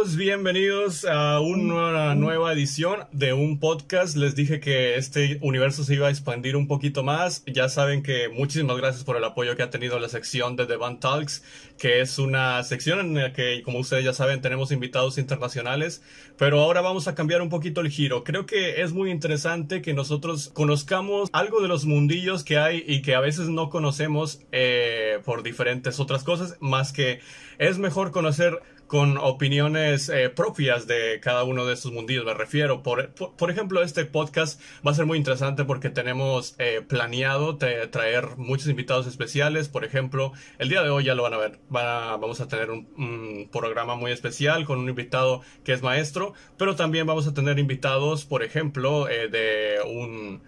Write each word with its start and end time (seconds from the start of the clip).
Bienvenidos 0.00 1.04
a 1.04 1.40
una 1.40 2.14
nueva 2.14 2.54
edición 2.54 3.00
de 3.12 3.34
un 3.34 3.60
podcast. 3.60 4.16
Les 4.16 4.34
dije 4.34 4.58
que 4.58 4.96
este 4.96 5.38
universo 5.42 5.84
se 5.84 5.94
iba 5.94 6.06
a 6.06 6.10
expandir 6.10 6.56
un 6.56 6.66
poquito 6.66 7.02
más. 7.02 7.44
Ya 7.46 7.68
saben 7.68 8.02
que 8.02 8.30
muchísimas 8.30 8.78
gracias 8.78 9.04
por 9.04 9.18
el 9.18 9.24
apoyo 9.24 9.56
que 9.56 9.62
ha 9.62 9.68
tenido 9.68 9.98
la 9.98 10.08
sección 10.08 10.56
de 10.56 10.64
The 10.64 10.76
Band 10.76 11.00
Talks, 11.00 11.42
que 11.78 12.00
es 12.00 12.18
una 12.18 12.64
sección 12.64 13.00
en 13.00 13.14
la 13.14 13.34
que, 13.34 13.62
como 13.62 13.78
ustedes 13.78 14.02
ya 14.02 14.14
saben, 14.14 14.40
tenemos 14.40 14.72
invitados 14.72 15.18
internacionales. 15.18 16.02
Pero 16.38 16.60
ahora 16.60 16.80
vamos 16.80 17.06
a 17.06 17.14
cambiar 17.14 17.42
un 17.42 17.50
poquito 17.50 17.82
el 17.82 17.90
giro. 17.90 18.24
Creo 18.24 18.46
que 18.46 18.80
es 18.80 18.94
muy 18.94 19.10
interesante 19.10 19.82
que 19.82 19.92
nosotros 19.92 20.50
conozcamos 20.54 21.28
algo 21.34 21.60
de 21.60 21.68
los 21.68 21.84
mundillos 21.84 22.42
que 22.42 22.56
hay 22.56 22.82
y 22.86 23.02
que 23.02 23.14
a 23.14 23.20
veces 23.20 23.50
no 23.50 23.68
conocemos 23.68 24.40
eh, 24.50 25.18
por 25.26 25.42
diferentes 25.42 26.00
otras 26.00 26.24
cosas, 26.24 26.56
más 26.58 26.94
que 26.94 27.20
es 27.58 27.76
mejor 27.76 28.12
conocer 28.12 28.62
con 28.90 29.18
opiniones 29.18 30.08
eh, 30.08 30.30
propias 30.30 30.88
de 30.88 31.20
cada 31.22 31.44
uno 31.44 31.64
de 31.64 31.74
estos 31.74 31.92
mundillos, 31.92 32.24
me 32.24 32.34
refiero. 32.34 32.82
Por, 32.82 33.10
por, 33.10 33.48
ejemplo, 33.48 33.84
este 33.84 34.04
podcast 34.04 34.60
va 34.84 34.90
a 34.90 34.94
ser 34.94 35.06
muy 35.06 35.16
interesante 35.16 35.64
porque 35.64 35.90
tenemos 35.90 36.56
eh, 36.58 36.82
planeado 36.84 37.56
traer 37.56 38.36
muchos 38.36 38.66
invitados 38.66 39.06
especiales. 39.06 39.68
Por 39.68 39.84
ejemplo, 39.84 40.32
el 40.58 40.70
día 40.70 40.82
de 40.82 40.90
hoy 40.90 41.04
ya 41.04 41.14
lo 41.14 41.22
van 41.22 41.34
a 41.34 41.36
ver. 41.36 41.60
vamos 41.68 42.40
a 42.40 42.48
tener 42.48 42.68
un, 42.72 43.48
programa 43.52 43.94
muy 43.94 44.10
especial 44.10 44.64
con 44.64 44.80
un 44.80 44.88
invitado 44.88 45.42
que 45.62 45.72
es 45.72 45.82
maestro, 45.82 46.34
pero 46.56 46.74
también 46.74 47.06
vamos 47.06 47.28
a 47.28 47.32
tener 47.32 47.60
invitados, 47.60 48.24
por 48.24 48.42
ejemplo, 48.42 49.08
eh, 49.08 49.28
de 49.28 49.76
un 49.86 50.42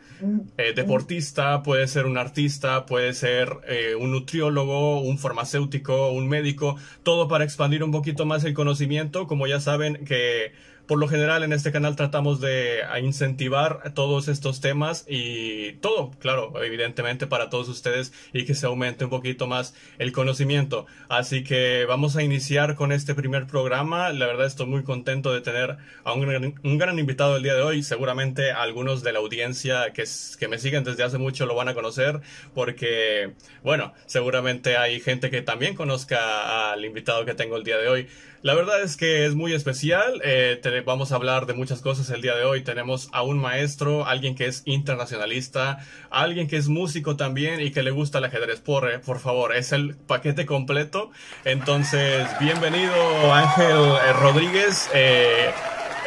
deportista, 0.56 1.62
puede 1.62 1.86
ser 1.86 2.06
un 2.06 2.17
artista, 2.17 2.86
puede 2.86 3.12
ser 3.12 3.50
un 3.98 4.12
nutriólogo, 4.12 5.00
un 5.00 5.19
farmacéutico, 5.19 6.11
un 6.11 6.28
médico, 6.28 6.77
todo 7.02 7.27
para 7.27 7.45
expandir 7.45 7.83
un 7.83 7.91
poquito 7.91 8.24
más 8.24 8.31
más 8.33 8.44
el 8.44 8.55
conocimiento. 8.55 9.27
Como 9.27 9.47
ya 9.47 9.61
saben 9.61 10.05
que 10.05 10.52
por 10.86 10.98
lo 10.98 11.08
general 11.08 11.42
en 11.42 11.52
este 11.52 11.72
canal 11.72 11.97
tratamos 11.97 12.41
de 12.41 12.80
incentivar 13.02 13.92
todos 13.94 14.28
estos 14.28 14.61
temas 14.61 15.05
y 15.08 15.72
todo, 15.74 16.11
claro, 16.19 16.52
evidentemente 16.62 17.27
para 17.27 17.50
todos 17.50 17.69
ustedes 17.69 18.12
y 18.33 18.44
que 18.44 18.55
se 18.55 18.66
aumente 18.66 19.05
un 19.05 19.11
poquito 19.11 19.47
más 19.47 19.74
el 19.98 20.12
conocimiento. 20.12 20.86
Así 21.08 21.44
que 21.44 21.84
vamos 21.86 22.16
a 22.16 22.22
iniciar 22.22 22.74
con 22.74 22.92
este 22.92 23.14
primer 23.14 23.47
programa. 23.47 24.12
La 24.12 24.27
verdad 24.27 24.47
estoy 24.47 24.66
muy 24.66 24.83
contento 24.83 25.33
de 25.33 25.41
tener 25.41 25.77
a 26.05 26.12
un 26.12 26.78
gran, 26.78 26.98
invitado 26.98 27.36
el 27.36 27.42
día 27.42 27.55
de 27.55 27.62
hoy. 27.62 27.83
Seguramente 27.83 28.52
algunos 28.52 29.02
de 29.02 29.12
la 29.12 29.20
audiencia 29.20 29.92
que, 29.92 30.05
que 30.39 30.48
me 30.48 30.58
siguen 30.58 30.84
desde 30.84 31.05
hace 31.05 31.19
mucho 31.19 31.46
lo 31.46 31.55
van 31.55 31.69
a 31.69 31.74
conocer 31.74 32.20
porque, 32.55 33.33
bueno, 33.62 33.92
seguramente 34.06 34.77
hay 34.77 35.00
gente 35.00 35.30
que 35.30 35.42
también 35.42 35.74
conozca 35.74 36.72
al 36.72 36.84
invitado 36.84 37.24
que 37.24 37.34
tengo 37.34 37.56
el 37.56 37.64
día 37.64 37.78
de 37.78 37.89
hoy. 37.89 38.08
La 38.43 38.55
verdad 38.55 38.83
es 38.83 38.97
que 38.97 39.25
es 39.25 39.37
muy 39.37 39.53
especial. 39.53 40.21
Eh, 40.25 40.61
vamos 40.85 41.12
a 41.12 41.15
hablar 41.15 41.47
de 41.47 41.55
muchas 41.55 41.81
cosas 41.81 42.11
el 42.11 42.23
día 42.23 42.35
de 42.35 42.43
hoy. 42.43 42.65
Tenemos 42.65 43.09
a 43.12 43.23
un 43.23 43.39
maestro, 43.39 44.05
alguien 44.05 44.35
que 44.35 44.47
es 44.47 44.62
internacionalista, 44.65 45.79
alguien 46.11 46.48
que 46.48 46.57
es 46.57 46.67
músico 46.67 47.15
también 47.15 47.61
y 47.61 47.70
que 47.70 47.85
le 47.85 47.93
gusta 47.93 48.19
el 48.19 48.25
ajedrez. 48.25 48.59
Por, 48.61 48.91
eh, 48.91 48.98
por 48.98 49.20
favor, 49.20 49.55
es 49.55 49.70
el 49.70 49.95
paquete 49.95 50.45
completo. 50.45 51.13
Entonces, 51.45 52.27
bienvenido 52.41 52.93
Ángel 53.33 53.77
eh, 53.77 54.13
Rodríguez. 54.15 54.91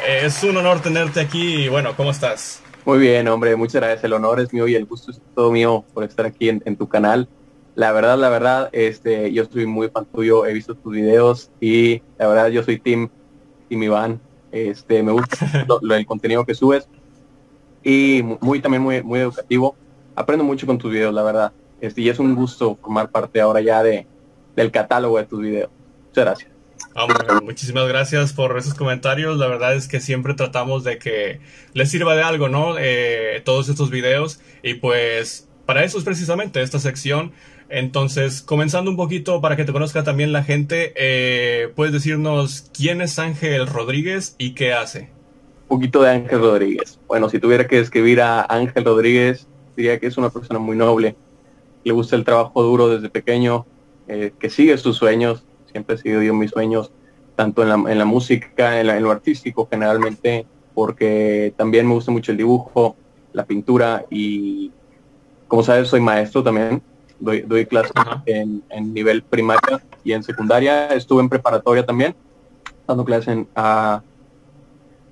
es 0.05 0.43
un 0.43 0.57
honor 0.57 0.81
tenerte 0.81 1.21
aquí. 1.21 1.69
Bueno, 1.69 1.95
¿cómo 1.95 2.11
estás? 2.11 2.61
Muy 2.83 2.99
bien, 2.99 3.29
hombre, 3.29 3.55
muchas 3.55 3.75
gracias. 3.75 4.03
El 4.03 4.11
honor 4.11 4.41
es 4.41 4.51
mío 4.51 4.67
y 4.67 4.75
el 4.75 4.85
gusto 4.85 5.11
es 5.11 5.21
todo 5.35 5.53
mío 5.53 5.85
por 5.93 6.03
estar 6.03 6.25
aquí 6.25 6.49
en 6.49 6.75
tu 6.75 6.89
canal 6.89 7.29
la 7.75 7.91
verdad, 7.91 8.17
la 8.17 8.29
verdad, 8.29 8.69
este, 8.71 9.33
yo 9.33 9.45
soy 9.45 9.65
muy 9.65 9.89
fan 9.89 10.05
tuyo, 10.05 10.45
he 10.45 10.53
visto 10.53 10.75
tus 10.75 10.93
videos 10.93 11.51
y 11.59 12.01
la 12.17 12.27
verdad 12.27 12.47
yo 12.47 12.63
soy 12.63 12.79
Team, 12.79 13.09
Team 13.69 13.83
Iván. 13.83 14.21
Este, 14.51 15.03
me 15.03 15.11
gusta 15.11 15.65
lo, 15.81 15.95
el 15.95 16.05
contenido 16.05 16.45
que 16.45 16.55
subes 16.55 16.87
y 17.83 18.23
muy 18.39 18.61
también 18.61 18.81
muy, 18.81 19.03
muy 19.03 19.19
educativo. 19.19 19.75
Aprendo 20.15 20.45
mucho 20.45 20.65
con 20.65 20.77
tus 20.77 20.91
videos, 20.91 21.13
la 21.13 21.23
verdad. 21.23 21.51
Este, 21.81 22.01
y 22.01 22.09
es 22.09 22.17
un 22.17 22.33
gusto 22.33 22.77
formar 22.81 23.11
parte 23.11 23.41
ahora 23.41 23.59
ya 23.59 23.83
de, 23.83 24.07
del 24.55 24.71
catálogo 24.71 25.17
de 25.17 25.25
tus 25.25 25.41
videos. 25.41 25.69
Muchas 26.07 26.25
gracias. 26.25 26.51
muchísimas 27.43 27.89
gracias 27.89 28.31
por 28.31 28.57
esos 28.57 28.73
comentarios. 28.73 29.37
La 29.37 29.47
verdad 29.47 29.75
es 29.75 29.89
que 29.89 29.99
siempre 29.99 30.33
tratamos 30.33 30.85
de 30.85 30.97
que 30.97 31.41
les 31.73 31.91
sirva 31.91 32.15
de 32.15 32.23
algo, 32.23 32.47
¿no? 32.47 32.77
Eh, 32.79 33.41
todos 33.43 33.67
estos 33.67 33.89
videos. 33.89 34.39
Y 34.63 34.75
pues 34.75 35.49
para 35.65 35.83
eso 35.83 35.97
es 35.97 36.05
precisamente 36.05 36.61
esta 36.61 36.79
sección 36.79 37.33
entonces, 37.69 38.41
comenzando 38.41 38.91
un 38.91 38.97
poquito 38.97 39.41
para 39.41 39.55
que 39.55 39.65
te 39.65 39.73
conozca 39.73 40.03
también 40.03 40.31
la 40.31 40.43
gente, 40.43 40.93
eh, 40.95 41.71
¿puedes 41.75 41.93
decirnos 41.93 42.69
quién 42.73 43.01
es 43.01 43.17
Ángel 43.17 43.65
Rodríguez 43.65 44.35
y 44.37 44.53
qué 44.53 44.73
hace? 44.73 45.09
Un 45.63 45.79
poquito 45.79 46.03
de 46.03 46.11
Ángel 46.11 46.39
Rodríguez. 46.39 46.99
Bueno, 47.07 47.27
si 47.29 47.39
tuviera 47.39 47.67
que 47.67 47.77
describir 47.77 48.21
a 48.21 48.45
Ángel 48.47 48.85
Rodríguez, 48.85 49.47
diría 49.75 49.99
que 49.99 50.07
es 50.07 50.17
una 50.17 50.29
persona 50.29 50.59
muy 50.59 50.75
noble, 50.75 51.15
le 51.83 51.91
gusta 51.91 52.15
el 52.15 52.23
trabajo 52.23 52.61
duro 52.61 52.87
desde 52.89 53.09
pequeño, 53.09 53.65
eh, 54.07 54.31
que 54.37 54.49
sigue 54.51 54.77
sus 54.77 54.97
sueños, 54.97 55.43
siempre 55.71 55.95
he 55.95 55.97
seguido 55.97 56.21
yo 56.21 56.35
mis 56.35 56.51
sueños, 56.51 56.91
tanto 57.35 57.63
en 57.63 57.69
la, 57.69 57.91
en 57.91 57.97
la 57.97 58.05
música, 58.05 58.79
en, 58.79 58.89
en, 58.89 59.03
lo 59.03 59.11
artístico 59.11 59.67
generalmente, 59.69 60.45
porque 60.75 61.53
también 61.57 61.87
me 61.87 61.95
gusta 61.95 62.11
mucho 62.11 62.31
el 62.31 62.37
dibujo, 62.37 62.95
la 63.33 63.45
pintura 63.45 64.05
y, 64.09 64.71
como 65.47 65.63
sabes, 65.63 65.89
soy 65.89 65.99
maestro 65.99 66.43
también 66.43 66.81
doy, 67.19 67.41
doy 67.41 67.65
clases 67.65 67.93
en, 68.25 68.63
nivel 68.93 69.23
primaria 69.23 69.81
y 70.03 70.13
en 70.13 70.23
secundaria. 70.23 70.87
Estuve 70.87 71.21
en 71.21 71.29
preparatoria 71.29 71.85
también, 71.85 72.15
dando 72.87 73.05
clases 73.05 73.45
a, 73.55 74.01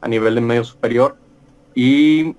a 0.01 0.07
nivel 0.07 0.35
de 0.35 0.41
medio 0.41 0.63
superior. 0.63 1.17
Y 1.75 2.35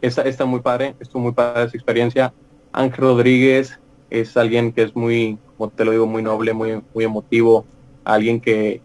está, 0.00 0.22
está 0.22 0.44
muy 0.44 0.60
padre, 0.60 0.94
estuvo 1.00 1.22
muy 1.22 1.32
padre 1.32 1.64
esa 1.64 1.76
experiencia. 1.76 2.34
Ángel 2.72 3.04
Rodríguez 3.04 3.78
es 4.10 4.36
alguien 4.36 4.72
que 4.72 4.82
es 4.82 4.94
muy, 4.96 5.38
como 5.56 5.70
te 5.70 5.84
lo 5.84 5.92
digo, 5.92 6.06
muy 6.06 6.22
noble, 6.22 6.52
muy, 6.52 6.82
muy 6.94 7.04
emotivo, 7.04 7.64
alguien 8.04 8.40
que 8.40 8.80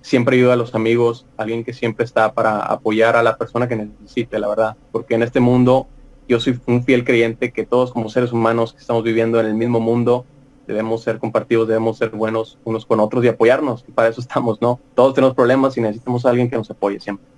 siempre 0.00 0.36
ayuda 0.36 0.52
a 0.52 0.56
los 0.56 0.74
amigos, 0.74 1.26
alguien 1.36 1.64
que 1.64 1.72
siempre 1.72 2.04
está 2.04 2.32
para 2.32 2.60
apoyar 2.60 3.16
a 3.16 3.22
la 3.22 3.36
persona 3.36 3.66
que 3.66 3.76
necesite, 3.76 4.38
la 4.38 4.48
verdad, 4.48 4.76
porque 4.92 5.16
en 5.16 5.24
este 5.24 5.40
mundo 5.40 5.88
yo 6.28 6.40
soy 6.40 6.58
un 6.66 6.82
fiel 6.82 7.04
creyente 7.04 7.52
que 7.52 7.64
todos 7.64 7.92
como 7.92 8.08
seres 8.08 8.32
humanos 8.32 8.72
que 8.72 8.80
estamos 8.80 9.02
viviendo 9.02 9.40
en 9.40 9.46
el 9.46 9.54
mismo 9.54 9.80
mundo 9.80 10.24
debemos 10.66 11.02
ser 11.02 11.18
compartidos, 11.18 11.68
debemos 11.68 11.98
ser 11.98 12.10
buenos 12.10 12.58
unos 12.64 12.84
con 12.86 13.00
otros 13.00 13.24
y 13.24 13.28
apoyarnos. 13.28 13.84
Y 13.86 13.92
para 13.92 14.08
eso 14.08 14.20
estamos, 14.20 14.60
¿no? 14.60 14.80
Todos 14.94 15.14
tenemos 15.14 15.34
problemas 15.34 15.76
y 15.76 15.80
necesitamos 15.80 16.26
a 16.26 16.30
alguien 16.30 16.50
que 16.50 16.56
nos 16.56 16.70
apoye 16.70 16.98
siempre. 17.00 17.35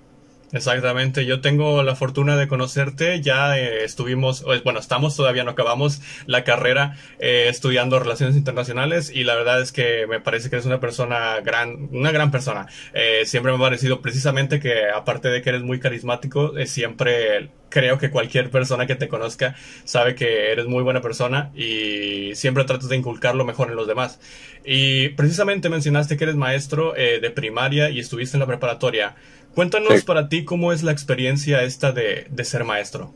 Exactamente, 0.51 1.27
yo 1.27 1.41
tengo 1.41 1.83
la 1.83 1.95
fortuna 1.95 2.35
de 2.35 2.47
conocerte, 2.47 3.21
ya 3.21 3.55
eh, 3.59 3.83
estuvimos, 3.83 4.43
bueno, 4.63 4.79
estamos 4.79 5.15
todavía 5.15 5.43
no 5.43 5.51
acabamos 5.51 6.01
la 6.25 6.43
carrera 6.43 6.97
eh, 7.19 7.45
estudiando 7.49 7.99
relaciones 7.99 8.35
internacionales 8.35 9.11
y 9.13 9.25
la 9.25 9.35
verdad 9.35 9.61
es 9.61 9.71
que 9.71 10.07
me 10.07 10.19
parece 10.19 10.49
que 10.49 10.55
eres 10.55 10.65
una 10.65 10.79
persona 10.79 11.39
gran, 11.41 11.89
una 11.91 12.11
gran 12.11 12.31
persona. 12.31 12.65
Eh, 12.93 13.23
siempre 13.25 13.51
me 13.51 13.59
ha 13.59 13.61
parecido 13.61 14.01
precisamente 14.01 14.59
que 14.59 14.89
aparte 14.89 15.29
de 15.29 15.43
que 15.43 15.49
eres 15.49 15.61
muy 15.61 15.79
carismático, 15.79 16.53
siempre 16.65 17.51
creo 17.69 17.99
que 17.99 18.09
cualquier 18.09 18.49
persona 18.49 18.87
que 18.87 18.95
te 18.95 19.07
conozca 19.07 19.55
sabe 19.83 20.15
que 20.15 20.51
eres 20.51 20.65
muy 20.65 20.81
buena 20.81 21.01
persona 21.01 21.51
y 21.53 22.33
siempre 22.33 22.63
tratas 22.63 22.89
de 22.89 22.95
inculcar 22.95 23.35
lo 23.35 23.45
mejor 23.45 23.69
en 23.69 23.75
los 23.75 23.87
demás. 23.87 24.19
Y 24.65 25.09
precisamente 25.09 25.69
mencionaste 25.69 26.17
que 26.17 26.23
eres 26.23 26.35
maestro 26.35 26.93
de 26.93 27.29
primaria 27.29 27.91
y 27.91 27.99
estuviste 27.99 28.35
en 28.35 28.39
la 28.39 28.47
preparatoria. 28.47 29.15
Cuéntanos 29.55 30.03
para 30.03 30.29
ti 30.29 30.45
cómo 30.45 30.71
es 30.71 30.83
la 30.83 30.91
experiencia 30.91 31.63
esta 31.63 31.91
de, 31.91 32.27
ser 32.43 32.63
maestro. 32.63 33.11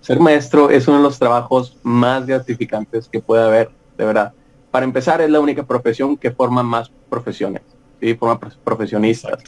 Ser 0.00 0.20
maestro 0.20 0.70
es 0.70 0.88
uno 0.88 0.98
de 0.98 1.02
los 1.02 1.18
trabajos 1.18 1.76
más 1.82 2.26
gratificantes 2.26 3.08
que 3.08 3.20
puede 3.20 3.42
haber, 3.42 3.70
de 3.98 4.04
verdad. 4.04 4.32
Para 4.70 4.84
empezar, 4.84 5.20
es 5.20 5.30
la 5.30 5.40
única 5.40 5.64
profesión 5.64 6.16
que 6.16 6.30
forma 6.30 6.62
más 6.62 6.90
profesiones, 7.10 7.62
¿sí? 8.00 8.14
forma 8.14 8.38
profesionistas, 8.64 9.42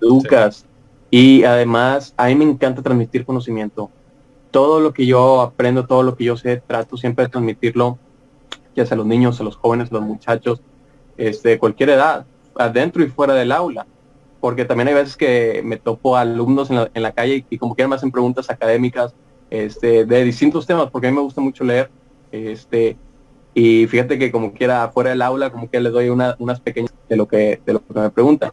educas. 0.00 0.64
Y 1.10 1.44
además, 1.44 2.14
a 2.16 2.26
mí 2.26 2.34
me 2.34 2.44
encanta 2.44 2.82
transmitir 2.82 3.24
conocimiento. 3.26 3.90
Todo 4.50 4.80
lo 4.80 4.92
que 4.92 5.06
yo 5.06 5.42
aprendo, 5.42 5.86
todo 5.86 6.02
lo 6.02 6.16
que 6.16 6.24
yo 6.24 6.36
sé, 6.36 6.62
trato 6.66 6.96
siempre 6.96 7.26
de 7.26 7.30
transmitirlo, 7.30 7.98
ya 8.74 8.86
sea 8.86 8.94
a 8.94 8.98
los 8.98 9.06
niños, 9.06 9.40
a 9.40 9.44
los 9.44 9.56
jóvenes, 9.56 9.90
a 9.90 9.94
los 9.94 10.02
muchachos, 10.02 10.62
este, 11.18 11.50
de 11.50 11.58
cualquier 11.58 11.90
edad, 11.90 12.26
adentro 12.56 13.02
y 13.04 13.08
fuera 13.08 13.34
del 13.34 13.52
aula 13.52 13.86
porque 14.42 14.64
también 14.64 14.88
hay 14.88 14.94
veces 14.94 15.16
que 15.16 15.62
me 15.64 15.76
topo 15.76 16.16
alumnos 16.16 16.68
en 16.68 16.76
la, 16.76 16.90
en 16.92 17.02
la 17.04 17.12
calle 17.12 17.46
y, 17.48 17.58
como 17.58 17.76
quieran 17.76 17.90
me 17.90 17.94
hacen 17.94 18.10
preguntas 18.10 18.50
académicas 18.50 19.14
este, 19.50 20.04
de 20.04 20.24
distintos 20.24 20.66
temas, 20.66 20.90
porque 20.90 21.06
a 21.06 21.10
mí 21.12 21.14
me 21.14 21.22
gusta 21.22 21.40
mucho 21.40 21.62
leer. 21.62 21.88
Este, 22.32 22.96
y 23.54 23.86
fíjate 23.86 24.18
que 24.18 24.32
como 24.32 24.52
quiera 24.52 24.90
fuera 24.92 25.10
del 25.10 25.22
aula, 25.22 25.50
como 25.50 25.70
que 25.70 25.78
les 25.78 25.92
doy 25.92 26.08
unas 26.08 26.60
pequeñas 26.60 26.92
de 27.08 27.16
lo 27.16 27.28
que 27.28 27.60
de 27.64 27.72
lo 27.72 27.86
que 27.86 27.94
me 27.94 28.10
preguntan. 28.10 28.50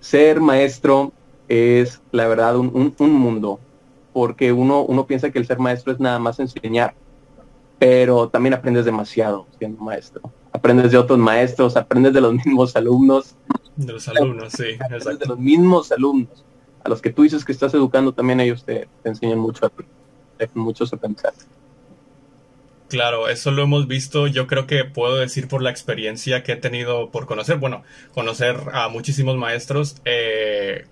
Ser 0.00 0.40
maestro 0.40 1.12
es 1.48 2.00
la 2.10 2.26
verdad 2.26 2.56
un, 2.56 2.94
un, 2.98 3.12
mundo, 3.12 3.60
porque 4.14 4.52
uno, 4.52 4.86
uno 4.86 5.06
piensa 5.06 5.30
que 5.30 5.38
el 5.38 5.46
ser 5.46 5.58
maestro 5.58 5.92
es 5.92 6.00
nada 6.00 6.18
más 6.18 6.40
enseñar, 6.40 6.94
pero 7.78 8.30
también 8.30 8.54
aprendes 8.54 8.86
demasiado 8.86 9.46
siendo 9.58 9.84
maestro. 9.84 10.22
Aprendes 10.50 10.92
de 10.92 10.96
otros 10.96 11.18
maestros, 11.18 11.76
aprendes 11.76 12.14
de 12.14 12.22
los 12.22 12.32
mismos 12.46 12.74
alumnos 12.74 13.36
De 13.76 13.92
los 13.92 14.08
alumnos, 14.08 14.52
sí. 14.52 14.64
Exacto. 14.90 15.18
De 15.18 15.26
los 15.26 15.38
mismos 15.38 15.90
alumnos, 15.92 16.44
a 16.82 16.88
los 16.88 17.00
que 17.00 17.10
tú 17.10 17.22
dices 17.22 17.44
que 17.44 17.52
estás 17.52 17.74
educando, 17.74 18.12
también 18.12 18.40
ellos 18.40 18.64
te, 18.64 18.88
enseñan 19.04 19.38
mucho 19.38 19.66
a 19.66 19.70
ti, 19.70 19.84
muchos 20.54 20.92
aprendizajes. 20.92 21.46
Claro, 22.88 23.28
eso 23.28 23.50
lo 23.50 23.62
hemos 23.62 23.88
visto, 23.88 24.26
yo 24.26 24.46
creo 24.46 24.66
que 24.66 24.84
puedo 24.84 25.16
decir 25.16 25.48
por 25.48 25.62
la 25.62 25.70
experiencia 25.70 26.42
que 26.42 26.52
he 26.52 26.56
tenido 26.56 27.10
por 27.10 27.26
conocer, 27.26 27.56
bueno, 27.56 27.82
conocer 28.12 28.56
a 28.72 28.88
muchísimos 28.88 29.36
maestros. 29.36 29.96
Eh, 30.04 30.86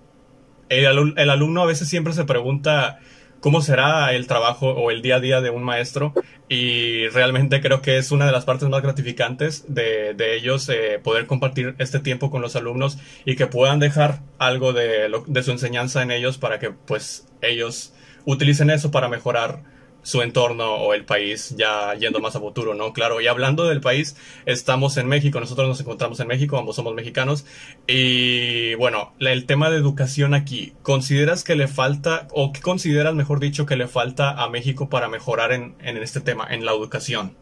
el, 0.69 1.13
el, 1.15 1.29
alumno 1.29 1.61
a 1.61 1.65
veces 1.65 1.87
siempre 1.87 2.13
se 2.13 2.25
pregunta 2.25 2.99
cómo 3.43 3.61
será 3.61 4.13
el 4.13 4.25
trabajo 4.25 4.69
o 4.69 4.89
el 4.89 5.01
día 5.01 5.17
a 5.17 5.19
día 5.19 5.41
de 5.41 5.49
un 5.49 5.63
maestro. 5.63 6.13
Y 6.47 7.09
realmente 7.09 7.61
creo 7.61 7.81
que 7.81 7.97
es 7.97 8.11
una 8.11 8.25
de 8.25 8.31
las 8.31 8.45
partes 8.45 8.69
más 8.69 8.81
gratificantes 8.81 9.65
de, 9.67 10.13
de 10.13 10.37
ellos 10.37 10.69
eh, 10.69 10.99
poder 11.03 11.27
compartir 11.27 11.75
este 11.77 11.99
tiempo 11.99 12.31
con 12.31 12.41
los 12.41 12.55
alumnos 12.55 12.97
y 13.25 13.35
que 13.35 13.47
puedan 13.47 13.79
dejar 13.79 14.21
algo 14.37 14.71
de, 14.71 15.11
de 15.27 15.43
su 15.43 15.51
enseñanza 15.51 16.01
en 16.01 16.11
ellos 16.11 16.37
para 16.37 16.57
que 16.57 16.71
pues 16.71 17.27
ellos 17.41 17.93
utilicen 18.23 18.69
eso 18.69 18.91
para 18.91 19.09
mejorar 19.09 19.72
su 20.03 20.21
entorno 20.21 20.75
o 20.75 20.93
el 20.93 21.05
país 21.05 21.55
ya 21.57 21.93
yendo 21.95 22.19
más 22.19 22.35
a 22.35 22.39
futuro, 22.39 22.75
¿no? 22.75 22.93
Claro, 22.93 23.21
y 23.21 23.27
hablando 23.27 23.65
del 23.65 23.81
país, 23.81 24.15
estamos 24.45 24.97
en 24.97 25.07
México, 25.07 25.39
nosotros 25.39 25.67
nos 25.67 25.79
encontramos 25.79 26.19
en 26.19 26.27
México, 26.27 26.57
ambos 26.57 26.75
somos 26.75 26.93
mexicanos, 26.93 27.45
y 27.87 28.75
bueno, 28.75 29.13
el 29.19 29.45
tema 29.45 29.69
de 29.69 29.77
educación 29.77 30.33
aquí, 30.33 30.73
¿consideras 30.83 31.43
que 31.43 31.55
le 31.55 31.67
falta, 31.67 32.27
o 32.31 32.51
qué 32.51 32.61
consideras, 32.61 33.15
mejor 33.15 33.39
dicho, 33.39 33.65
que 33.65 33.75
le 33.75 33.87
falta 33.87 34.31
a 34.31 34.49
México 34.49 34.89
para 34.89 35.07
mejorar 35.07 35.51
en, 35.53 35.75
en 35.79 35.97
este 35.97 36.21
tema, 36.21 36.45
en 36.49 36.65
la 36.65 36.73
educación? 36.73 37.35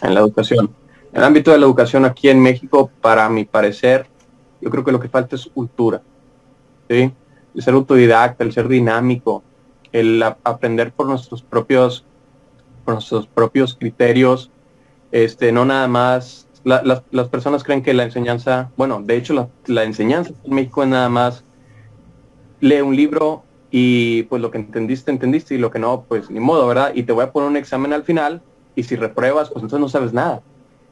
En 0.00 0.14
la 0.14 0.20
educación. 0.20 0.70
En 1.12 1.18
el 1.18 1.24
ámbito 1.24 1.50
de 1.50 1.58
la 1.58 1.66
educación 1.66 2.04
aquí 2.04 2.28
en 2.28 2.40
México, 2.40 2.90
para 3.00 3.28
mi 3.28 3.44
parecer, 3.44 4.06
yo 4.60 4.70
creo 4.70 4.84
que 4.84 4.92
lo 4.92 5.00
que 5.00 5.08
falta 5.08 5.36
es 5.36 5.46
cultura, 5.46 6.00
¿sí? 6.88 7.12
El 7.54 7.62
ser 7.62 7.74
autodidacta, 7.74 8.44
el 8.44 8.52
ser 8.52 8.68
dinámico, 8.68 9.42
el 10.00 10.22
aprender 10.22 10.92
por 10.92 11.06
nuestros 11.06 11.42
propios, 11.42 12.04
por 12.84 12.94
nuestros 12.94 13.26
propios 13.26 13.74
criterios, 13.74 14.50
este, 15.12 15.52
no 15.52 15.64
nada 15.64 15.88
más, 15.88 16.46
las 16.64 17.28
personas 17.28 17.64
creen 17.64 17.82
que 17.82 17.94
la 17.94 18.04
enseñanza, 18.04 18.70
bueno, 18.76 19.00
de 19.02 19.16
hecho 19.16 19.50
la, 19.66 19.84
enseñanza 19.84 20.32
en 20.44 20.54
México 20.54 20.82
es 20.82 20.88
nada 20.88 21.08
más, 21.08 21.44
lee 22.60 22.80
un 22.80 22.94
libro 22.94 23.44
y 23.70 24.24
pues 24.24 24.42
lo 24.42 24.50
que 24.50 24.58
entendiste, 24.58 25.10
entendiste 25.10 25.54
y 25.54 25.58
lo 25.58 25.70
que 25.70 25.78
no, 25.78 26.04
pues 26.06 26.30
ni 26.30 26.40
modo, 26.40 26.66
¿verdad? 26.66 26.92
Y 26.94 27.04
te 27.04 27.12
voy 27.12 27.24
a 27.24 27.32
poner 27.32 27.48
un 27.48 27.56
examen 27.56 27.92
al 27.92 28.04
final 28.04 28.42
y 28.74 28.82
si 28.82 28.96
repruebas, 28.96 29.50
pues 29.50 29.62
entonces 29.62 29.80
no 29.80 29.88
sabes 29.88 30.12
nada. 30.12 30.42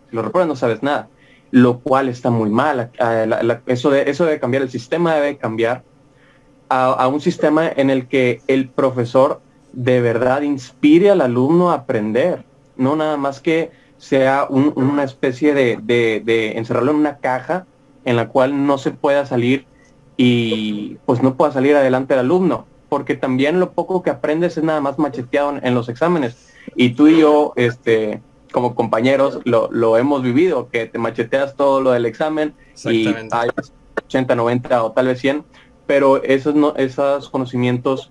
Si 0.08 0.17
lo 0.17 0.23
repruebas 0.23 0.49
no 0.49 0.56
sabes 0.56 0.82
nada, 0.82 1.08
lo 1.50 1.81
cual 1.81 2.08
está 2.08 2.31
muy 2.31 2.50
mal. 2.50 2.91
eso, 3.67 3.91
de, 3.91 4.11
eso 4.11 4.25
debe 4.25 4.41
cambiar, 4.41 4.62
el 4.62 4.70
sistema 4.70 5.14
debe 5.14 5.37
cambiar 5.37 5.85
a, 6.68 7.08
un 7.08 7.20
sistema 7.20 7.68
en 7.68 7.90
el 7.90 8.06
que 8.06 8.40
el 8.46 8.68
profesor 8.68 9.40
de 9.72 10.00
verdad 10.00 10.42
inspire 10.42 11.10
al 11.10 11.20
alumno 11.20 11.70
a 11.70 11.74
aprender, 11.74 12.44
no 12.76 12.96
nada 12.96 13.16
más 13.16 13.40
que 13.40 13.70
sea 13.98 14.46
una 14.48 15.04
especie 15.04 15.54
de, 15.54 16.52
encerrarlo 16.56 16.90
en 16.90 16.98
una 16.98 17.18
caja 17.18 17.66
en 18.04 18.16
la 18.16 18.28
cual 18.28 18.66
no 18.66 18.78
se 18.78 18.90
pueda 18.90 19.26
salir 19.26 19.66
y 20.16 20.96
pues 21.06 21.22
no 21.22 21.34
pueda 21.34 21.52
salir 21.52 21.76
adelante 21.76 22.14
el 22.14 22.20
alumno, 22.20 22.66
porque 22.88 23.16
también 23.16 23.60
lo 23.60 23.72
poco 23.72 24.02
que 24.02 24.10
aprendes 24.10 24.56
es 24.56 24.64
nada 24.64 24.80
más 24.80 24.98
macheteado 24.98 25.54
en, 25.62 25.74
los 25.74 25.88
exámenes. 25.88 26.52
Y 26.74 26.90
tú 26.90 27.08
y 27.08 27.20
yo, 27.20 27.52
este, 27.56 28.20
como 28.52 28.74
compañeros, 28.74 29.40
lo, 29.44 29.96
hemos 29.98 30.22
vivido, 30.22 30.69
que 30.69 30.86
te 30.86 30.98
macheteas 30.98 31.54
todo 31.56 31.80
lo 31.80 31.92
del 31.92 32.06
examen 32.06 32.54
y 32.84 33.08
hay 33.30 33.50
80, 34.06 34.34
90 34.34 34.84
o 34.84 34.92
tal 34.92 35.06
vez 35.08 35.20
100, 35.20 35.44
pero 35.86 36.22
esos, 36.22 36.54
no, 36.54 36.74
esos 36.76 37.28
conocimientos 37.30 38.10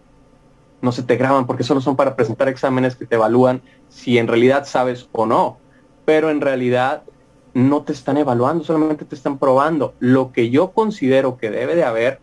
no 0.82 0.92
se 0.92 1.04
te 1.04 1.18
graban 1.18 1.48
porque 1.48 1.64
solo 1.64 1.82
son 1.82 1.96
para 1.96 2.16
presentar 2.16 2.48
exámenes 2.48 2.96
que 2.96 3.06
te 3.06 3.16
evalúan 3.16 3.62
si 3.90 4.18
en 4.18 4.28
realidad 4.28 4.66
sabes 4.66 5.10
o 5.12 5.26
no. 5.26 5.58
Pero 6.06 6.30
en 6.30 6.42
realidad 6.42 7.04
no 7.54 7.84
te 7.84 7.94
están 7.94 8.18
evaluando, 8.18 8.64
solamente 8.64 9.06
te 9.06 9.16
están 9.16 9.38
probando. 9.38 9.94
Lo 10.00 10.32
que 10.32 10.50
yo 10.50 10.72
considero 10.72 11.38
que 11.38 11.50
debe 11.50 11.76
de 11.76 11.84
haber, 11.84 12.20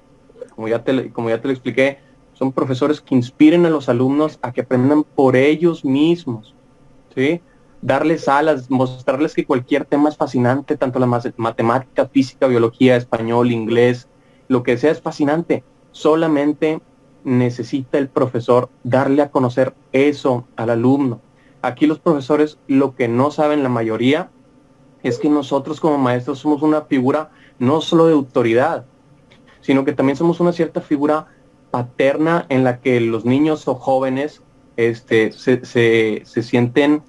como 0.55 0.69
ya 0.69 0.85
te, 0.85 1.11
como 1.11 1.31
ya 1.31 1.41
te 1.41 1.49
lo 1.49 1.53
expliqué, 1.53 1.99
son 2.35 2.53
profesores 2.53 3.01
que 3.01 3.15
inspiren 3.15 3.67
a 3.67 3.71
los 3.71 3.89
alumnos 3.89 4.39
a 4.43 4.53
que 4.53 4.61
aprendan 4.61 5.05
por 5.05 5.37
ellos 5.37 5.85
mismos. 5.85 6.55
¿sí? 7.15 7.41
Darles 7.81 8.29
alas, 8.29 8.71
mostrarles 8.71 9.35
que 9.35 9.45
cualquier 9.45 9.85
tema 9.85 10.09
es 10.09 10.17
fascinante, 10.17 10.77
tanto 10.77 10.99
la 10.99 11.07
matemática, 11.37 12.07
física, 12.07 12.47
biología, 12.47 12.97
español, 12.97 13.51
inglés, 13.51 14.09
lo 14.49 14.63
que 14.63 14.77
sea 14.77 14.91
es 14.91 15.01
fascinante. 15.01 15.65
Solamente 15.91 16.81
necesita 17.25 17.99
el 17.99 18.09
profesor 18.09 18.69
darle 18.83 19.23
a 19.23 19.31
conocer 19.31 19.75
eso 19.93 20.47
al 20.57 20.71
alumno. 20.71 21.21
Aquí 21.63 21.87
los 21.87 22.01
profesores 22.01 22.59
lo 22.67 22.95
que 22.97 23.09
no 23.09 23.31
saben 23.31 23.63
la 23.63 23.69
mayoría 23.69 24.31
es 25.03 25.19
que 25.19 25.29
nosotros 25.29 25.81
como 25.81 25.99
maestros 25.99 26.41
somos 26.41 26.63
una 26.63 26.83
figura 26.83 27.31
no 27.59 27.81
solo 27.81 28.07
de 28.07 28.15
autoridad, 28.15 28.85
sino 29.61 29.85
que 29.85 29.93
también 29.93 30.17
somos 30.17 30.41
una 30.41 30.53
cierta 30.53 30.81
figura 30.81 31.29
paterna 31.71 32.47
en 32.49 32.65
la 32.65 32.81
que 32.81 33.01
los 33.01 33.25
niños 33.25 33.67
o 33.69 33.75
jóvenes 33.75 34.43
este, 34.77 35.33
se, 35.33 36.23
sienten 36.25 37.03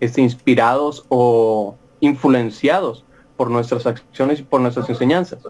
este, 0.00 0.20
inspirados 0.20 1.04
o 1.08 1.76
influenciados 2.00 3.04
por 3.36 3.50
nuestras 3.50 3.86
acciones 3.86 4.40
y 4.40 4.42
por 4.42 4.60
nuestras 4.60 4.88
enseñanzas. 4.88 5.40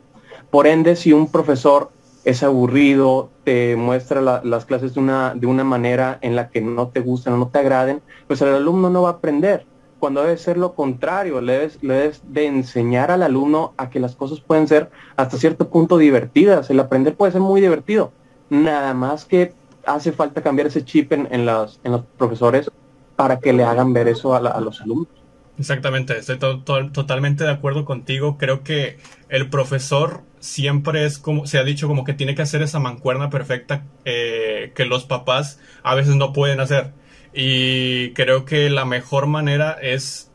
Por 0.50 0.66
ende, 0.66 0.96
si 0.96 1.12
un 1.12 1.30
profesor 1.30 1.90
es 2.24 2.42
aburrido, 2.42 3.30
te 3.44 3.76
muestra 3.76 4.20
las 4.20 4.64
clases 4.64 4.94
de 4.94 5.00
una, 5.00 5.34
de 5.34 5.46
una 5.46 5.62
manera 5.62 6.18
en 6.22 6.34
la 6.34 6.48
que 6.48 6.60
no 6.60 6.88
te 6.88 7.00
gustan 7.00 7.34
o 7.34 7.36
no 7.36 7.48
te 7.48 7.60
agraden, 7.60 8.02
pues 8.26 8.40
el 8.42 8.48
alumno 8.48 8.90
no 8.90 9.02
va 9.02 9.10
a 9.10 9.12
aprender. 9.12 9.64
Cuando 10.00 10.22
debe 10.22 10.36
ser 10.36 10.58
lo 10.58 10.74
contrario, 10.74 11.40
le 11.40 11.52
debes, 11.52 11.78
debes 11.80 12.22
de 12.26 12.46
enseñar 12.46 13.10
al 13.10 13.22
alumno 13.22 13.74
a 13.76 13.90
que 13.90 14.00
las 14.00 14.16
cosas 14.16 14.40
pueden 14.40 14.66
ser 14.66 14.90
hasta 15.16 15.38
cierto 15.38 15.68
punto 15.68 15.98
divertidas. 15.98 16.68
El 16.68 16.80
aprender 16.80 17.14
puede 17.14 17.32
ser 17.32 17.40
muy 17.40 17.60
divertido. 17.60 18.12
Nada 18.50 18.92
más 18.92 19.24
que 19.24 19.54
hace 19.86 20.12
falta 20.12 20.42
cambiar 20.42 20.66
ese 20.66 20.84
chip 20.84 21.12
en, 21.12 21.28
en, 21.30 21.46
los 21.46 21.78
profesores 22.18 22.70
para 23.14 23.38
que 23.38 23.52
le 23.52 23.64
hagan 23.64 23.92
ver 23.92 24.08
eso 24.08 24.34
a 24.34 24.60
los 24.60 24.80
alumnos. 24.80 25.25
Exactamente, 25.58 26.18
estoy 26.18 26.38
totalmente 26.38 27.44
de 27.44 27.50
acuerdo 27.50 27.84
contigo. 27.84 28.36
Creo 28.36 28.62
que 28.62 28.98
el 29.30 29.48
profesor 29.48 30.22
siempre 30.38 31.06
es 31.06 31.18
como, 31.18 31.46
se 31.46 31.58
ha 31.58 31.64
dicho 31.64 31.88
como 31.88 32.04
que 32.04 32.12
tiene 32.12 32.34
que 32.34 32.42
hacer 32.42 32.62
esa 32.62 32.78
mancuerna 32.78 33.30
perfecta 33.30 33.84
eh, 34.04 34.72
que 34.74 34.84
los 34.84 35.04
papás 35.04 35.58
a 35.82 35.94
veces 35.94 36.16
no 36.16 36.32
pueden 36.34 36.60
hacer. 36.60 36.92
Y 37.32 38.12
creo 38.12 38.44
que 38.44 38.68
la 38.70 38.84
mejor 38.84 39.26
manera 39.26 39.72
es 39.80 40.30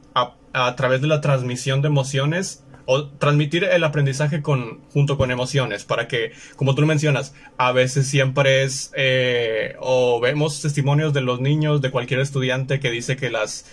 a, 0.53 0.75
través 0.75 1.01
de 1.01 1.07
la 1.07 1.21
transmisión 1.21 1.81
de 1.81 1.87
emociones 1.87 2.65
o 2.85 3.07
transmitir 3.07 3.63
el 3.63 3.83
aprendizaje 3.83 4.41
con, 4.41 4.81
junto 4.91 5.17
con 5.17 5.31
emociones 5.31 5.85
para 5.85 6.07
que, 6.07 6.33
como 6.57 6.75
tú 6.75 6.85
mencionas, 6.85 7.33
a 7.57 7.71
veces 7.71 8.07
siempre 8.07 8.63
es, 8.63 8.91
eh, 8.95 9.75
o 9.79 10.19
vemos 10.19 10.61
testimonios 10.61 11.13
de 11.13 11.21
los 11.21 11.39
niños, 11.39 11.79
de 11.79 11.91
cualquier 11.91 12.19
estudiante 12.19 12.79
que 12.79 12.91
dice 12.91 13.15
que 13.15 13.29
las 13.29 13.65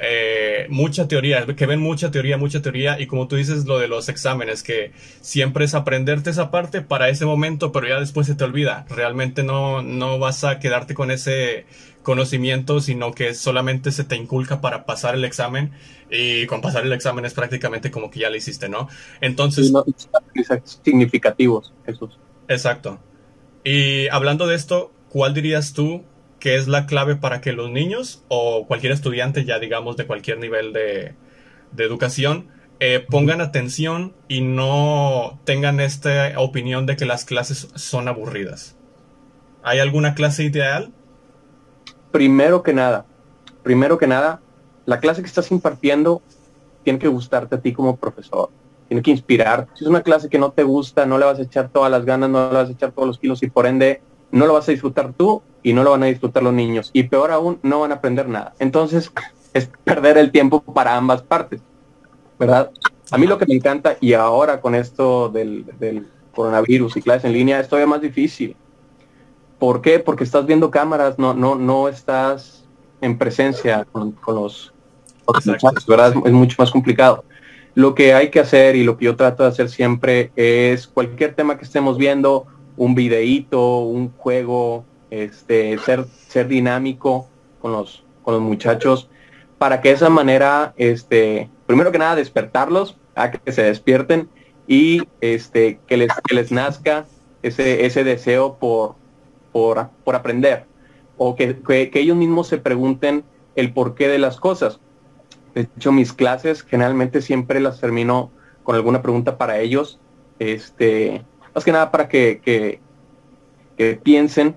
eh, 0.00 0.66
mucha 0.70 1.08
teoría, 1.08 1.44
que 1.46 1.66
ven 1.66 1.80
mucha 1.80 2.10
teoría, 2.10 2.36
mucha 2.36 2.62
teoría, 2.62 3.00
y 3.00 3.06
como 3.06 3.26
tú 3.28 3.36
dices, 3.36 3.64
lo 3.64 3.78
de 3.78 3.88
los 3.88 4.08
exámenes, 4.08 4.62
que 4.62 4.92
siempre 5.20 5.64
es 5.64 5.74
aprenderte 5.74 6.30
esa 6.30 6.50
parte 6.50 6.82
para 6.82 7.08
ese 7.08 7.26
momento, 7.26 7.72
pero 7.72 7.88
ya 7.88 7.98
después 7.98 8.26
se 8.26 8.34
te 8.34 8.44
olvida. 8.44 8.86
Realmente 8.88 9.42
no, 9.42 9.82
no 9.82 10.18
vas 10.18 10.44
a 10.44 10.58
quedarte 10.58 10.94
con 10.94 11.10
ese 11.10 11.66
conocimiento, 12.02 12.80
sino 12.80 13.12
que 13.12 13.34
solamente 13.34 13.92
se 13.92 14.04
te 14.04 14.16
inculca 14.16 14.60
para 14.60 14.86
pasar 14.86 15.14
el 15.14 15.24
examen, 15.24 15.72
y 16.10 16.46
con 16.46 16.60
pasar 16.60 16.86
el 16.86 16.92
examen 16.92 17.24
es 17.24 17.34
prácticamente 17.34 17.90
como 17.90 18.10
que 18.10 18.20
ya 18.20 18.30
lo 18.30 18.36
hiciste, 18.36 18.68
¿no? 18.68 18.88
Entonces... 19.20 19.72
significativos, 20.82 21.74
Jesús. 21.84 22.18
Exacto. 22.48 22.98
Y 23.64 24.08
hablando 24.08 24.46
de 24.46 24.54
esto, 24.54 24.92
¿cuál 25.08 25.34
dirías 25.34 25.72
tú 25.72 26.04
que 26.38 26.56
es 26.56 26.68
la 26.68 26.86
clave 26.86 27.16
para 27.16 27.40
que 27.40 27.52
los 27.52 27.70
niños 27.70 28.24
o 28.28 28.66
cualquier 28.66 28.92
estudiante, 28.92 29.44
ya 29.44 29.58
digamos 29.58 29.96
de 29.96 30.06
cualquier 30.06 30.38
nivel 30.38 30.72
de, 30.72 31.14
educación, 31.76 32.48
eh, 32.80 33.04
pongan 33.08 33.40
atención 33.40 34.14
y 34.28 34.40
no 34.40 35.40
tengan 35.44 35.80
esta 35.80 36.32
opinión 36.38 36.86
de 36.86 36.96
que 36.96 37.04
las 37.04 37.24
clases 37.24 37.68
son 37.74 38.08
aburridas. 38.08 38.76
¿Hay 39.62 39.80
alguna 39.80 40.14
clase 40.14 40.44
ideal? 40.44 40.92
Primero 42.12 42.62
que 42.62 42.72
nada, 42.72 43.04
primero 43.62 43.98
que 43.98 44.06
nada, 44.06 44.40
la 44.86 45.00
clase 45.00 45.20
que 45.20 45.26
estás 45.26 45.50
impartiendo 45.50 46.22
tiene 46.84 46.98
que 46.98 47.08
gustarte 47.08 47.56
a 47.56 47.60
ti 47.60 47.72
como 47.72 47.96
profesor, 47.96 48.48
tiene 48.86 49.02
que 49.02 49.10
inspirar. 49.10 49.66
Si 49.74 49.84
es 49.84 49.90
una 49.90 50.02
clase 50.02 50.28
que 50.28 50.38
no 50.38 50.52
te 50.52 50.62
gusta, 50.62 51.04
no 51.04 51.18
le 51.18 51.26
vas 51.26 51.38
a 51.38 51.42
echar 51.42 51.68
todas 51.68 51.90
las 51.90 52.04
ganas, 52.04 52.30
no 52.30 52.48
le 52.48 52.54
vas 52.54 52.68
a 52.68 52.72
echar 52.72 52.92
todos 52.92 53.08
los 53.08 53.18
kilos 53.18 53.42
y 53.42 53.50
por 53.50 53.66
ende 53.66 54.00
no 54.30 54.46
lo 54.46 54.54
vas 54.54 54.68
a 54.68 54.72
disfrutar 54.72 55.12
tú 55.12 55.42
y 55.62 55.72
no 55.72 55.82
lo 55.82 55.90
van 55.90 56.02
a 56.02 56.06
disfrutar 56.06 56.42
los 56.42 56.52
niños. 56.52 56.90
Y 56.92 57.04
peor 57.04 57.30
aún, 57.30 57.58
no 57.62 57.80
van 57.80 57.92
a 57.92 57.96
aprender 57.96 58.28
nada. 58.28 58.54
Entonces, 58.58 59.12
es 59.54 59.70
perder 59.84 60.18
el 60.18 60.30
tiempo 60.30 60.60
para 60.60 60.96
ambas 60.96 61.22
partes, 61.22 61.60
¿verdad? 62.38 62.70
A 63.10 63.18
mí 63.18 63.26
lo 63.26 63.38
que 63.38 63.46
me 63.46 63.54
encanta, 63.54 63.96
y 64.00 64.12
ahora 64.12 64.60
con 64.60 64.74
esto 64.74 65.28
del, 65.30 65.64
del 65.78 66.06
coronavirus 66.34 66.96
y 66.96 67.02
clases 67.02 67.24
en 67.24 67.32
línea, 67.32 67.60
es 67.60 67.68
todavía 67.68 67.86
más 67.86 68.02
difícil. 68.02 68.54
¿Por 69.58 69.80
qué? 69.80 69.98
Porque 69.98 70.24
estás 70.24 70.46
viendo 70.46 70.70
cámaras, 70.70 71.18
no, 71.18 71.34
no, 71.34 71.56
no 71.56 71.88
estás 71.88 72.64
en 73.00 73.18
presencia 73.18 73.86
con, 73.90 74.16
los, 74.26 74.72
muchachos, 75.26 75.86
¿verdad? 75.86 76.14
Es 76.24 76.32
mucho 76.32 76.56
más 76.58 76.70
complicado. 76.70 77.24
Lo 77.74 77.94
que 77.94 78.14
hay 78.14 78.30
que 78.30 78.40
hacer 78.40 78.76
y 78.76 78.84
lo 78.84 78.96
que 78.96 79.06
yo 79.06 79.16
trato 79.16 79.42
de 79.42 79.50
hacer 79.50 79.68
siempre 79.68 80.32
es 80.36 80.86
cualquier 80.86 81.34
tema 81.34 81.58
que 81.58 81.64
estemos 81.64 81.96
viendo, 81.98 82.46
un 82.78 82.94
videíto, 82.94 83.80
un 83.80 84.10
juego, 84.16 84.84
este, 85.10 85.76
ser, 85.78 86.06
ser 86.06 86.48
dinámico 86.48 87.28
con 87.60 87.72
los, 87.72 88.04
con 88.22 88.34
los 88.34 88.42
muchachos, 88.42 89.10
para 89.58 89.82
que 89.82 89.90
de 89.90 89.96
esa 89.96 90.08
manera, 90.08 90.72
este, 90.76 91.50
primero 91.66 91.92
que 91.92 91.98
nada, 91.98 92.16
despertarlos, 92.16 92.96
a 93.14 93.32
que 93.32 93.52
se 93.52 93.64
despierten 93.64 94.30
y 94.66 95.02
este, 95.20 95.80
que, 95.86 95.96
les, 95.96 96.12
que 96.26 96.34
les 96.34 96.52
nazca 96.52 97.06
ese, 97.42 97.84
ese 97.84 98.04
deseo 98.04 98.58
por, 98.58 98.94
por, 99.52 99.90
por 100.04 100.14
aprender 100.14 100.64
o 101.18 101.34
que, 101.34 101.58
que, 101.60 101.90
ellos 102.00 102.16
mismos 102.16 102.46
se 102.46 102.58
pregunten 102.58 103.24
el 103.56 103.72
porqué 103.72 104.08
de 104.08 104.18
las 104.18 104.38
cosas. 104.38 104.80
De 105.54 105.62
hecho, 105.62 105.92
mis 105.92 106.12
clases 106.12 106.62
generalmente 106.62 107.20
siempre 107.20 107.60
las 107.60 107.80
termino 107.80 108.30
con 108.62 108.76
alguna 108.76 109.02
pregunta 109.02 109.36
para 109.36 109.58
ellos, 109.58 109.98
este, 110.38 111.24
más 111.58 111.64
que 111.64 111.72
nada 111.72 111.90
para 111.90 112.08
que, 112.08 112.40
que, 113.76 114.00
piensen, 114.04 114.54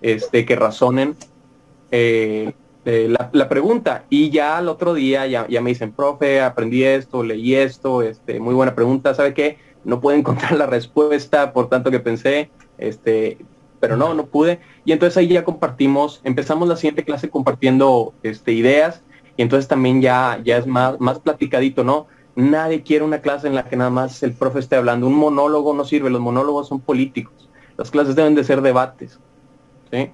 este, 0.00 0.46
que 0.46 0.54
razonen 0.54 1.16
eh, 1.90 2.52
la, 2.84 3.48
pregunta. 3.48 4.04
Y 4.10 4.30
ya 4.30 4.58
al 4.58 4.68
otro 4.68 4.94
día 4.94 5.26
ya, 5.26 5.48
ya, 5.48 5.60
me 5.60 5.70
dicen, 5.70 5.90
profe, 5.90 6.40
aprendí 6.40 6.84
esto, 6.84 7.24
leí 7.24 7.56
esto, 7.56 8.02
este, 8.02 8.38
muy 8.38 8.54
buena 8.54 8.76
pregunta, 8.76 9.12
¿sabe 9.12 9.34
qué? 9.34 9.58
No 9.82 10.00
puedo 10.00 10.16
encontrar 10.18 10.52
la 10.52 10.66
respuesta 10.66 11.52
por 11.52 11.68
tanto 11.68 11.90
que 11.90 11.98
pensé, 11.98 12.48
este, 12.78 13.38
pero 13.80 13.96
no, 13.96 14.14
no 14.14 14.26
pude. 14.26 14.60
Y 14.84 14.92
entonces 14.92 15.16
ahí 15.16 15.26
ya 15.26 15.42
compartimos, 15.42 16.20
empezamos 16.22 16.68
la 16.68 16.76
siguiente 16.76 17.02
clase 17.02 17.28
compartiendo 17.28 18.14
este, 18.22 18.52
ideas 18.52 19.02
y 19.36 19.42
entonces 19.42 19.66
también 19.66 20.00
ya, 20.00 20.40
ya 20.44 20.58
es 20.58 20.66
más, 20.68 21.00
más 21.00 21.18
platicadito, 21.18 21.82
¿no? 21.82 22.06
Nadie 22.36 22.82
quiere 22.82 23.02
una 23.02 23.22
clase 23.22 23.48
en 23.48 23.54
la 23.54 23.64
que 23.64 23.76
nada 23.76 23.88
más 23.88 24.22
el 24.22 24.34
profe 24.34 24.58
esté 24.58 24.76
hablando. 24.76 25.06
Un 25.06 25.14
monólogo 25.14 25.72
no 25.74 25.84
sirve, 25.86 26.10
los 26.10 26.20
monólogos 26.20 26.68
son 26.68 26.80
políticos. 26.80 27.48
Las 27.78 27.90
clases 27.90 28.14
deben 28.14 28.34
de 28.34 28.44
ser 28.44 28.60
debates. 28.60 29.18
¿sí? 29.90 30.10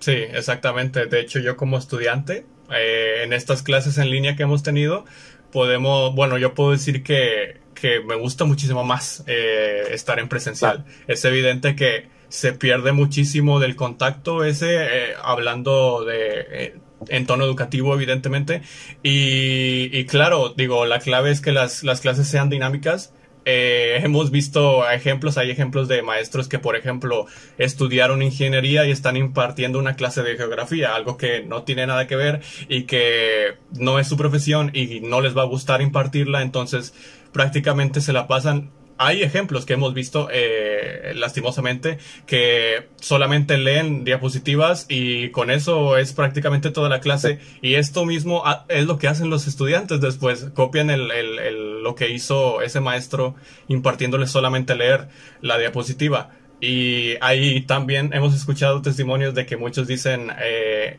Sí, 0.00 0.12
exactamente. 0.12 1.04
De 1.06 1.20
hecho, 1.20 1.38
yo 1.38 1.56
como 1.56 1.76
estudiante, 1.76 2.46
eh, 2.70 3.22
en 3.24 3.34
estas 3.34 3.62
clases 3.62 3.98
en 3.98 4.10
línea 4.10 4.36
que 4.36 4.44
hemos 4.44 4.62
tenido, 4.62 5.04
podemos, 5.52 6.14
bueno, 6.14 6.38
yo 6.38 6.54
puedo 6.54 6.70
decir 6.70 7.02
que, 7.02 7.60
que 7.74 8.00
me 8.00 8.16
gusta 8.16 8.46
muchísimo 8.46 8.82
más 8.82 9.22
eh, 9.26 9.88
estar 9.90 10.18
en 10.18 10.28
presencial. 10.28 10.86
Es 11.06 11.24
evidente 11.26 11.76
que 11.76 12.08
se 12.28 12.54
pierde 12.54 12.92
muchísimo 12.92 13.60
del 13.60 13.76
contacto 13.76 14.44
ese, 14.44 14.76
eh, 14.76 15.14
hablando 15.22 16.04
de 16.04 16.80
en 17.08 17.26
tono 17.26 17.44
educativo, 17.44 17.94
evidentemente. 17.94 18.62
Y, 19.02 19.96
y, 19.96 20.06
claro, 20.06 20.54
digo, 20.56 20.86
la 20.86 20.98
clave 21.00 21.30
es 21.30 21.40
que 21.40 21.52
las, 21.52 21.84
las 21.84 22.00
clases 22.00 22.28
sean 22.28 22.48
dinámicas 22.48 23.12
eh, 23.48 24.00
hemos 24.02 24.32
visto 24.32 24.90
ejemplos, 24.90 25.38
hay 25.38 25.52
ejemplos 25.52 25.86
de 25.86 26.02
maestros 26.02 26.48
que, 26.48 26.58
por 26.58 26.74
ejemplo, 26.74 27.26
estudiaron 27.58 28.20
ingeniería 28.20 28.84
y 28.84 28.90
están 28.90 29.16
impartiendo 29.16 29.78
una 29.78 29.94
clase 29.94 30.24
de 30.24 30.36
geografía, 30.36 30.96
algo 30.96 31.16
que 31.16 31.44
no 31.44 31.62
tiene 31.62 31.86
nada 31.86 32.08
que 32.08 32.16
ver 32.16 32.40
y 32.68 32.82
que 32.86 33.54
no 33.70 34.00
es 34.00 34.08
su 34.08 34.16
profesión 34.16 34.72
y 34.74 34.98
no 35.00 35.20
les 35.20 35.36
va 35.36 35.42
a 35.42 35.46
gustar 35.46 35.80
impartirla, 35.80 36.42
entonces 36.42 36.92
prácticamente 37.32 38.00
se 38.00 38.12
la 38.12 38.26
pasan 38.26 38.72
hay 38.98 39.22
ejemplos 39.22 39.66
que 39.66 39.74
hemos 39.74 39.94
visto 39.94 40.28
eh, 40.32 41.12
lastimosamente 41.14 41.98
que 42.26 42.88
solamente 43.00 43.58
leen 43.58 44.04
diapositivas 44.04 44.86
y 44.88 45.30
con 45.30 45.50
eso 45.50 45.96
es 45.98 46.12
prácticamente 46.12 46.70
toda 46.70 46.88
la 46.88 47.00
clase. 47.00 47.38
Y 47.60 47.74
esto 47.74 48.04
mismo 48.04 48.42
es 48.68 48.86
lo 48.86 48.98
que 48.98 49.08
hacen 49.08 49.30
los 49.30 49.46
estudiantes 49.46 50.00
después. 50.00 50.50
Copian 50.54 50.90
el, 50.90 51.82
lo 51.82 51.94
que 51.94 52.10
hizo 52.10 52.62
ese 52.62 52.80
maestro 52.80 53.34
impartiéndoles 53.68 54.30
solamente 54.30 54.74
leer 54.74 55.08
la 55.40 55.58
diapositiva. 55.58 56.30
Y 56.60 57.16
ahí 57.20 57.60
también 57.62 58.12
hemos 58.14 58.34
escuchado 58.34 58.80
testimonios 58.80 59.34
de 59.34 59.44
que 59.44 59.56
muchos 59.58 59.86
dicen 59.86 60.32
eh, 60.42 60.98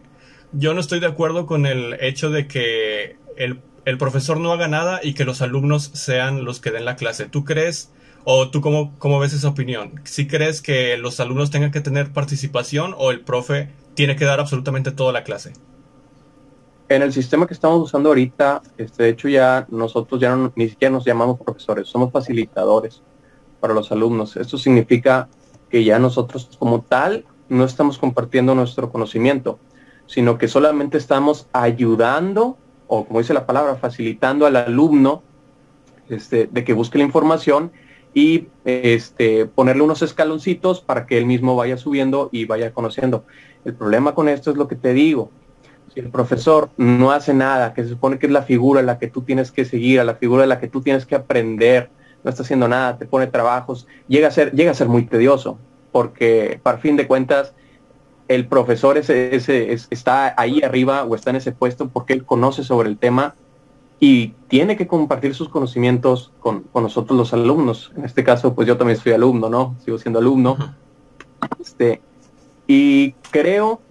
yo 0.52 0.74
no 0.74 0.80
estoy 0.80 1.00
de 1.00 1.08
acuerdo 1.08 1.46
con 1.46 1.66
el 1.66 1.98
hecho 2.00 2.30
de 2.30 2.48
que 2.48 3.18
el 3.38 3.60
el 3.88 3.98
profesor 3.98 4.38
no 4.38 4.52
haga 4.52 4.68
nada 4.68 5.00
y 5.02 5.14
que 5.14 5.24
los 5.24 5.42
alumnos 5.42 5.92
sean 5.94 6.44
los 6.44 6.60
que 6.60 6.72
den 6.72 6.84
la 6.84 6.98
clase. 6.98 7.30
¿Tú 7.30 7.46
crees 7.46 7.90
o 8.26 8.50
tú 8.50 8.60
cómo, 8.60 8.94
cómo 9.00 9.18
ves 9.18 9.32
esa 9.32 9.48
opinión? 9.48 10.02
¿Sí 10.04 10.28
crees 10.28 10.62
que 10.62 10.98
los 10.98 11.22
alumnos 11.22 11.52
tengan 11.52 11.72
que 11.72 11.80
tener 11.80 12.12
participación 12.12 12.94
o 12.98 13.12
el 13.12 13.22
profe 13.22 13.70
tiene 13.94 14.18
que 14.18 14.26
dar 14.26 14.42
absolutamente 14.42 14.92
toda 14.92 15.14
la 15.14 15.24
clase? 15.24 15.54
En 16.90 17.02
el 17.02 17.14
sistema 17.14 17.48
que 17.48 17.54
estamos 17.54 17.82
usando 17.82 18.10
ahorita, 18.10 18.62
este, 18.78 19.04
de 19.04 19.10
hecho 19.10 19.30
ya 19.30 19.66
nosotros 19.70 20.20
ya 20.20 20.36
no, 20.36 20.52
ni 20.58 20.68
siquiera 20.68 20.92
nos 20.92 21.06
llamamos 21.06 21.40
profesores, 21.40 21.88
somos 21.88 22.12
facilitadores 22.12 23.02
para 23.62 23.74
los 23.74 23.90
alumnos. 23.94 24.36
Esto 24.36 24.58
significa 24.58 25.30
que 25.70 25.86
ya 25.86 25.98
nosotros 25.98 26.50
como 26.60 26.82
tal 26.82 27.24
no 27.48 27.64
estamos 27.64 27.98
compartiendo 27.98 28.54
nuestro 28.54 28.92
conocimiento, 28.92 29.60
sino 30.08 30.38
que 30.38 30.50
solamente 30.50 30.98
estamos 30.98 31.48
ayudando 31.54 32.58
o 32.88 33.06
como 33.06 33.20
dice 33.20 33.34
la 33.34 33.46
palabra, 33.46 33.76
facilitando 33.76 34.46
al 34.46 34.56
alumno 34.56 35.24
este, 36.10 36.48
de 36.52 36.64
que 36.64 36.74
busque 36.74 36.98
la 36.98 37.04
información 37.04 37.72
y 38.14 38.48
este, 38.66 39.46
ponerle 39.46 39.84
unos 39.84 40.02
escaloncitos 40.02 40.82
para 40.82 41.06
que 41.06 41.18
él 41.18 41.26
mismo 41.26 41.56
vaya 41.56 41.78
subiendo 41.78 42.30
y 42.32 42.46
vaya 42.46 42.74
conociendo. 42.74 43.26
El 43.66 43.74
problema 43.74 44.16
con 44.16 44.30
esto 44.30 44.52
es 44.52 44.58
lo 44.58 44.68
que 44.68 44.76
te 44.76 44.94
digo. 44.94 45.30
Si 45.94 46.00
el 46.00 46.10
profesor 46.10 46.70
no 46.78 47.12
hace 47.12 47.34
nada, 47.34 47.74
que 47.74 47.84
se 47.84 47.90
supone 47.90 48.18
que 48.18 48.28
es 48.28 48.32
la 48.32 48.44
figura 48.44 48.80
a 48.80 48.84
la 48.84 48.98
que 49.00 49.08
tú 49.08 49.22
tienes 49.22 49.52
que 49.52 49.66
seguir, 49.66 50.00
a 50.00 50.04
la 50.04 50.16
figura 50.16 50.44
a 50.44 50.48
la 50.48 50.60
que 50.60 50.68
tú 50.68 50.82
tienes 50.82 51.06
que 51.06 51.16
aprender, 51.16 51.90
no 52.24 52.30
está 52.30 52.44
haciendo 52.44 52.68
nada, 52.68 52.98
te 52.98 53.06
pone 53.06 53.28
trabajos, 53.28 53.88
llega 54.08 54.30
a 54.30 54.32
ser, 54.32 54.54
llega 54.54 54.72
a 54.72 54.74
ser 54.74 54.88
muy 54.88 55.06
tedioso, 55.06 55.60
porque 55.92 56.60
para 56.64 56.78
fin 56.78 56.96
de 56.98 57.08
cuentas 57.08 57.54
el 58.28 58.48
profesor 58.48 58.98
ese, 58.98 59.36
ese, 59.36 59.72
está 59.90 60.34
ahí 60.38 60.62
arriba 60.62 61.04
o 61.04 61.16
está 61.16 61.30
en 61.30 61.38
ese 61.38 61.52
puesto 61.52 61.90
porque 61.90 62.14
él 62.14 62.26
conoce 62.26 62.64
sobre 62.64 62.90
el 62.90 62.98
tema 62.98 63.36
y 64.00 64.34
tiene 64.48 64.78
que 64.78 64.88
compartir 64.88 65.34
sus 65.34 65.50
conocimientos 65.50 66.32
con, 66.40 66.66
nosotros 66.74 67.18
los 67.18 67.34
alumnos. 67.34 67.92
En 67.96 68.06
este 68.06 68.24
caso, 68.24 68.54
pues 68.54 68.68
yo 68.68 68.78
también 68.78 69.00
soy 69.00 69.14
alumno, 69.14 69.50
¿no? 69.50 69.76
Sigo 69.84 69.98
siendo 69.98 70.20
alumno. 70.20 70.58
Este, 71.60 72.02
y 72.68 73.14
creo, 73.32 73.82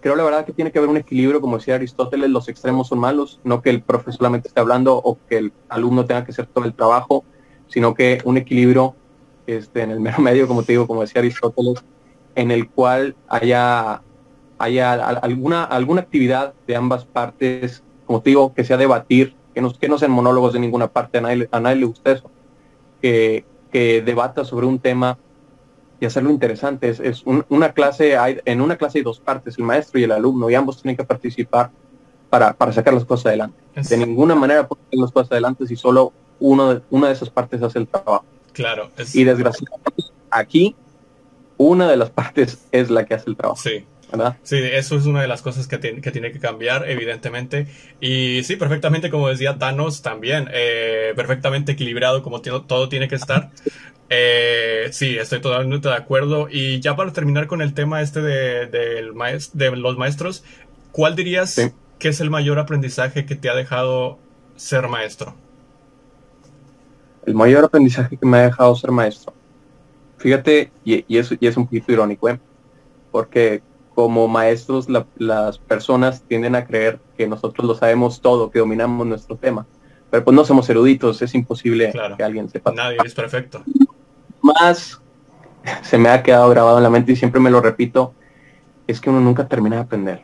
creo 0.00 0.14
la 0.14 0.22
verdad 0.22 0.44
que 0.44 0.52
tiene 0.52 0.70
que 0.70 0.78
haber 0.78 0.90
un 0.90 0.96
equilibrio, 0.96 1.40
como 1.40 1.58
decía 1.58 1.74
Aristóteles, 1.74 2.30
los 2.30 2.48
extremos 2.48 2.88
son 2.88 3.00
malos, 3.00 3.40
no 3.42 3.60
que 3.60 3.70
el 3.70 3.82
profesor 3.82 4.18
solamente 4.18 4.48
esté 4.48 4.60
hablando 4.60 4.96
o 4.96 5.18
que 5.28 5.38
el 5.38 5.52
alumno 5.68 6.04
tenga 6.04 6.24
que 6.24 6.30
hacer 6.30 6.46
todo 6.46 6.64
el 6.64 6.74
trabajo, 6.74 7.24
sino 7.68 7.94
que 7.94 8.20
un 8.24 8.36
equilibrio 8.36 8.94
este, 9.46 9.82
en 9.82 9.90
el 9.90 10.00
mero 10.00 10.18
medio, 10.20 10.46
como 10.46 10.62
te 10.62 10.72
digo, 10.72 10.86
como 10.86 11.00
decía 11.00 11.20
Aristóteles, 11.20 11.82
en 12.34 12.50
el 12.50 12.68
cual 12.68 13.16
haya, 13.28 14.02
haya 14.58 14.92
alguna, 14.92 15.64
alguna 15.64 16.02
actividad 16.02 16.54
de 16.66 16.76
ambas 16.76 17.04
partes, 17.04 17.82
como 18.06 18.20
te 18.20 18.30
digo, 18.30 18.54
que 18.54 18.64
sea 18.64 18.76
debatir, 18.76 19.34
que 19.54 19.60
no, 19.60 19.72
que 19.72 19.88
no 19.88 19.98
sean 19.98 20.10
monólogos 20.10 20.52
de 20.52 20.60
ninguna 20.60 20.88
parte, 20.88 21.18
a 21.18 21.20
nadie, 21.20 21.48
a 21.50 21.60
nadie 21.60 21.76
le 21.76 21.86
gusta 21.86 22.12
eso, 22.12 22.30
que, 23.00 23.44
que 23.72 24.02
debata 24.02 24.44
sobre 24.44 24.66
un 24.66 24.78
tema 24.78 25.18
y 26.00 26.06
hacerlo 26.06 26.30
interesante. 26.30 26.88
Es, 26.88 27.00
es 27.00 27.24
una 27.24 27.72
clase, 27.72 28.16
hay, 28.16 28.40
en 28.44 28.60
una 28.60 28.76
clase 28.76 28.98
hay 28.98 29.04
dos 29.04 29.20
partes, 29.20 29.58
el 29.58 29.64
maestro 29.64 30.00
y 30.00 30.04
el 30.04 30.12
alumno, 30.12 30.48
y 30.50 30.54
ambos 30.54 30.80
tienen 30.80 30.96
que 30.96 31.04
participar 31.04 31.70
para, 32.30 32.52
para 32.52 32.72
sacar 32.72 32.94
las 32.94 33.04
cosas 33.04 33.26
adelante. 33.26 33.58
De 33.74 33.96
ninguna 33.96 34.34
manera 34.34 34.66
pueden 34.66 34.84
sacar 34.84 35.00
las 35.00 35.12
cosas 35.12 35.32
adelante 35.32 35.66
si 35.66 35.76
solo 35.76 36.12
uno 36.38 36.74
de, 36.74 36.82
una 36.90 37.08
de 37.08 37.12
esas 37.12 37.28
partes 37.28 37.62
hace 37.62 37.80
el 37.80 37.86
trabajo. 37.86 38.24
Claro. 38.52 38.90
Y 39.12 39.24
desgraciadamente 39.24 40.04
aquí 40.30 40.74
una 41.60 41.90
de 41.90 41.96
las 41.98 42.10
partes 42.20 42.58
es 42.72 42.90
la 42.90 43.04
que 43.04 43.14
hace 43.14 43.30
el 43.30 43.36
trabajo. 43.36 43.60
Sí. 43.60 43.84
¿verdad? 44.10 44.36
Sí, 44.42 44.56
eso 44.56 44.96
es 44.96 45.06
una 45.06 45.22
de 45.22 45.28
las 45.28 45.40
cosas 45.40 45.68
que 45.68 45.78
tiene 45.78 46.00
que, 46.00 46.10
tiene 46.10 46.32
que 46.32 46.40
cambiar, 46.40 46.90
evidentemente. 46.90 47.68
Y 48.00 48.42
sí, 48.42 48.56
perfectamente, 48.56 49.08
como 49.08 49.28
decía 49.28 49.56
Thanos, 49.56 50.02
también, 50.02 50.48
eh, 50.52 51.12
perfectamente 51.14 51.72
equilibrado, 51.72 52.24
como 52.24 52.40
todo 52.40 52.88
tiene 52.88 53.08
que 53.08 53.14
estar. 53.16 53.50
Eh, 54.12 54.88
sí, 54.90 55.16
estoy 55.18 55.40
totalmente 55.40 55.88
de 55.88 55.94
acuerdo. 55.94 56.48
Y 56.50 56.80
ya 56.80 56.96
para 56.96 57.12
terminar 57.12 57.46
con 57.46 57.62
el 57.62 57.74
tema 57.74 58.02
este 58.02 58.20
de, 58.20 58.66
de 58.66 59.76
los 59.76 59.96
maestros, 59.96 60.42
¿cuál 60.90 61.14
dirías 61.14 61.60
que 62.00 62.08
es 62.08 62.20
el 62.20 62.28
mayor 62.28 62.58
aprendizaje 62.58 63.24
que 63.24 63.36
te 63.36 63.48
ha 63.48 63.54
dejado 63.54 64.18
ser 64.56 64.88
maestro? 64.88 65.36
El 67.24 67.36
mayor 67.36 67.66
aprendizaje 67.66 68.16
que 68.16 68.26
me 68.26 68.38
ha 68.38 68.42
dejado 68.46 68.74
ser 68.74 68.90
maestro 68.90 69.32
Fíjate, 70.20 70.70
y, 70.84 71.04
y, 71.08 71.18
es, 71.18 71.34
y 71.40 71.46
es 71.46 71.56
un 71.56 71.64
poquito 71.64 71.92
irónico, 71.92 72.28
¿eh? 72.28 72.38
porque 73.10 73.62
como 73.94 74.28
maestros 74.28 74.86
las 75.16 75.58
personas 75.58 76.22
tienden 76.22 76.54
a 76.54 76.66
creer 76.66 77.00
que 77.16 77.26
nosotros 77.26 77.66
lo 77.66 77.74
sabemos 77.74 78.20
todo, 78.20 78.50
que 78.50 78.58
dominamos 78.58 79.06
nuestro 79.06 79.36
tema. 79.36 79.66
pero 80.10 80.22
pues 80.22 80.34
no 80.34 80.44
somos 80.44 80.68
eruditos, 80.68 81.22
es 81.22 81.34
imposible 81.34 81.92
que 82.16 82.22
alguien 82.22 82.50
sepa. 82.50 82.72
Nadie 82.72 82.98
es 83.02 83.14
perfecto. 83.14 83.64
Más 84.42 85.00
se 85.82 85.96
me 85.96 86.10
ha 86.10 86.22
quedado 86.22 86.50
grabado 86.50 86.76
en 86.76 86.82
la 86.82 86.90
mente 86.90 87.12
y 87.12 87.16
siempre 87.16 87.40
me 87.40 87.50
lo 87.50 87.62
repito, 87.62 88.14
es 88.86 89.00
que 89.00 89.08
uno 89.08 89.20
nunca 89.20 89.48
termina 89.48 89.76
de 89.76 89.82
aprender. 89.82 90.22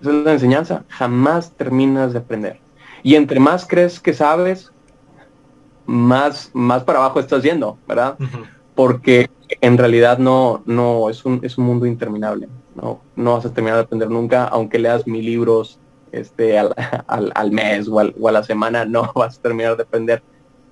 Esa 0.00 0.10
es 0.10 0.24
la 0.24 0.32
enseñanza, 0.32 0.84
jamás 0.88 1.52
terminas 1.52 2.12
de 2.12 2.18
aprender. 2.18 2.60
Y 3.04 3.14
entre 3.14 3.38
más 3.38 3.64
crees 3.66 4.00
que 4.00 4.12
sabes, 4.12 4.72
más, 5.86 6.50
más 6.52 6.82
para 6.84 6.98
abajo 6.98 7.20
estás 7.20 7.42
yendo, 7.42 7.78
¿verdad? 7.86 8.16
Porque 8.74 9.30
en 9.60 9.78
realidad 9.78 10.18
no, 10.18 10.62
no, 10.66 11.10
es 11.10 11.24
un, 11.24 11.40
es 11.42 11.58
un 11.58 11.64
mundo 11.64 11.86
interminable. 11.86 12.48
No, 12.74 13.00
no 13.14 13.34
vas 13.34 13.46
a 13.46 13.52
terminar 13.52 13.78
de 13.78 13.84
aprender 13.84 14.10
nunca, 14.10 14.44
aunque 14.44 14.78
leas 14.78 15.06
mil 15.06 15.24
libros 15.24 15.78
este, 16.12 16.58
al, 16.58 16.74
al, 17.06 17.50
mes 17.52 17.88
o, 17.88 17.94
o 17.94 18.28
a 18.28 18.32
la 18.32 18.42
semana, 18.42 18.84
no 18.84 19.12
vas 19.14 19.38
a 19.38 19.42
terminar 19.42 19.76
de 19.76 19.82
aprender 19.84 20.22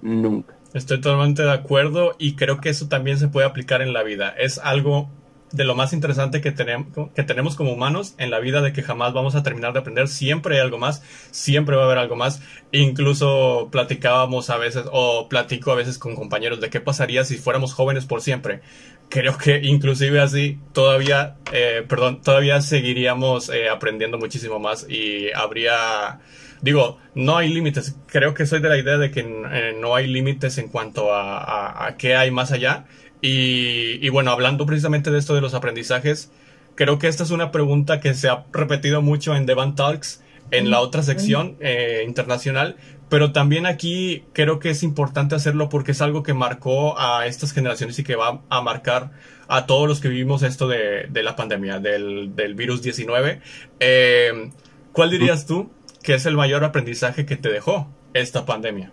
nunca. 0.01 0.55
Estoy 0.75 1.01
totalmente 1.01 1.43
de 1.43 1.53
acuerdo 1.53 2.15
y 2.19 2.35
creo 2.35 2.61
que 2.61 2.71
eso 2.71 2.89
también 2.89 3.19
se 3.19 3.29
puede 3.29 3.47
aplicar 3.47 3.83
en 3.83 3.93
la 3.93 4.03
vida. 4.03 4.31
Es 4.31 4.59
algo 4.59 5.11
de 5.53 5.65
lo 5.65 5.75
más 5.75 5.93
interesante 5.93 6.41
que 6.41 6.53
tenemos, 6.53 7.11
que 7.15 7.23
tenemos 7.23 7.57
como 7.57 7.73
humanos 7.73 8.15
en 8.19 8.31
la 8.31 8.41
vida 8.41 8.61
de 8.61 8.73
que 8.73 8.83
jamás 8.83 9.13
vamos 9.13 9.35
a 9.35 9.43
terminar 9.43 9.73
de 9.73 9.81
aprender. 9.81 10.09
Siempre 10.09 10.57
hay 10.57 10.61
algo 10.61 10.79
más, 10.79 11.03
siempre 11.31 11.77
va 11.77 11.83
a 11.83 11.87
haber 11.87 11.99
algo 11.99 12.17
más. 12.17 12.43
Incluso 12.73 13.69
platicábamos 13.71 14.51
a 14.51 14.57
veces, 14.57 14.85
o 14.91 15.29
platico 15.29 15.73
a 15.73 15.77
veces 15.77 15.99
con 15.99 16.15
compañeros 16.15 16.61
de 16.61 16.71
qué 16.71 16.81
pasaría 16.81 17.25
si 17.25 17.37
fuéramos 17.37 17.75
jóvenes 17.75 18.07
por 18.07 18.23
siempre. 18.23 18.61
Creo 19.09 19.37
que 19.37 19.61
inclusive 19.63 20.21
así 20.21 20.59
todavía, 20.73 21.37
eh, 21.53 21.85
perdón, 21.89 22.23
todavía 22.23 22.61
seguiríamos 22.61 23.51
eh, 23.51 23.69
aprendiendo 23.69 24.19
muchísimo 24.19 24.59
más 24.59 24.89
y 24.89 25.31
habría 25.35 26.21
digo, 26.63 26.99
no 27.15 27.37
hay 27.37 27.53
límites. 27.53 27.97
Creo 28.07 28.33
que 28.33 28.47
soy 28.47 28.61
de 28.61 28.69
la 28.69 28.79
idea 28.79 28.97
de 28.97 29.11
que 29.11 29.21
eh, 29.21 29.77
no 29.79 29.95
hay 29.95 30.07
límites 30.07 30.57
en 30.57 30.69
cuanto 30.69 31.13
a, 31.13 31.95
qué 31.99 32.17
hay 32.17 32.31
más 32.31 32.53
allá. 32.53 32.87
Y, 33.23 34.09
bueno, 34.09 34.33
hablando 34.33 34.67
precisamente 34.67 35.11
de 35.11 35.19
esto 35.19 35.35
de 35.35 35.41
los 35.41 35.55
aprendizajes, 35.55 36.31
creo 36.75 36.99
que 36.99 37.07
esta 37.07 37.23
es 37.23 37.31
una 37.31 37.53
pregunta 37.53 38.01
que 38.01 38.15
se 38.15 38.29
ha 38.29 38.45
repetido 38.53 39.01
mucho 39.01 39.35
en 39.37 39.47
The 39.47 39.55
Talks, 39.77 40.23
en 40.51 40.71
la 40.71 40.81
otra 40.81 41.03
sección 41.03 41.57
eh, 41.61 42.03
internacional, 42.07 42.77
pero 43.09 43.33
también 43.33 43.65
aquí 43.65 44.25
creo 44.33 44.59
que 44.59 44.71
es 44.71 44.83
importante 44.83 45.35
hacerlo 45.35 45.69
porque 45.69 45.93
es 45.93 46.03
algo 46.03 46.23
que 46.23 46.35
marcó 46.35 46.99
a 46.99 47.27
estas 47.27 47.53
generaciones 47.53 47.99
y 47.99 48.05
que 48.05 48.17
va 48.17 48.43
a 48.49 48.61
marcar 48.61 49.13
a 49.49 49.67
todos 49.67 49.89
los 49.89 50.01
que 50.01 50.09
vivimos 50.09 50.43
esto 50.43 50.67
de, 50.67 51.09
la 51.15 51.37
pandemia, 51.37 51.79
del, 51.79 52.55
virus 52.55 52.83
19. 52.83 53.41
Eh, 53.81 54.51
¿Cuál 54.93 55.11
dirías 55.11 55.47
tú 55.47 55.71
¿Qué 56.03 56.15
es 56.15 56.27
el 56.27 56.37
mayor 56.37 56.65
aprendizaje 56.65 57.25
que 57.27 57.37
te 57.37 57.49
dejó 57.49 57.89
esta 58.13 58.45
pandemia? 58.45 58.93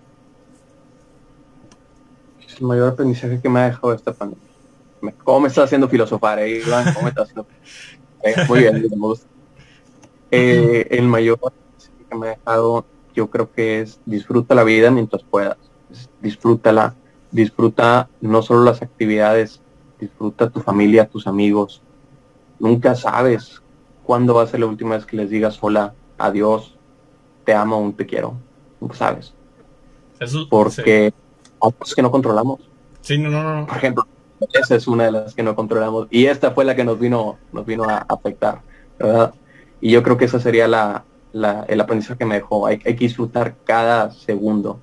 El 2.59 2.65
mayor 2.65 2.89
aprendizaje 2.89 3.39
que 3.41 3.49
me 3.49 3.59
ha 3.59 3.65
dejado 3.65 3.93
esta 3.93 4.13
pandemia. 4.13 4.43
¿Cómo 5.23 5.41
me 5.41 5.47
estás 5.47 5.65
haciendo 5.65 5.87
filosofar, 5.87 6.39
eh, 6.39 6.61
Iván? 6.65 6.93
¿Cómo 6.93 7.03
me 7.03 7.09
estás 7.09 7.29
haciendo? 7.29 7.47
Eh, 8.21 8.35
muy 8.47 8.59
bien, 8.59 8.81
me 8.81 8.97
gusta. 8.97 9.27
Eh, 10.29 10.87
el 10.91 11.07
mayor 11.07 11.39
aprendizaje 11.41 12.05
que 12.09 12.15
me 12.15 12.27
ha 12.27 12.29
dejado, 12.31 12.85
yo 13.15 13.29
creo 13.29 13.51
que 13.51 13.81
es 13.81 13.99
disfruta 14.05 14.55
la 14.55 14.63
vida 14.63 14.91
mientras 14.91 15.23
puedas. 15.23 15.57
Disfrútala. 16.21 16.95
Disfruta 17.31 18.09
no 18.21 18.41
solo 18.41 18.63
las 18.63 18.81
actividades, 18.81 19.61
disfruta 19.99 20.49
tu 20.49 20.61
familia, 20.61 21.07
tus 21.07 21.27
amigos. 21.27 21.81
Nunca 22.59 22.95
sabes 22.95 23.61
cuándo 24.03 24.33
va 24.33 24.43
a 24.43 24.47
ser 24.47 24.61
la 24.61 24.65
última 24.65 24.95
vez 24.95 25.05
que 25.05 25.15
les 25.15 25.29
digas 25.29 25.59
hola, 25.61 25.93
adiós, 26.17 26.75
te 27.45 27.53
amo, 27.53 27.79
un 27.79 27.93
te 27.93 28.07
quiero, 28.07 28.33
sabes. 28.93 29.33
Porque 30.49 31.03
hay 31.03 31.11
que 31.95 32.01
no 32.01 32.11
controlamos. 32.11 32.59
Sí, 33.01 33.17
no, 33.17 33.29
no, 33.29 33.61
no. 33.61 33.67
Por 33.67 33.77
ejemplo, 33.77 34.07
esa 34.53 34.75
es 34.75 34.87
una 34.87 35.05
de 35.05 35.11
las 35.11 35.35
que 35.35 35.43
no 35.43 35.55
controlamos 35.55 36.07
y 36.09 36.25
esta 36.25 36.51
fue 36.51 36.65
la 36.65 36.75
que 36.75 36.83
nos 36.83 36.99
vino, 36.99 37.37
nos 37.51 37.65
vino 37.65 37.83
a 37.83 38.05
afectar, 38.07 38.61
¿verdad? 38.97 39.33
Y 39.81 39.91
yo 39.91 40.03
creo 40.03 40.17
que 40.17 40.25
esa 40.25 40.39
sería 40.39 40.67
la, 40.67 41.05
el 41.67 41.81
aprendizaje 41.81 42.19
que 42.19 42.25
me 42.25 42.35
dejó. 42.35 42.67
Hay, 42.67 42.81
hay, 42.85 42.95
que 42.95 43.05
disfrutar 43.05 43.55
cada 43.63 44.11
segundo. 44.11 44.79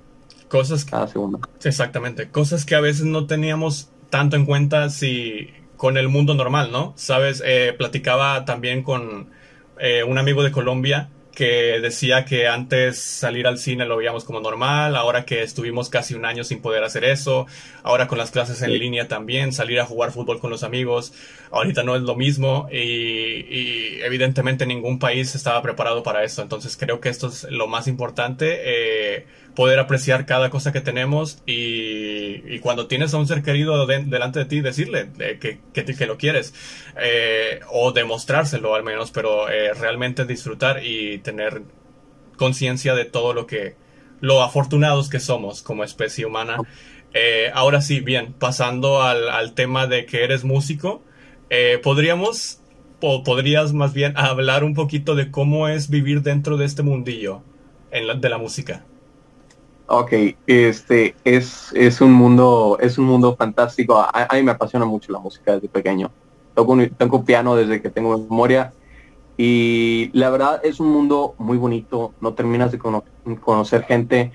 Cosas 0.48 0.84
cada 0.84 1.06
segundo. 1.08 1.40
Exactamente. 1.62 2.30
Cosas 2.30 2.64
que 2.64 2.74
a 2.74 2.80
veces 2.80 3.04
no 3.04 3.26
teníamos 3.26 3.90
tanto 4.10 4.36
en 4.36 4.46
cuenta 4.46 4.88
si 4.90 5.50
con 5.76 5.98
el 5.98 6.08
mundo 6.08 6.34
normal, 6.34 6.70
¿no? 6.72 6.94
Sabes, 6.96 7.42
eh, 7.44 7.74
platicaba 7.76 8.44
también 8.44 8.82
con 8.82 9.28
eh, 9.78 10.04
un 10.04 10.16
amigo 10.18 10.42
de 10.42 10.52
Colombia 10.52 11.10
que 11.36 11.80
decía 11.82 12.24
que 12.24 12.48
antes 12.48 12.98
salir 12.98 13.46
al 13.46 13.58
cine 13.58 13.84
lo 13.84 13.98
veíamos 13.98 14.24
como 14.24 14.40
normal, 14.40 14.96
ahora 14.96 15.26
que 15.26 15.42
estuvimos 15.42 15.90
casi 15.90 16.14
un 16.14 16.24
año 16.24 16.44
sin 16.44 16.62
poder 16.62 16.82
hacer 16.82 17.04
eso, 17.04 17.46
ahora 17.82 18.08
con 18.08 18.16
las 18.16 18.30
clases 18.30 18.62
en 18.62 18.72
línea 18.72 19.06
también, 19.06 19.52
salir 19.52 19.78
a 19.78 19.84
jugar 19.84 20.12
fútbol 20.12 20.40
con 20.40 20.50
los 20.50 20.62
amigos, 20.62 21.12
ahorita 21.50 21.82
no 21.82 21.94
es 21.94 22.00
lo 22.00 22.16
mismo 22.16 22.68
y, 22.72 24.00
evidentemente 24.00 24.64
ningún 24.64 24.98
país 24.98 25.34
estaba 25.34 25.60
preparado 25.60 26.02
para 26.02 26.24
eso, 26.24 26.40
entonces 26.40 26.74
creo 26.78 27.00
que 27.00 27.10
esto 27.10 27.28
es 27.28 27.44
lo 27.50 27.66
más 27.66 27.86
importante. 27.86 28.62
Eh, 28.64 29.26
poder 29.56 29.80
apreciar 29.80 30.26
cada 30.26 30.50
cosa 30.50 30.70
que 30.70 30.82
tenemos 30.82 31.42
y, 31.46 32.60
cuando 32.60 32.86
tienes 32.86 33.14
a 33.14 33.18
un 33.18 33.26
ser 33.26 33.42
querido 33.42 33.86
delante 33.86 34.38
de 34.40 34.44
ti, 34.44 34.60
decirle 34.60 35.10
que, 35.40 35.60
que, 35.72 36.06
lo 36.06 36.18
quieres 36.18 36.54
eh, 37.00 37.60
o 37.70 37.90
demostrárselo 37.92 38.74
al 38.74 38.84
menos, 38.84 39.10
pero 39.10 39.48
eh, 39.48 39.72
realmente 39.72 40.26
disfrutar 40.26 40.84
y 40.84 41.18
tener 41.18 41.62
conciencia 42.36 42.94
de 42.94 43.06
todo 43.06 43.32
lo 43.32 43.46
que, 43.46 43.76
lo 44.20 44.42
afortunados 44.42 45.08
que 45.08 45.20
somos 45.20 45.62
como 45.62 45.84
especie 45.84 46.26
humana. 46.26 46.58
Eh, 47.14 47.50
ahora 47.54 47.80
sí, 47.80 48.00
bien, 48.00 48.34
pasando 48.34 49.02
al, 49.02 49.54
tema 49.54 49.86
de 49.86 50.04
que 50.06 50.22
eres 50.22 50.44
músico, 50.44 51.02
podríamos 51.82 52.60
o 53.00 53.22
podrías 53.22 53.72
más 53.72 53.94
bien 53.94 54.16
hablar 54.16 54.64
un 54.64 54.74
poquito 54.74 55.14
de 55.14 55.30
cómo 55.30 55.68
es 55.68 55.88
vivir 55.88 56.22
dentro 56.22 56.56
de 56.56 56.66
este 56.66 56.82
mundillo 56.82 57.42
en 57.90 58.20
de 58.20 58.28
la 58.28 58.38
música. 58.38 58.84
Ok, 59.88 60.12
este 60.48 61.14
es, 61.22 61.72
es 61.74 62.00
un 62.00 62.12
mundo, 62.12 62.76
es 62.80 62.98
un 62.98 63.04
mundo 63.04 63.36
fantástico. 63.36 63.96
A, 63.96 64.28
mí 64.34 64.42
me 64.42 64.50
apasiona 64.50 64.84
mucho 64.84 65.12
la 65.12 65.20
música 65.20 65.52
desde 65.52 65.68
pequeño. 65.68 66.10
Toco, 66.54 66.76
toco 66.98 67.24
piano 67.24 67.54
desde 67.54 67.80
que 67.80 67.90
tengo 67.90 68.18
memoria 68.18 68.72
y 69.36 70.10
la 70.12 70.30
verdad 70.30 70.60
es 70.64 70.80
un 70.80 70.90
mundo 70.90 71.34
muy 71.38 71.56
bonito. 71.56 72.14
No 72.20 72.34
terminas 72.34 72.72
de 72.72 72.78
conocer 72.78 73.84
gente, 73.84 74.32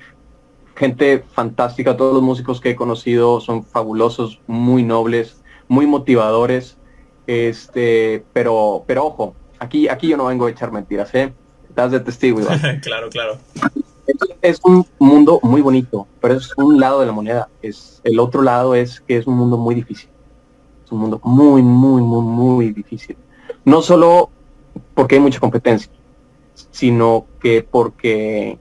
gente 0.75 1.25
fantástica. 1.33 1.97
Todos 1.97 2.13
los 2.13 2.23
músicos 2.23 2.61
que 2.61 2.69
he 2.69 2.75
conocido 2.75 3.41
son 3.41 3.65
fabulosos, 3.65 4.39
muy 4.47 4.83
nobles, 4.83 5.41
muy 5.67 5.85
motivadores. 5.85 6.77
Este, 7.27 8.23
pero, 8.31 8.85
pero 8.87 9.05
ojo, 9.05 9.35
aquí, 9.59 9.89
aquí 9.89 10.07
yo 10.07 10.15
no 10.15 10.25
vengo 10.27 10.45
a 10.45 10.49
echar 10.49 10.71
mentiras, 10.71 11.13
¿eh? 11.13 11.33
Estás 11.67 11.91
de 11.91 11.99
testigo, 11.99 12.39
claro, 12.81 13.09
claro 13.09 13.37
es 14.41 14.59
un 14.63 14.85
mundo 14.99 15.39
muy 15.43 15.61
bonito, 15.61 16.07
pero 16.19 16.35
es 16.35 16.51
un 16.57 16.79
lado 16.79 16.99
de 16.99 17.05
la 17.05 17.11
moneda. 17.11 17.49
Es, 17.61 18.01
el 18.03 18.19
otro 18.19 18.41
lado 18.41 18.75
es 18.75 19.01
que 19.01 19.17
es 19.17 19.27
un 19.27 19.35
mundo 19.35 19.57
muy 19.57 19.75
difícil. 19.75 20.09
Es 20.85 20.91
un 20.91 20.99
mundo 20.99 21.19
muy, 21.23 21.61
muy, 21.61 22.01
muy, 22.01 22.21
muy 22.21 22.73
difícil. 22.73 23.17
No 23.65 23.81
solo 23.81 24.29
porque 24.93 25.15
hay 25.15 25.21
mucha 25.21 25.39
competencia, 25.39 25.91
sino 26.71 27.25
que 27.39 27.65
porque 27.69 28.57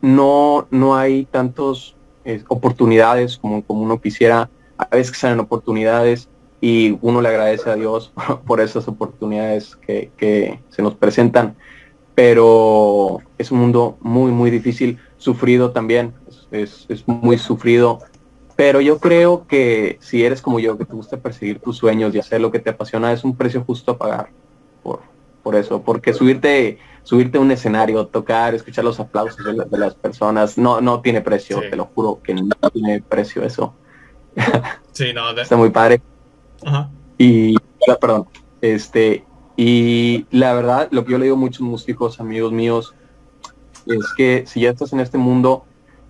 no, 0.00 0.66
no 0.70 0.96
hay 0.96 1.24
tantas 1.24 1.94
eh, 2.24 2.42
oportunidades 2.48 3.38
como, 3.38 3.64
como 3.64 3.82
uno 3.82 4.00
quisiera. 4.00 4.50
A 4.76 4.96
veces 4.96 5.16
salen 5.16 5.40
oportunidades 5.40 6.28
y 6.60 6.98
uno 7.00 7.20
le 7.20 7.28
agradece 7.28 7.70
a 7.70 7.74
Dios 7.74 8.12
por 8.46 8.60
esas 8.60 8.88
oportunidades 8.88 9.76
que, 9.76 10.10
que 10.16 10.60
se 10.70 10.82
nos 10.82 10.94
presentan 10.94 11.56
pero 12.14 13.18
es 13.38 13.50
un 13.50 13.58
mundo 13.58 13.96
muy, 14.00 14.30
muy 14.30 14.50
difícil, 14.50 14.98
sufrido 15.18 15.72
también, 15.72 16.14
es, 16.50 16.86
muy 17.06 17.38
sufrido, 17.38 17.98
pero 18.56 18.80
yo 18.80 18.98
creo 18.98 19.46
que 19.46 19.98
si 20.00 20.24
eres 20.24 20.40
como 20.40 20.60
yo, 20.60 20.78
que 20.78 20.84
te 20.84 20.92
gusta 20.92 21.16
perseguir 21.16 21.58
tus 21.58 21.76
sueños 21.76 22.14
y 22.14 22.20
hacer 22.20 22.40
lo 22.40 22.52
que 22.52 22.60
te 22.60 22.70
apasiona, 22.70 23.12
es 23.12 23.24
un 23.24 23.36
precio 23.36 23.64
justo 23.64 23.92
a 23.92 23.98
pagar 23.98 24.28
por, 24.82 25.00
por 25.42 25.56
eso, 25.56 25.82
porque 25.82 26.12
subirte, 26.12 26.78
subirte 27.02 27.38
a 27.38 27.40
un 27.40 27.50
escenario, 27.50 28.06
tocar, 28.06 28.54
escuchar 28.54 28.84
los 28.84 29.00
aplausos 29.00 29.44
de, 29.44 29.78
las 29.78 29.94
personas, 29.94 30.56
no, 30.56 30.80
no 30.80 31.00
tiene 31.00 31.20
precio, 31.20 31.60
te 31.68 31.74
lo 31.74 31.86
juro 31.86 32.20
que 32.22 32.34
no 32.34 32.48
tiene 32.72 33.02
precio 33.02 33.42
eso. 33.42 33.74
Sí, 34.92 35.12
no, 35.12 35.30
está 35.30 35.56
muy 35.56 35.70
padre. 35.70 36.00
Ajá. 36.64 36.88
Y, 37.18 37.56
perdón, 38.00 38.26
este, 38.60 39.24
y 39.56 40.26
la 40.30 40.52
verdad, 40.54 40.88
lo 40.90 41.04
que 41.04 41.12
yo 41.12 41.18
le 41.18 41.24
digo 41.24 41.36
a 41.36 41.38
muchos 41.38 41.60
músicos, 41.60 42.20
amigos 42.20 42.52
míos, 42.52 42.94
es 43.86 44.04
que 44.16 44.44
si 44.46 44.60
ya 44.60 44.70
estás 44.70 44.92
en 44.92 45.00
este 45.00 45.18
mundo, 45.18 45.64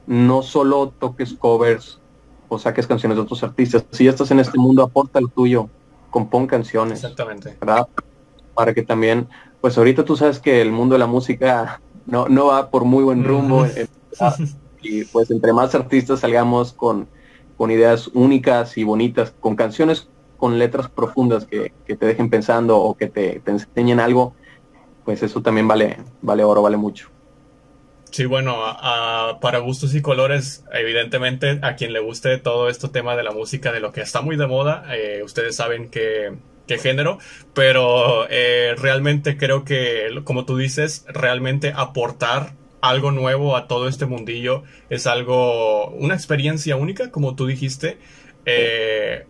no 0.06 0.42
solo 0.42 0.92
toques 0.98 1.34
covers 1.34 2.00
o 2.48 2.58
saques 2.58 2.86
canciones 2.86 3.16
de 3.16 3.22
otros 3.22 3.42
artistas, 3.42 3.84
si 3.90 4.04
ya 4.04 4.10
estás 4.10 4.30
en 4.30 4.40
este 4.40 4.58
mundo, 4.58 4.82
aporta 4.82 5.18
el 5.18 5.30
tuyo, 5.30 5.68
compón 6.10 6.46
canciones. 6.46 7.02
Exactamente. 7.02 7.56
¿verdad? 7.60 7.88
Para 8.54 8.72
que 8.72 8.82
también, 8.82 9.28
pues 9.60 9.76
ahorita 9.76 10.04
tú 10.04 10.16
sabes 10.16 10.38
que 10.38 10.62
el 10.62 10.72
mundo 10.72 10.94
de 10.94 11.00
la 11.00 11.06
música 11.06 11.80
no, 12.06 12.28
no 12.28 12.46
va 12.46 12.70
por 12.70 12.84
muy 12.84 13.04
buen 13.04 13.24
rumbo 13.24 13.64
en, 13.64 13.88
y 14.82 15.04
pues 15.04 15.30
entre 15.30 15.52
más 15.52 15.74
artistas 15.74 16.20
salgamos 16.20 16.72
con, 16.72 17.08
con 17.56 17.70
ideas 17.70 18.08
únicas 18.14 18.78
y 18.78 18.84
bonitas, 18.84 19.34
con 19.40 19.56
canciones 19.56 20.08
con 20.44 20.58
letras 20.58 20.90
profundas 20.90 21.46
que, 21.46 21.72
que 21.86 21.96
te 21.96 22.04
dejen 22.04 22.28
pensando 22.28 22.76
o 22.76 22.98
que 22.98 23.06
te, 23.06 23.40
te, 23.40 23.50
enseñen 23.50 23.98
algo, 23.98 24.34
pues 25.02 25.22
eso 25.22 25.40
también 25.40 25.66
vale, 25.66 25.96
vale 26.20 26.44
oro, 26.44 26.60
vale 26.60 26.76
mucho. 26.76 27.08
Sí, 28.10 28.26
bueno, 28.26 28.54
para 29.40 29.60
gustos 29.60 29.94
y 29.94 30.02
colores, 30.02 30.62
evidentemente 30.70 31.60
a 31.62 31.76
quien 31.76 31.94
le 31.94 32.00
guste 32.00 32.36
todo 32.36 32.68
este 32.68 32.90
tema 32.90 33.16
de 33.16 33.22
la 33.22 33.30
música, 33.30 33.72
de 33.72 33.80
lo 33.80 33.90
que 33.90 34.02
está 34.02 34.20
muy 34.20 34.36
de 34.36 34.46
moda, 34.46 34.84
eh, 34.94 35.22
ustedes 35.24 35.56
saben 35.56 35.88
que 35.88 36.34
qué 36.66 36.76
género, 36.76 37.16
pero 37.54 38.26
eh, 38.28 38.74
realmente 38.76 39.38
creo 39.38 39.64
que, 39.64 40.08
como 40.24 40.44
tú 40.44 40.58
dices, 40.58 41.06
realmente 41.08 41.72
aportar 41.74 42.52
algo 42.82 43.12
nuevo 43.12 43.56
a 43.56 43.66
todo 43.66 43.88
este 43.88 44.04
mundillo 44.04 44.62
es 44.90 45.06
algo, 45.06 45.88
una 45.92 46.12
experiencia 46.12 46.76
única, 46.76 47.10
como 47.10 47.34
tú 47.34 47.46
dijiste. 47.46 47.96
Eh, 48.44 49.24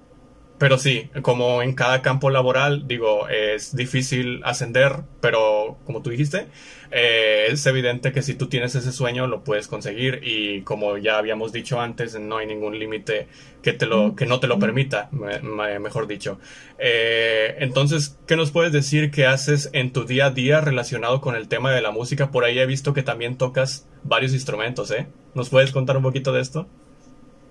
pero 0.65 0.79
sí, 0.79 1.11
como 1.21 1.61
en 1.61 1.75
cada 1.75 2.01
campo 2.01 2.31
laboral, 2.31 2.89
digo, 2.89 3.29
es 3.29 3.77
difícil 3.77 4.41
ascender, 4.45 5.01
pero 5.21 5.77
como 5.85 6.01
tú 6.01 6.09
dijiste, 6.09 6.47
eh, 6.91 7.49
es 7.51 7.67
evidente 7.67 8.13
que 8.13 8.23
si 8.23 8.33
tú 8.33 8.47
tienes 8.47 8.75
ese 8.75 8.91
sueño 8.91 9.27
lo 9.27 9.45
puedes 9.45 9.69
conseguir 9.69 10.21
y 10.23 10.63
como 10.63 10.97
ya 10.97 11.19
habíamos 11.19 11.53
dicho 11.53 11.83
antes, 11.83 12.19
no 12.19 12.39
hay 12.39 12.47
ningún 12.47 12.79
límite 12.79 13.29
que, 13.61 13.75
te 13.75 13.85
lo, 13.85 14.17
que 14.17 14.25
no 14.25 14.41
te 14.41 14.47
lo 14.47 14.59
permita, 14.59 15.11
mejor 15.13 16.07
dicho. 16.07 16.39
Eh, 16.79 17.57
entonces, 17.59 18.17
¿qué 18.27 18.35
nos 18.35 18.51
puedes 18.51 18.73
decir 18.73 19.11
que 19.11 19.27
haces 19.27 19.69
en 19.75 19.93
tu 19.93 20.07
día 20.07 20.29
a 20.29 20.31
día 20.31 20.63
relacionado 20.63 21.21
con 21.21 21.37
el 21.37 21.47
tema 21.47 21.73
de 21.73 21.83
la 21.83 21.91
música? 21.91 22.31
Por 22.31 22.43
ahí 22.45 22.59
he 22.59 22.65
visto 22.65 22.95
que 22.95 23.03
también 23.03 23.37
tocas 23.37 23.87
varios 24.03 24.33
instrumentos, 24.33 24.91
¿eh? 24.93 25.09
¿Nos 25.35 25.51
puedes 25.51 25.73
contar 25.73 25.99
un 25.99 26.05
poquito 26.05 26.33
de 26.33 26.41
esto? 26.41 26.67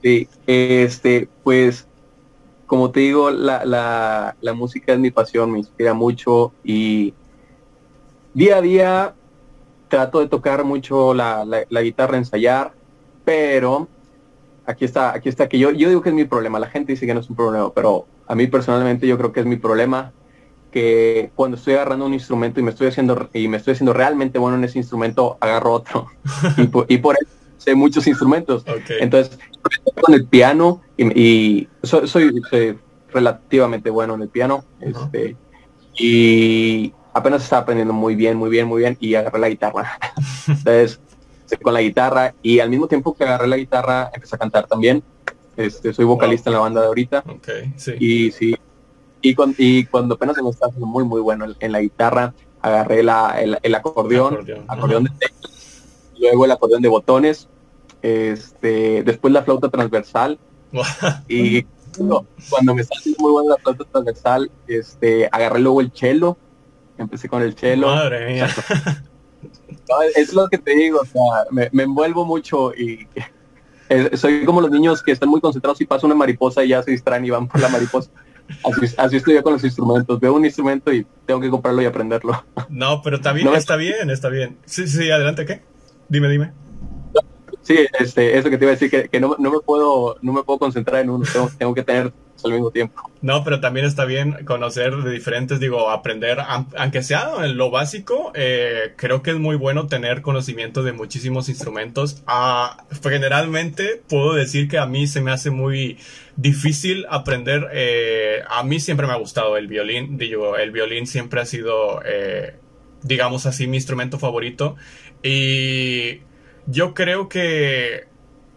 Sí, 0.01 0.27
este, 0.47 1.27
pues 1.43 1.87
como 2.73 2.89
te 2.89 3.01
digo, 3.01 3.29
la, 3.29 3.63
la, 3.65 4.35
la, 4.41 4.53
música 4.53 4.93
es 4.93 4.99
mi 4.99 5.11
pasión, 5.11 5.51
me 5.51 5.59
inspira 5.59 5.93
mucho 5.93 6.53
y 6.63 7.13
día 8.33 8.57
a 8.57 8.61
día 8.61 9.13
trato 9.89 10.19
de 10.21 10.27
tocar 10.27 10.63
mucho 10.63 11.13
la, 11.13 11.45
la, 11.45 11.81
guitarra, 11.83 12.17
ensayar, 12.17 12.73
pero 13.23 13.87
aquí 14.65 14.85
está, 14.85 15.13
aquí 15.13 15.29
está 15.29 15.47
que 15.47 15.59
yo, 15.59 15.69
yo 15.69 15.87
digo 15.87 16.01
que 16.01 16.09
es 16.09 16.15
mi 16.15 16.25
problema, 16.25 16.57
la 16.57 16.65
gente 16.65 16.93
dice 16.93 17.05
que 17.05 17.13
no 17.13 17.19
es 17.19 17.29
un 17.29 17.35
problema, 17.35 17.71
pero 17.71 18.07
a 18.25 18.33
mí 18.33 18.47
personalmente 18.47 19.05
yo 19.05 19.19
creo 19.19 19.31
que 19.31 19.41
es 19.41 19.45
mi 19.45 19.57
problema 19.57 20.11
que 20.71 21.29
cuando 21.35 21.57
estoy 21.57 21.75
agarrando 21.75 22.07
un 22.07 22.15
instrumento 22.15 22.59
y 22.59 22.63
me 22.63 22.71
estoy 22.71 22.87
haciendo 22.87 23.29
y 23.33 23.47
me 23.49 23.57
estoy 23.57 23.73
haciendo 23.73 23.93
realmente 23.93 24.39
bueno 24.39 24.57
en 24.57 24.63
ese 24.63 24.79
instrumento, 24.79 25.37
agarro 25.41 25.73
otro. 25.73 26.07
y, 26.57 26.65
por, 26.65 26.87
y 26.89 26.97
por 26.97 27.17
eso 27.21 27.42
sé 27.63 27.75
muchos 27.75 28.05
instrumentos. 28.07 28.65
Entonces, 28.99 29.37
con 30.01 30.13
el 30.13 30.25
piano 30.25 30.81
y, 30.97 31.67
soy, 31.83 32.41
relativamente 33.11 33.89
bueno 33.89 34.15
en 34.15 34.21
el 34.23 34.29
piano. 34.29 34.65
este, 34.79 35.35
y 35.95 36.93
apenas 37.13 37.43
estaba 37.43 37.61
aprendiendo 37.61 37.93
muy 37.93 38.15
bien, 38.15 38.37
muy 38.37 38.49
bien, 38.49 38.67
muy 38.67 38.81
bien 38.81 38.97
y 38.99 39.15
agarré 39.15 39.39
la 39.39 39.49
guitarra. 39.49 39.97
Entonces, 40.47 40.99
con 41.61 41.73
la 41.73 41.81
guitarra 41.81 42.33
y 42.41 42.59
al 42.59 42.69
mismo 42.69 42.87
tiempo 42.87 43.13
que 43.13 43.23
agarré 43.23 43.47
la 43.47 43.57
guitarra 43.57 44.09
empecé 44.13 44.35
a 44.35 44.39
cantar 44.39 44.67
también. 44.67 45.03
Este, 45.55 45.93
soy 45.93 46.05
vocalista 46.05 46.49
en 46.49 46.55
la 46.55 46.59
banda 46.61 46.81
de 46.81 46.87
ahorita. 46.87 47.23
Y 47.99 48.31
sí. 48.31 48.55
Y, 49.21 49.35
y 49.57 49.85
cuando 49.85 50.15
apenas 50.15 50.35
me 50.41 50.49
estaba 50.49 50.73
muy, 50.77 51.05
muy 51.05 51.21
bueno 51.21 51.45
en, 51.59 51.71
la 51.71 51.79
guitarra, 51.79 52.33
agarré 52.61 53.03
la, 53.03 53.39
el, 53.39 53.75
acordeón, 53.75 54.45
acordeón, 54.67 55.03
de 55.05 55.11
luego 56.19 56.45
el 56.45 56.51
acordeón 56.51 56.81
de 56.81 56.89
botones, 56.89 57.47
este, 58.03 59.01
después 59.03 59.33
la 59.33 59.43
flauta 59.43 59.69
transversal. 59.69 60.37
y 61.27 61.63
cuando 62.49 62.75
me 62.75 62.81
haciendo 62.81 63.19
muy 63.19 63.31
buena 63.31 63.51
la 63.51 63.57
flauta 63.57 63.85
transversal, 63.85 64.51
este, 64.67 65.29
agarré 65.31 65.59
luego 65.59 65.81
el 65.81 65.91
cello, 65.91 66.37
empecé 66.97 67.29
con 67.29 67.41
el 67.41 67.55
cello. 67.55 67.87
Madre 67.87 68.33
mía. 68.33 68.47
es 70.15 70.33
lo 70.33 70.47
que 70.49 70.57
te 70.57 70.75
digo, 70.75 70.99
o 71.01 71.05
sea, 71.05 71.21
me, 71.49 71.69
envuelvo 71.83 72.25
mucho 72.25 72.73
y 72.73 73.07
soy 74.17 74.45
como 74.45 74.61
los 74.61 74.71
niños 74.71 75.01
que 75.01 75.11
están 75.11 75.29
muy 75.29 75.41
concentrados 75.41 75.79
y 75.81 75.85
pasa 75.85 76.05
una 76.05 76.15
mariposa 76.15 76.63
y 76.63 76.69
ya 76.69 76.83
se 76.83 76.91
distraen 76.91 77.25
y 77.25 77.29
van 77.29 77.47
por 77.47 77.61
la 77.61 77.69
mariposa. 77.69 78.09
Así, 78.65 78.93
así, 78.97 79.15
estoy 79.15 79.35
yo 79.35 79.43
con 79.43 79.53
los 79.53 79.63
instrumentos. 79.63 80.19
Veo 80.19 80.33
un 80.33 80.43
instrumento 80.43 80.91
y 80.91 81.07
tengo 81.25 81.39
que 81.39 81.49
comprarlo 81.49 81.81
y 81.81 81.85
aprenderlo. 81.85 82.43
No, 82.69 83.01
pero 83.01 83.21
también 83.21 83.47
está 83.55 83.77
bien, 83.77 84.09
está 84.09 84.27
bien. 84.27 84.57
Sí, 84.65 84.87
sí, 84.87 85.09
adelante, 85.09 85.45
¿qué? 85.45 85.61
Dime, 86.09 86.27
dime. 86.27 86.51
Sí, 87.63 87.77
este, 87.97 88.37
eso 88.37 88.49
que 88.49 88.57
te 88.57 88.65
iba 88.65 88.73
a 88.73 88.75
decir, 88.75 89.09
que, 89.09 89.19
no, 89.21 89.37
me 89.39 89.59
puedo, 89.65 90.17
no 90.21 90.33
me 90.33 90.43
puedo 90.43 90.59
concentrar 90.59 91.01
en 91.01 91.09
uno, 91.09 91.25
tengo, 91.57 91.73
que 91.73 91.81
tener 91.81 92.11
al 92.43 92.51
mismo 92.51 92.71
tiempo. 92.71 93.09
No, 93.21 93.41
pero 93.45 93.61
también 93.61 93.85
está 93.85 94.03
bien 94.03 94.43
conocer 94.43 94.93
de 94.97 95.11
diferentes, 95.11 95.61
digo, 95.61 95.89
aprender, 95.89 96.39
aunque 96.75 97.01
sea 97.03 97.47
lo 97.47 97.71
básico, 97.71 98.33
eh, 98.35 98.93
creo 98.97 99.21
que 99.21 99.31
es 99.31 99.37
muy 99.37 99.55
bueno 99.55 99.87
tener 99.87 100.21
conocimiento 100.21 100.83
de 100.83 100.91
muchísimos 100.91 101.47
instrumentos. 101.47 102.21
Ah, 102.27 102.83
generalmente 103.01 104.01
puedo 104.09 104.33
decir 104.33 104.67
que 104.67 104.77
a 104.77 104.85
mí 104.85 105.07
se 105.07 105.21
me 105.21 105.31
hace 105.31 105.49
muy 105.49 105.97
difícil 106.35 107.05
aprender, 107.09 107.69
eh, 107.71 108.41
a 108.49 108.63
mí 108.63 108.81
siempre 108.81 109.07
me 109.07 109.13
ha 109.13 109.17
gustado 109.17 109.55
el 109.55 109.67
violín, 109.67 110.17
digo, 110.17 110.57
el 110.57 110.71
violín 110.71 111.07
siempre 111.07 111.39
ha 111.39 111.45
sido, 111.45 112.01
eh, 112.05 112.57
digamos 113.03 113.45
así, 113.45 113.67
mi 113.67 113.77
instrumento 113.77 114.19
favorito 114.19 114.75
y 115.23 116.19
yo 116.67 116.93
creo 116.93 117.29
que 117.29 118.07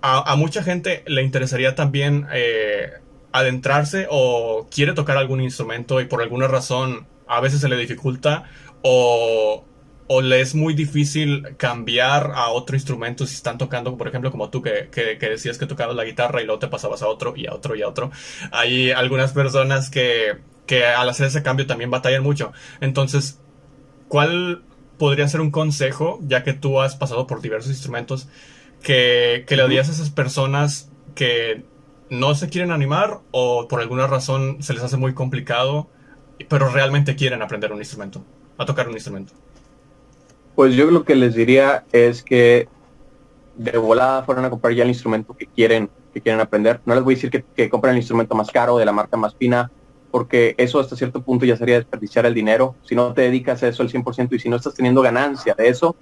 a, 0.02 0.36
mucha 0.36 0.62
gente 0.62 1.02
le 1.06 1.22
interesaría 1.22 1.74
también 1.74 2.26
eh, 2.32 2.92
adentrarse 3.32 4.06
o 4.08 4.68
quiere 4.70 4.92
tocar 4.92 5.16
algún 5.16 5.40
instrumento 5.40 6.00
y 6.00 6.04
por 6.06 6.22
alguna 6.22 6.46
razón 6.46 7.06
a 7.26 7.40
veces 7.40 7.60
se 7.60 7.68
le 7.68 7.76
dificulta 7.76 8.44
o, 8.82 9.64
o 10.06 10.20
le 10.20 10.40
es 10.40 10.54
muy 10.54 10.74
difícil 10.74 11.56
cambiar 11.56 12.32
a 12.34 12.50
otro 12.50 12.76
instrumento 12.76 13.26
si 13.26 13.34
están 13.34 13.58
tocando, 13.58 13.96
por 13.96 14.06
ejemplo, 14.06 14.30
como 14.30 14.48
tú 14.48 14.62
que, 14.62 14.88
que, 14.92 15.18
que, 15.18 15.28
decías 15.28 15.58
que 15.58 15.66
tocabas 15.66 15.96
la 15.96 16.04
guitarra 16.04 16.40
y 16.40 16.44
luego 16.44 16.60
te 16.60 16.68
pasabas 16.68 17.02
a 17.02 17.08
otro 17.08 17.34
y 17.36 17.46
a 17.46 17.54
otro 17.54 17.74
y 17.74 17.82
a 17.82 17.88
otro. 17.88 18.12
Hay 18.52 18.92
algunas 18.92 19.32
personas 19.32 19.90
que, 19.90 20.38
que 20.66 20.84
al 20.84 21.08
hacer 21.08 21.26
ese 21.26 21.42
cambio 21.42 21.66
también 21.66 21.90
batallan 21.90 22.22
mucho. 22.22 22.52
Entonces, 22.80 23.40
¿cuál 24.08 24.62
podría 24.98 25.28
ser 25.28 25.40
un 25.40 25.50
consejo, 25.50 26.18
ya 26.22 26.42
que 26.42 26.52
tú 26.52 26.80
has 26.80 26.96
pasado 26.96 27.26
por 27.26 27.40
diversos 27.40 27.70
instrumentos, 27.70 28.28
que, 28.82 29.44
que 29.46 29.56
le 29.56 29.62
dirías 29.64 29.88
a 29.88 29.92
esas 29.92 30.10
personas 30.10 30.90
que 31.14 31.64
no 32.10 32.34
se 32.34 32.48
quieren 32.48 32.70
animar 32.70 33.20
o 33.30 33.66
por 33.68 33.80
alguna 33.80 34.06
razón 34.06 34.62
se 34.62 34.72
les 34.74 34.82
hace 34.82 34.96
muy 34.96 35.14
complicado, 35.14 35.88
pero 36.48 36.68
realmente 36.68 37.16
quieren 37.16 37.42
aprender 37.42 37.72
un 37.72 37.78
instrumento, 37.78 38.22
a 38.58 38.64
tocar 38.64 38.88
un 38.88 38.94
instrumento? 38.94 39.32
Pues 40.54 40.74
yo 40.74 40.90
lo 40.90 41.04
que 41.04 41.16
les 41.16 41.34
diría 41.34 41.84
es 41.92 42.22
que 42.22 42.68
de 43.56 43.76
volada 43.78 44.22
fueran 44.22 44.44
a 44.44 44.50
comprar 44.50 44.74
ya 44.74 44.84
el 44.84 44.90
instrumento 44.90 45.34
que 45.34 45.46
quieren, 45.46 45.90
que 46.12 46.20
quieren 46.20 46.40
aprender. 46.40 46.80
No 46.84 46.94
les 46.94 47.02
voy 47.02 47.14
a 47.14 47.16
decir 47.16 47.30
que, 47.30 47.44
que 47.54 47.68
compren 47.68 47.92
el 47.92 47.98
instrumento 47.98 48.34
más 48.34 48.50
caro, 48.50 48.78
de 48.78 48.84
la 48.84 48.92
marca 48.92 49.16
más 49.16 49.34
fina, 49.34 49.70
porque 50.10 50.54
eso 50.58 50.80
hasta 50.80 50.96
cierto 50.96 51.22
punto 51.22 51.44
ya 51.44 51.56
sería 51.56 51.76
desperdiciar 51.76 52.26
el 52.26 52.34
dinero. 52.34 52.74
Si 52.82 52.94
no 52.94 53.12
te 53.12 53.22
dedicas 53.22 53.62
a 53.62 53.68
eso 53.68 53.82
al 53.82 53.90
100% 53.90 54.32
y 54.32 54.38
si 54.38 54.48
no 54.48 54.56
estás 54.56 54.74
teniendo 54.74 55.02
ganancia 55.02 55.54
de 55.54 55.68
eso, 55.68 55.96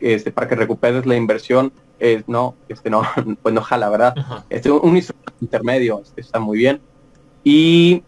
este, 0.00 0.32
para 0.32 0.48
que 0.48 0.54
recuperes 0.54 1.04
la 1.06 1.16
inversión, 1.16 1.72
eh, 1.98 2.22
no, 2.26 2.54
este, 2.68 2.90
no, 2.90 3.02
pues 3.42 3.54
no 3.54 3.60
jala, 3.60 3.88
¿verdad? 3.88 4.14
Este, 4.48 4.70
un 4.70 4.96
instrumento 4.96 5.32
intermedio 5.40 6.00
este, 6.02 6.20
está 6.20 6.38
muy 6.38 6.58
bien. 6.58 6.80
Y 7.44 8.02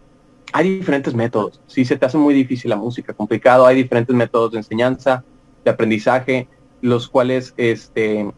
hay 0.51 0.77
diferentes 0.77 1.13
métodos. 1.13 1.61
Si 1.67 1.85
se 1.85 1.97
te 1.97 2.05
hace 2.05 2.17
muy 2.17 2.33
difícil 2.33 2.69
la 2.69 2.75
música, 2.75 3.13
complicado, 3.13 3.65
hay 3.65 3.75
diferentes 3.75 4.15
métodos 4.15 4.51
de 4.51 4.57
enseñanza, 4.59 5.23
de 5.63 5.71
aprendizaje, 5.71 6.47
los 6.81 7.07
cuales 7.07 7.53
este, 7.57 8.31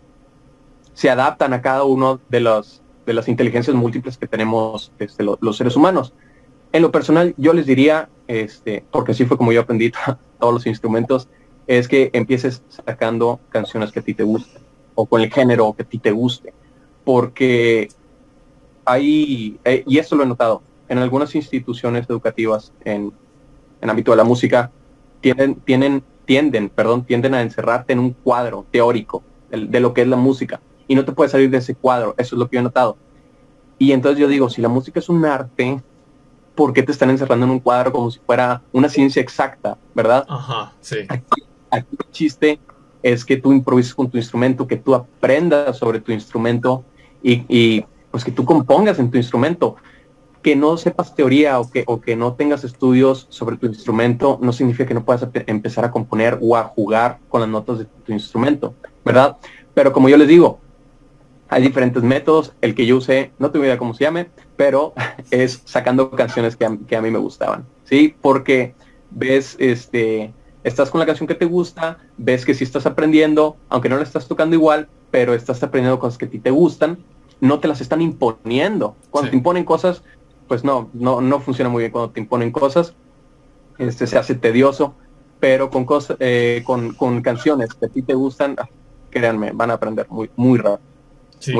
se 0.94 1.10
adaptan 1.10 1.54
a 1.54 1.62
cada 1.62 1.84
uno 1.84 2.20
de, 2.30 2.39
los, 2.39 2.82
de 3.06 3.13
las 3.13 3.28
inteligencias 3.28 3.76
múltiples 3.76 4.18
que 4.18 4.28
tenemos 4.28 4.91
este, 5.00 5.24
los 5.24 5.58
seres 5.58 5.76
humanos. 5.76 6.13
En 6.76 6.82
lo 6.82 6.92
personal, 6.92 7.34
yo 7.38 7.54
les 7.54 7.68
diría, 7.68 8.10
este, 8.28 8.84
porque 8.92 9.14
así 9.14 9.24
fue 9.24 9.38
como 9.38 9.54
yo 9.54 9.62
aprendí 9.62 9.94
todos 10.40 10.54
los 10.54 10.68
instrumentos, 10.68 11.30
es 11.68 11.88
que 11.88 12.10
empieces 12.12 12.64
sacando 12.68 13.40
canciones 13.48 13.94
que 13.94 14.02
a 14.02 14.04
ti 14.04 14.14
te 14.14 14.24
gusten, 14.24 14.62
o 14.94 15.06
con 15.06 15.22
el 15.22 15.32
género 15.32 15.72
que 15.72 15.84
a 15.84 15.86
ti 15.86 16.00
te 16.00 16.12
guste, 16.12 16.54
porque 17.06 17.88
hay, 18.84 19.58
eh, 19.64 19.86
y 19.88 20.00
esto 20.00 20.18
lo 20.18 20.24
he 20.24 20.26
notado, 20.26 20.64
en 20.90 20.98
algunas 20.98 21.34
instituciones 21.34 22.10
educativas 22.10 22.74
en, 22.84 23.14
en 23.80 23.90
ámbito 23.90 24.12
de 24.12 24.18
la 24.18 24.26
música, 24.26 24.70
tienden, 25.22 25.56
tienen, 25.56 26.04
tienden, 26.26 26.68
perdón, 26.68 27.06
tienden 27.06 27.36
a 27.36 27.42
encerrarte 27.42 27.94
en 27.94 28.00
un 28.00 28.12
cuadro 28.12 28.66
teórico 28.70 29.24
de, 29.50 29.66
de 29.66 29.80
lo 29.80 29.94
que 29.94 30.02
es 30.02 30.10
la 30.10 30.18
música, 30.18 30.60
y 30.90 30.96
no 30.96 31.06
te 31.06 31.14
puedes 31.14 31.32
salir 31.32 31.50
de 31.50 31.60
ese 31.60 31.74
cuadro, 31.74 32.16
eso 32.18 32.36
es 32.36 32.40
lo 32.40 32.50
que 32.50 32.56
yo 32.56 32.60
he 32.60 32.64
notado. 32.64 32.98
Y 33.80 33.94
entonces 33.94 34.20
yo 34.20 34.28
digo, 34.28 34.50
si 34.50 34.62
la 34.62 34.68
música 34.68 35.00
es 35.00 35.08
un 35.08 35.24
arte, 35.24 35.82
por 36.56 36.74
qué 36.74 36.84
te 36.84 36.91
están 36.91 37.10
encerrando 37.10 37.46
en 37.46 37.52
un 37.52 37.60
cuadro 37.60 37.91
como 37.91 38.10
si 38.10 38.20
fuera 38.20 38.62
una 38.72 38.89
ciencia 38.89 39.22
exacta, 39.22 39.78
¿verdad? 39.94 40.26
Ajá, 40.28 40.74
sí. 40.80 41.00
Aquí, 41.10 41.44
el 41.72 42.12
chiste 42.12 42.60
es 43.04 43.24
que 43.26 43.38
tú 43.38 43.52
improvises 43.52 43.94
con 43.94 44.10
tu 44.10 44.18
instrumento, 44.18 44.65
que 44.65 44.78
tú 44.78 44.96
aprendas 44.96 45.78
sobre 45.78 46.00
tu 46.00 46.12
instrumento 46.12 46.84
y, 47.22 47.86
pues 48.10 48.24
que 48.24 48.32
tú 48.32 48.46
compongas 48.46 48.98
en 49.00 49.12
tu 49.12 49.18
instrumento. 49.18 49.76
Que 50.41 50.56
no 50.56 50.78
sepas 50.78 51.15
teoría 51.15 51.60
o 51.60 51.70
que, 51.70 51.84
o 51.88 52.00
que 52.00 52.15
no 52.15 52.34
tengas 52.34 52.63
estudios 52.63 53.26
sobre 53.30 53.58
tu 53.58 53.65
instrumento 53.65 54.38
no 54.41 54.54
significa 54.54 54.88
que 54.88 54.94
no 54.94 55.04
puedas 55.04 55.28
empezar 55.48 55.86
a 55.86 55.91
componer 55.91 56.38
o 56.41 56.56
a 56.56 56.63
jugar 56.63 57.20
con 57.30 57.41
las 57.41 57.50
notas 57.50 57.80
de 57.80 57.86
tu 57.86 58.13
instrumento, 58.13 58.76
¿verdad? 59.04 59.38
Pero 59.74 59.91
como 59.91 60.08
yo 60.08 60.18
les 60.18 60.28
digo, 60.28 60.60
hay 61.50 61.62
diferentes 61.62 62.04
métodos. 62.04 62.54
El 62.62 62.76
que 62.76 62.86
yo 62.86 62.98
usé, 62.98 63.32
no 63.40 63.52
tengo 63.52 63.66
idea 63.66 63.78
cómo 63.78 63.94
se 63.94 64.04
llame, 64.04 64.30
pero 64.56 64.94
es 65.32 65.62
sacando 65.66 66.12
canciones 66.12 66.56
que 66.56 66.66
a, 66.66 66.78
que 66.88 66.96
a 66.96 67.02
mí 67.02 67.12
me 67.12 67.20
gustaban, 67.20 67.66
¿sí? 67.84 68.16
Porque 68.22 68.76
ves, 69.12 69.56
este, 69.60 70.34
estás 70.64 70.90
con 70.90 71.00
la 71.00 71.06
canción 71.06 71.28
que 71.28 71.36
te 71.36 71.46
gusta, 71.46 72.00
ves 72.18 72.46
que 72.46 72.54
sí 72.54 72.64
estás 72.64 72.86
aprendiendo, 72.86 73.58
aunque 73.70 73.90
no 73.90 73.98
la 73.98 74.04
estás 74.04 74.28
tocando 74.28 74.56
igual, 74.56 74.88
pero 75.12 75.34
estás 75.34 75.62
aprendiendo 75.64 76.00
cosas 76.00 76.18
que 76.18 76.26
a 76.26 76.30
ti 76.30 76.40
te 76.40 76.52
gustan, 76.52 76.98
no 77.40 77.60
te 77.60 77.68
las 77.68 77.82
están 77.82 78.02
imponiendo. 78.02 78.96
Cuando 79.10 79.30
te 79.30 79.38
imponen 79.38 79.64
cosas, 79.64 80.04
pues 80.48 80.64
no, 80.64 80.90
no, 80.94 81.22
no 81.22 81.40
funciona 81.40 81.70
muy 81.70 81.82
bien 81.82 81.92
cuando 81.92 82.12
te 82.12 82.20
imponen 82.20 82.52
cosas, 82.52 82.94
este 83.78 84.08
se 84.08 84.18
hace 84.18 84.36
tedioso, 84.36 84.96
pero 85.40 85.70
con 85.70 85.86
cosas, 85.86 86.18
eh, 86.20 86.64
con, 86.66 86.94
con, 86.94 87.22
canciones 87.22 87.74
que 87.74 87.86
a 87.86 87.90
ti 87.90 88.02
te 88.02 88.14
gustan, 88.14 88.56
créanme, 89.10 89.52
van 89.54 89.72
a 89.72 89.76
aprender 89.76 90.08
muy, 90.10 90.30
muy 90.36 90.58
rápido. 90.58 90.95
Sí. 91.39 91.54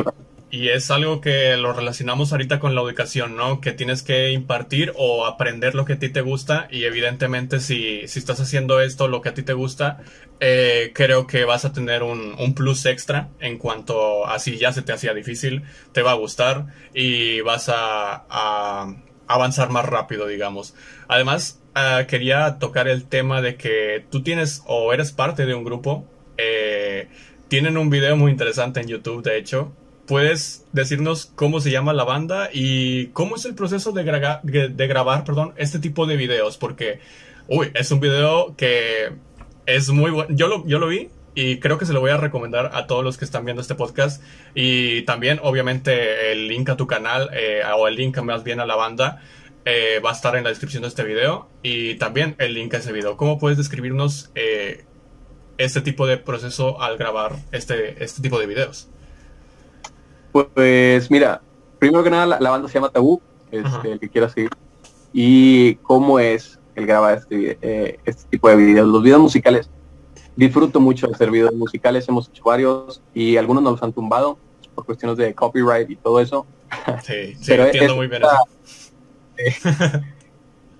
Y 0.52 0.70
es 0.70 0.90
algo 0.90 1.20
que 1.20 1.58
lo 1.58 1.74
relacionamos 1.74 2.32
ahorita 2.32 2.60
con 2.60 2.76
la 2.76 2.82
educación, 2.82 3.36
¿no? 3.36 3.60
Que 3.60 3.74
tienes 3.74 4.04
que 4.04 4.32
impartir 4.32 4.94
o 4.96 5.26
aprender 5.26 5.76
lo 5.76 5.84
que 5.84 5.94
a 5.94 6.00
ti 6.00 6.10
te 6.10 6.22
gusta 6.22 6.68
y 6.72 6.86
evidentemente 6.86 7.60
si, 7.60 8.08
si 8.08 8.20
estás 8.20 8.40
haciendo 8.40 8.80
esto, 8.80 9.10
lo 9.10 9.22
que 9.22 9.30
a 9.30 9.34
ti 9.34 9.44
te 9.44 9.52
gusta, 9.52 10.02
eh, 10.40 10.92
creo 10.94 11.28
que 11.28 11.44
vas 11.44 11.66
a 11.66 11.74
tener 11.74 12.04
un, 12.04 12.36
un, 12.40 12.54
plus 12.54 12.86
extra 12.86 13.30
en 13.40 13.58
cuanto 13.58 14.28
a 14.28 14.40
si 14.40 14.58
ya 14.58 14.72
se 14.72 14.82
te 14.82 14.94
hacía 14.94 15.14
difícil, 15.14 15.64
te 15.92 16.02
va 16.04 16.12
a 16.12 16.16
gustar 16.16 16.68
y 16.94 17.42
vas 17.42 17.68
a, 17.68 18.26
a 18.30 18.96
avanzar 19.28 19.72
más 19.72 19.86
rápido, 19.86 20.28
digamos. 20.28 20.76
Además, 21.08 21.60
uh, 21.76 22.06
quería 22.08 22.60
tocar 22.60 22.88
el 22.88 23.06
tema 23.06 23.42
de 23.42 23.56
que 23.56 24.06
tú 24.10 24.24
tienes 24.24 24.64
o 24.68 24.94
eres 24.94 25.12
parte 25.12 25.46
de 25.46 25.54
un 25.54 25.64
grupo. 25.64 26.06
Eh, 26.38 27.08
tienen 27.48 27.78
un 27.78 27.90
video 27.90 28.16
muy 28.18 28.32
interesante 28.32 28.82
en 28.82 28.88
YouTube, 28.88 29.24
de 29.24 29.38
hecho, 29.38 29.72
¿Puedes 30.06 30.68
decirnos 30.72 31.32
cómo 31.36 31.60
se 31.60 31.72
llama 31.72 31.92
la 31.92 32.04
banda 32.04 32.50
y 32.54 33.08
cómo 33.08 33.38
es 33.38 33.46
el 33.46 33.56
proceso 33.56 33.92
de, 33.92 34.04
gra 34.04 34.40
de 34.44 34.88
grabar 34.88 35.24
perdón, 35.24 35.54
este 35.58 35.80
tipo 35.80 36.06
de 36.06 36.16
videos? 36.16 36.58
Porque, 36.58 37.00
uy, 37.48 37.72
es 37.74 37.90
un 37.90 38.00
video 38.00 38.56
que 38.56 39.14
es 39.66 39.90
muy 39.90 40.12
bueno. 40.12 40.30
Yo 40.36 40.48
lo, 40.48 40.66
yo 40.68 40.78
lo 40.78 40.88
vi 40.88 41.10
y 41.34 41.60
creo 41.60 41.80
que 41.80 41.88
se 41.88 41.94
lo 41.94 42.02
voy 42.02 42.12
a 42.12 42.18
recomendar 42.18 42.70
a 42.76 42.86
todos 42.86 43.04
los 43.04 43.18
que 43.18 43.26
están 43.26 43.46
viendo 43.46 43.62
este 43.62 43.74
podcast. 43.74 44.22
Y 44.54 45.02
también, 45.04 45.40
obviamente, 45.42 46.32
el 46.32 46.50
link 46.50 46.70
a 46.70 46.78
tu 46.78 46.86
canal 46.86 47.32
eh, 47.34 47.62
o 47.76 47.88
el 47.88 47.96
link 47.96 48.16
más 48.20 48.44
bien 48.44 48.60
a 48.60 48.68
la 48.68 48.76
banda 48.76 49.24
eh, 49.66 50.00
va 50.06 50.12
a 50.12 50.14
estar 50.14 50.36
en 50.36 50.44
la 50.44 50.50
descripción 50.50 50.84
de 50.84 50.90
este 50.90 51.04
video 51.04 51.50
y 51.64 51.96
también 51.96 52.36
el 52.38 52.54
link 52.54 52.76
a 52.76 52.78
ese 52.78 52.92
video. 52.92 53.18
¿Cómo 53.18 53.40
puedes 53.40 53.58
describirnos 53.58 54.30
eh, 54.36 54.86
este 55.58 55.82
tipo 55.82 56.08
de 56.08 56.18
proceso 56.18 56.82
al 56.82 56.98
grabar 56.98 57.36
este, 57.52 58.04
este 58.04 58.22
tipo 58.22 58.40
de 58.40 58.48
videos? 58.48 58.90
Pues 60.32 61.10
mira, 61.10 61.42
primero 61.80 62.04
que 62.04 62.10
nada 62.10 62.38
la, 62.40 62.50
banda 62.50 62.68
se 62.68 62.74
llama 62.74 62.90
Tabú, 62.90 63.22
este, 63.52 63.94
el 63.94 64.00
que 64.00 64.10
quiera 64.10 64.30
seguir. 64.30 64.50
Y 65.14 65.76
cómo 65.76 66.20
es 66.20 66.60
el 66.76 66.86
grabar 66.86 67.18
este, 67.18 67.58
eh, 67.62 68.00
este 68.06 68.30
tipo 68.30 68.50
de 68.50 68.58
videos. 68.58 68.88
Los 68.88 69.02
videos 69.02 69.22
musicales, 69.22 69.70
disfruto 70.36 70.80
mucho 70.80 71.08
de 71.08 71.14
hacer 71.14 71.32
videos 71.32 71.54
musicales, 71.54 72.08
hemos 72.10 72.28
hecho 72.28 72.44
varios 72.44 73.02
y 73.14 73.38
algunos 73.38 73.64
nos 73.64 73.74
los 73.74 73.84
han 73.84 73.94
tumbado 73.94 74.38
por 74.74 74.86
cuestiones 74.86 75.18
de 75.18 75.34
copyright 75.34 75.90
y 75.90 75.96
todo 75.96 76.20
eso. 76.20 76.46
Sí, 77.04 77.36
sí, 77.36 77.54
entiendo 77.54 77.96
muy 77.96 78.08
bien 78.08 78.24
esta, 79.38 80.04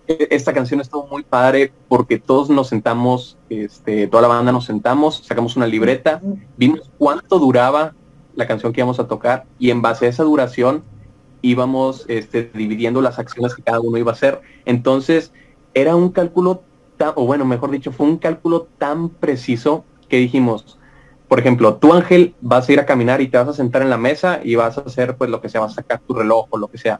esta 0.08 0.54
canción 0.54 0.82
estuvo 0.82 1.08
muy 1.08 1.24
padre 1.24 1.72
porque 1.88 2.20
todos 2.20 2.50
nos 2.50 2.68
sentamos, 2.68 3.38
este, 3.50 4.08
toda 4.08 4.24
la 4.24 4.28
banda 4.28 4.52
nos 4.52 4.66
sentamos, 4.66 5.24
sacamos 5.26 5.56
una 5.56 5.68
libreta, 5.68 6.22
vimos 6.58 6.92
cuánto 6.98 7.40
duraba 7.40 7.94
la 8.36 8.48
canción 8.48 8.74
que 8.74 8.82
íbamos 8.82 9.00
a 9.00 9.08
tocar 9.08 9.46
y 9.58 9.72
en 9.72 9.82
base 9.82 10.06
a 10.06 10.10
esa 10.10 10.24
duración 10.24 10.84
íbamos 11.42 12.06
este, 12.08 12.50
dividiendo 12.54 13.02
las 13.02 13.20
acciones 13.20 13.56
que 13.56 13.64
cada 13.64 13.80
uno 13.80 13.98
iba 13.98 14.12
a 14.12 14.16
hacer. 14.16 14.42
Entonces 14.66 15.32
era 15.74 15.96
un 15.96 16.10
cálculo, 16.10 16.64
tan, 16.98 17.14
o 17.16 17.26
bueno, 17.26 17.46
mejor 17.46 17.72
dicho, 17.72 17.92
fue 17.92 18.08
un 18.08 18.18
cálculo 18.18 18.68
tan 18.78 19.10
preciso 19.10 19.86
que 20.10 20.18
dijimos, 20.18 20.78
por 21.28 21.40
ejemplo, 21.40 21.76
tú 21.76 21.94
Ángel 21.94 22.36
vas 22.42 22.70
a 22.70 22.74
ir 22.74 22.80
a 22.80 22.86
caminar 22.86 23.22
y 23.22 23.28
te 23.28 23.38
vas 23.38 23.48
a 23.48 23.54
sentar 23.54 23.82
en 23.82 23.90
la 23.90 23.98
mesa 23.98 24.40
y 24.44 24.56
vas 24.56 24.78
a 24.78 24.82
hacer 24.82 25.16
pues 25.18 25.30
lo 25.30 25.42
que 25.42 25.50
sea, 25.50 25.62
vas 25.62 25.74
a 25.74 25.76
sacar 25.76 26.00
tu 26.00 26.14
reloj 26.14 26.48
o 26.50 26.58
lo 26.58 26.68
que 26.68 26.78
sea. 26.78 27.00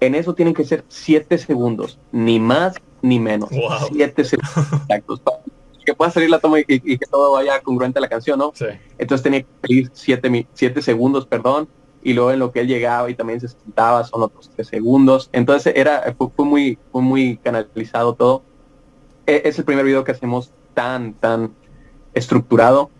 En 0.00 0.14
eso 0.14 0.34
tienen 0.34 0.54
que 0.54 0.64
ser 0.64 0.84
siete 0.88 1.38
segundos, 1.38 1.98
ni 2.10 2.40
más 2.40 2.76
ni 3.02 3.18
menos. 3.18 3.50
Siete 3.92 4.24
segundos 4.24 4.56
exactos 4.88 5.20
que 5.84 5.94
pueda 5.94 6.10
salir 6.10 6.30
la 6.30 6.38
toma 6.38 6.60
y, 6.60 6.98
que 6.98 7.06
todo 7.10 7.32
vaya 7.32 7.60
congruente 7.60 7.98
a 7.98 8.02
la 8.02 8.08
canción, 8.08 8.38
¿no? 8.38 8.52
Sí. 8.54 8.66
Entonces 8.98 9.22
tenía 9.22 9.42
que 9.42 9.48
salir 9.62 9.90
siete, 9.92 10.46
siete 10.52 10.82
segundos, 10.82 11.26
perdón, 11.26 11.68
y 12.02 12.12
luego 12.12 12.32
en 12.32 12.38
lo 12.38 12.52
que 12.52 12.60
él 12.60 12.68
llegaba 12.68 13.10
y 13.10 13.14
también 13.14 13.40
se 13.40 13.48
sentaba 13.48 14.04
son 14.04 14.22
otros 14.22 14.50
tres 14.54 14.68
segundos. 14.68 15.28
Entonces 15.32 15.72
era, 15.76 16.14
fue, 16.16 16.44
muy, 16.44 16.78
fue 16.92 17.02
muy 17.02 17.36
canalizado 17.38 18.14
todo. 18.14 18.42
E, 19.26 19.42
es 19.44 19.58
el 19.58 19.64
primer 19.64 19.84
video 19.84 20.04
que 20.04 20.12
hacemos 20.12 20.52
tan, 20.74 21.14
tan 21.14 21.54
estructurado. 22.14 22.90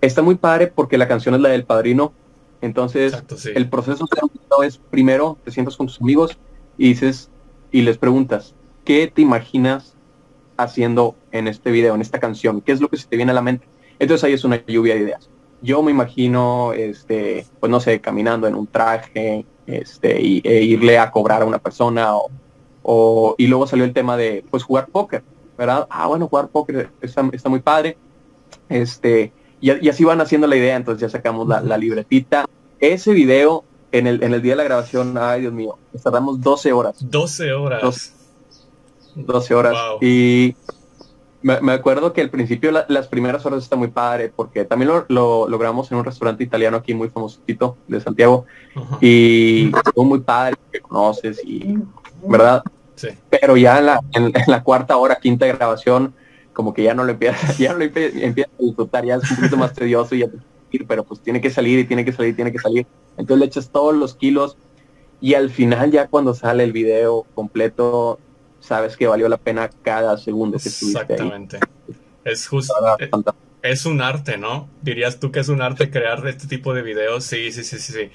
Está 0.00 0.22
muy 0.22 0.36
padre 0.36 0.68
porque 0.68 0.98
la 0.98 1.08
canción 1.08 1.34
es 1.34 1.40
la 1.40 1.48
del 1.48 1.64
padrino. 1.64 2.12
Entonces, 2.60 3.14
el 3.54 3.68
proceso 3.68 4.06
es 4.64 4.78
primero 4.78 5.36
te 5.44 5.50
sientas 5.50 5.76
con 5.76 5.86
tus 5.86 6.00
amigos 6.00 6.38
y 6.78 6.88
dices 6.88 7.30
y 7.70 7.82
les 7.82 7.98
preguntas, 7.98 8.54
¿qué 8.84 9.10
te 9.12 9.22
imaginas 9.22 9.94
haciendo 10.56 11.14
en 11.32 11.48
este 11.48 11.70
video, 11.70 11.94
en 11.94 12.00
esta 12.00 12.18
canción? 12.18 12.60
¿Qué 12.60 12.72
es 12.72 12.80
lo 12.80 12.88
que 12.88 12.96
se 12.96 13.06
te 13.06 13.16
viene 13.16 13.32
a 13.32 13.34
la 13.34 13.42
mente? 13.42 13.66
Entonces 13.98 14.24
ahí 14.24 14.32
es 14.32 14.44
una 14.44 14.64
lluvia 14.66 14.94
de 14.94 15.00
ideas. 15.02 15.28
Yo 15.62 15.82
me 15.82 15.90
imagino, 15.90 16.72
este, 16.72 17.46
pues 17.60 17.70
no 17.70 17.80
sé, 17.80 18.00
caminando 18.00 18.46
en 18.46 18.54
un 18.54 18.66
traje, 18.66 19.44
este, 19.66 20.20
y, 20.20 20.42
e 20.44 20.62
irle 20.62 20.98
a 20.98 21.10
cobrar 21.10 21.42
a 21.42 21.46
una 21.46 21.58
persona, 21.58 22.12
o, 22.82 23.34
y 23.38 23.46
luego 23.46 23.66
salió 23.66 23.84
el 23.84 23.92
tema 23.92 24.16
de, 24.16 24.44
pues 24.50 24.62
jugar 24.62 24.86
póker, 24.86 25.22
¿verdad? 25.58 25.86
Ah, 25.90 26.06
bueno, 26.06 26.28
jugar 26.28 26.48
póker 26.48 26.90
está, 27.00 27.28
está 27.32 27.48
muy 27.48 27.60
padre. 27.60 27.96
Este, 28.68 29.32
y, 29.60 29.88
así 29.88 30.04
van 30.04 30.20
haciendo 30.20 30.46
la 30.46 30.56
idea, 30.56 30.76
entonces 30.76 31.00
ya 31.00 31.08
sacamos 31.08 31.48
la, 31.48 31.78
libretita. 31.78 32.44
Ese 32.78 33.12
video, 33.12 33.64
en 33.92 34.06
el, 34.06 34.22
en 34.22 34.34
el 34.34 34.42
día 34.42 34.52
de 34.52 34.56
la 34.56 34.64
grabación, 34.64 35.16
ay 35.18 35.42
Dios 35.42 35.52
mío, 35.52 35.78
tardamos 36.02 36.40
12 36.40 36.72
horas. 36.72 36.96
12 37.00 37.52
horas. 37.52 38.12
12 39.14 39.54
horas. 39.54 39.76
Y 40.00 40.54
me, 41.42 41.72
acuerdo 41.72 42.12
que 42.12 42.20
al 42.20 42.30
principio 42.30 42.72
las 42.72 43.06
primeras 43.06 43.46
horas 43.46 43.62
está 43.62 43.76
muy 43.76 43.88
padre, 43.88 44.32
porque 44.34 44.64
también 44.64 44.90
lo, 45.08 45.48
logramos 45.48 45.90
en 45.92 45.98
un 45.98 46.04
restaurante 46.04 46.42
italiano 46.42 46.76
aquí 46.78 46.92
muy 46.92 47.08
famosito 47.08 47.76
de 47.86 48.00
Santiago. 48.00 48.46
Y 49.00 49.72
estuvo 49.74 50.04
muy 50.04 50.20
padre, 50.20 50.56
que 50.72 50.80
conoces 50.80 51.40
y, 51.44 51.78
¿verdad? 52.26 52.64
Sí. 52.96 53.08
Pero 53.30 53.56
ya 53.56 53.78
en 53.78 53.86
la, 53.86 54.00
en, 54.12 54.32
la 54.46 54.62
cuarta 54.62 54.96
hora, 54.96 55.16
quinta 55.16 55.46
grabación, 55.46 56.14
como 56.56 56.72
que 56.72 56.82
ya 56.82 56.94
no 56.94 57.04
lo 57.04 57.12
empieza, 57.12 57.52
ya 57.58 57.72
no 57.72 57.80
lo 57.80 57.84
empieza, 57.84 58.48
a 58.58 58.62
disfrutar, 58.62 59.04
ya 59.04 59.16
es 59.16 59.30
un 59.30 59.36
poquito 59.36 59.56
más 59.58 59.74
tedioso 59.74 60.14
y 60.14 60.20
ya 60.20 60.28
pero 60.88 61.04
pues 61.04 61.20
tiene 61.20 61.40
que 61.40 61.50
salir 61.50 61.78
y 61.78 61.84
tiene 61.84 62.04
que 62.04 62.12
salir, 62.12 62.34
tiene 62.34 62.52
que 62.52 62.58
salir. 62.58 62.86
Entonces 63.16 63.38
le 63.38 63.46
echas 63.46 63.70
todos 63.70 63.94
los 63.94 64.14
kilos 64.14 64.56
y 65.20 65.34
al 65.34 65.50
final 65.50 65.90
ya 65.90 66.08
cuando 66.08 66.34
sale 66.34 66.64
el 66.64 66.72
video 66.72 67.24
completo 67.34 68.18
sabes 68.60 68.96
que 68.96 69.06
valió 69.06 69.28
la 69.28 69.36
pena 69.36 69.70
cada 69.82 70.18
segundo 70.18 70.58
que 70.58 70.68
estuviste 70.68 71.00
Exactamente. 71.00 71.60
Es 72.24 72.46
justo. 72.48 72.74
Eh, 72.98 73.10
es 73.62 73.86
un 73.86 74.02
arte, 74.02 74.36
¿no? 74.36 74.68
Dirías 74.82 75.18
tú 75.18 75.30
que 75.30 75.40
es 75.40 75.48
un 75.48 75.62
arte 75.62 75.90
crear 75.90 76.26
este 76.26 76.46
tipo 76.46 76.74
de 76.74 76.82
videos. 76.82 77.24
Sí, 77.24 77.52
sí, 77.52 77.64
sí, 77.64 77.78
sí, 77.78 77.92
sí. 77.92 78.10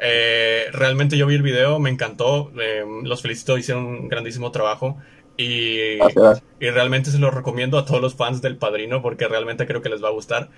Eh, 0.00 0.66
realmente 0.72 1.16
yo 1.16 1.26
vi 1.26 1.36
el 1.36 1.42
video, 1.42 1.78
me 1.80 1.90
encantó. 1.90 2.52
Eh, 2.60 2.84
los 3.02 3.22
felicito, 3.22 3.58
hicieron 3.58 3.86
un 3.86 4.08
grandísimo 4.08 4.50
trabajo. 4.52 4.98
Y, 5.36 5.98
y, 6.60 6.70
realmente 6.70 7.10
se 7.10 7.18
lo 7.18 7.30
recomiendo 7.32 7.76
a 7.76 7.84
todos 7.84 8.00
los 8.00 8.14
fans 8.14 8.40
del 8.40 8.56
Padrino 8.56 9.02
porque 9.02 9.26
realmente 9.26 9.66
creo 9.66 9.82
que 9.82 9.88
les 9.88 10.02
va 10.02 10.08
a 10.08 10.12
gustar. 10.12 10.50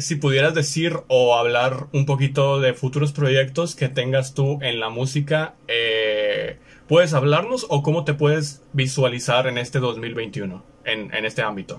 si 0.00 0.16
pudieras 0.16 0.54
decir 0.54 0.98
o 1.08 1.34
hablar 1.34 1.86
un 1.92 2.04
poquito 2.04 2.60
de 2.60 2.74
futuros 2.74 3.12
proyectos 3.12 3.74
que 3.74 3.88
tengas 3.88 4.34
tú 4.34 4.58
en 4.60 4.80
la 4.80 4.90
música, 4.90 5.54
eh, 5.66 6.58
¿Puedes 6.88 7.14
hablarnos 7.14 7.66
o 7.70 7.82
cómo 7.82 8.04
te 8.04 8.12
puedes 8.12 8.62
visualizar 8.74 9.46
en 9.46 9.56
este 9.56 9.78
2021, 9.78 10.62
en, 10.84 11.14
en 11.14 11.24
este 11.24 11.40
ámbito? 11.40 11.78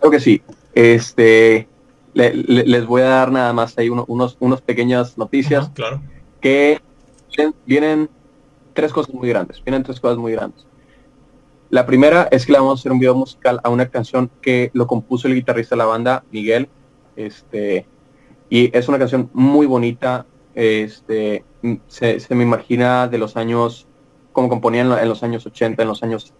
Creo 0.00 0.10
que 0.10 0.18
sí. 0.18 0.42
Este, 0.74 1.68
les 2.12 2.86
voy 2.86 3.02
a 3.02 3.06
dar 3.06 3.30
nada 3.30 3.52
más 3.52 3.78
ahí 3.78 3.88
unos, 3.88 4.36
unos 4.40 4.60
pequeñas 4.62 5.16
noticias. 5.16 5.70
claro. 5.70 6.02
Que 6.40 6.80
vienen, 7.66 8.08
tres 8.78 8.92
cosas 8.92 9.12
muy 9.12 9.28
grandes. 9.28 9.60
Vienen 9.64 9.82
tres 9.82 9.98
cosas 9.98 10.18
muy 10.18 10.30
grandes. 10.30 10.64
La 11.68 11.84
primera 11.84 12.28
es 12.30 12.46
que 12.46 12.52
le 12.52 12.58
vamos 12.58 12.78
a 12.78 12.80
hacer 12.80 12.92
un 12.92 13.00
video 13.00 13.16
musical 13.16 13.58
a 13.64 13.70
una 13.70 13.88
canción 13.88 14.30
que 14.40 14.70
lo 14.72 14.86
compuso 14.86 15.26
el 15.26 15.34
guitarrista 15.34 15.74
de 15.74 15.78
la 15.78 15.86
banda, 15.86 16.22
Miguel. 16.30 16.68
Este, 17.16 17.86
y 18.48 18.70
es 18.76 18.86
una 18.86 19.00
canción 19.00 19.30
muy 19.32 19.66
bonita. 19.66 20.26
Este, 20.54 21.44
se, 21.88 22.24
me 22.36 22.44
imagina 22.44 23.08
de 23.08 23.18
los 23.18 23.36
años, 23.36 23.88
como 24.32 24.48
componían 24.48 24.92
en 24.92 25.08
los 25.08 25.24
años 25.24 25.44
80, 25.44 25.82
en 25.82 25.88
los 25.88 26.04
años 26.04 26.32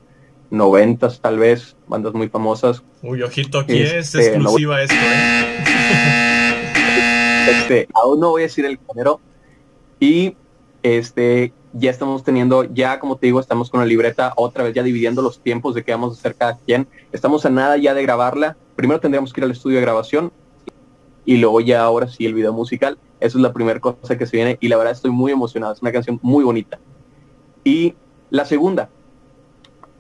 90 0.51 1.09
tal 1.21 1.39
vez, 1.41 1.77
bandas 1.89 2.15
muy 2.15 2.29
famosas. 2.29 2.85
Uy, 3.03 3.21
ojito, 3.23 3.59
aquí 3.59 3.83
es 3.83 4.15
este, 4.15 4.37
exclusiva 4.37 4.81
esto, 4.81 4.95
¿eh? 4.95 5.65
Este, 7.51 7.89
aún 7.95 8.21
no 8.21 8.31
voy 8.31 8.43
a 8.43 8.45
decir 8.45 8.65
el 8.65 8.79
género. 8.87 9.21
Y 9.99 10.37
este, 10.85 11.53
ya 11.79 11.91
estamos 11.91 12.25
teniendo, 12.25 12.65
ya 12.65 12.99
como 12.99 13.17
te 13.17 13.27
digo, 13.27 13.41
estamos 13.41 13.71
con 13.71 13.81
la 13.81 13.87
libreta 13.87 14.33
otra 14.37 14.65
vez 14.65 14.75
ya 14.75 14.83
dividiendo 14.83 15.23
los 15.23 15.41
tiempos 15.41 15.75
de 15.75 15.85
qué 15.85 15.93
vamos 15.93 16.17
a 16.17 16.19
hacer 16.19 16.35
cada 16.35 16.59
quien. 16.59 16.89
Estamos 17.13 17.47
a 17.47 17.51
nada 17.51 17.77
ya 17.77 17.95
de 17.95 18.03
grabarla. 18.03 18.57
Primero 18.77 19.01
tendríamos 19.01 19.33
que 19.33 19.41
ir 19.41 19.45
al 19.45 19.51
estudio 19.51 19.77
de 19.77 19.83
grabación 19.83 20.33
y 21.25 21.37
luego 21.37 21.61
ya 21.61 21.83
ahora 21.83 22.09
sí 22.09 22.27
el 22.27 22.35
video 22.35 22.53
musical. 22.53 22.99
Eso 23.21 23.39
es 23.39 23.43
la 23.43 23.53
primera 23.53 23.81
cosa 23.81 24.17
que 24.17 24.27
se 24.27 24.37
viene 24.37 24.59
y 24.61 24.69
la 24.69 24.77
verdad 24.77 24.93
estoy 24.93 25.11
muy 25.11 25.33
emocionado. 25.33 25.73
Es 25.73 25.83
una 25.83 25.93
canción 25.93 26.19
muy 26.23 26.45
bonita. 26.45 26.79
Y 27.65 27.95
la 28.31 28.45
segunda 28.45 28.89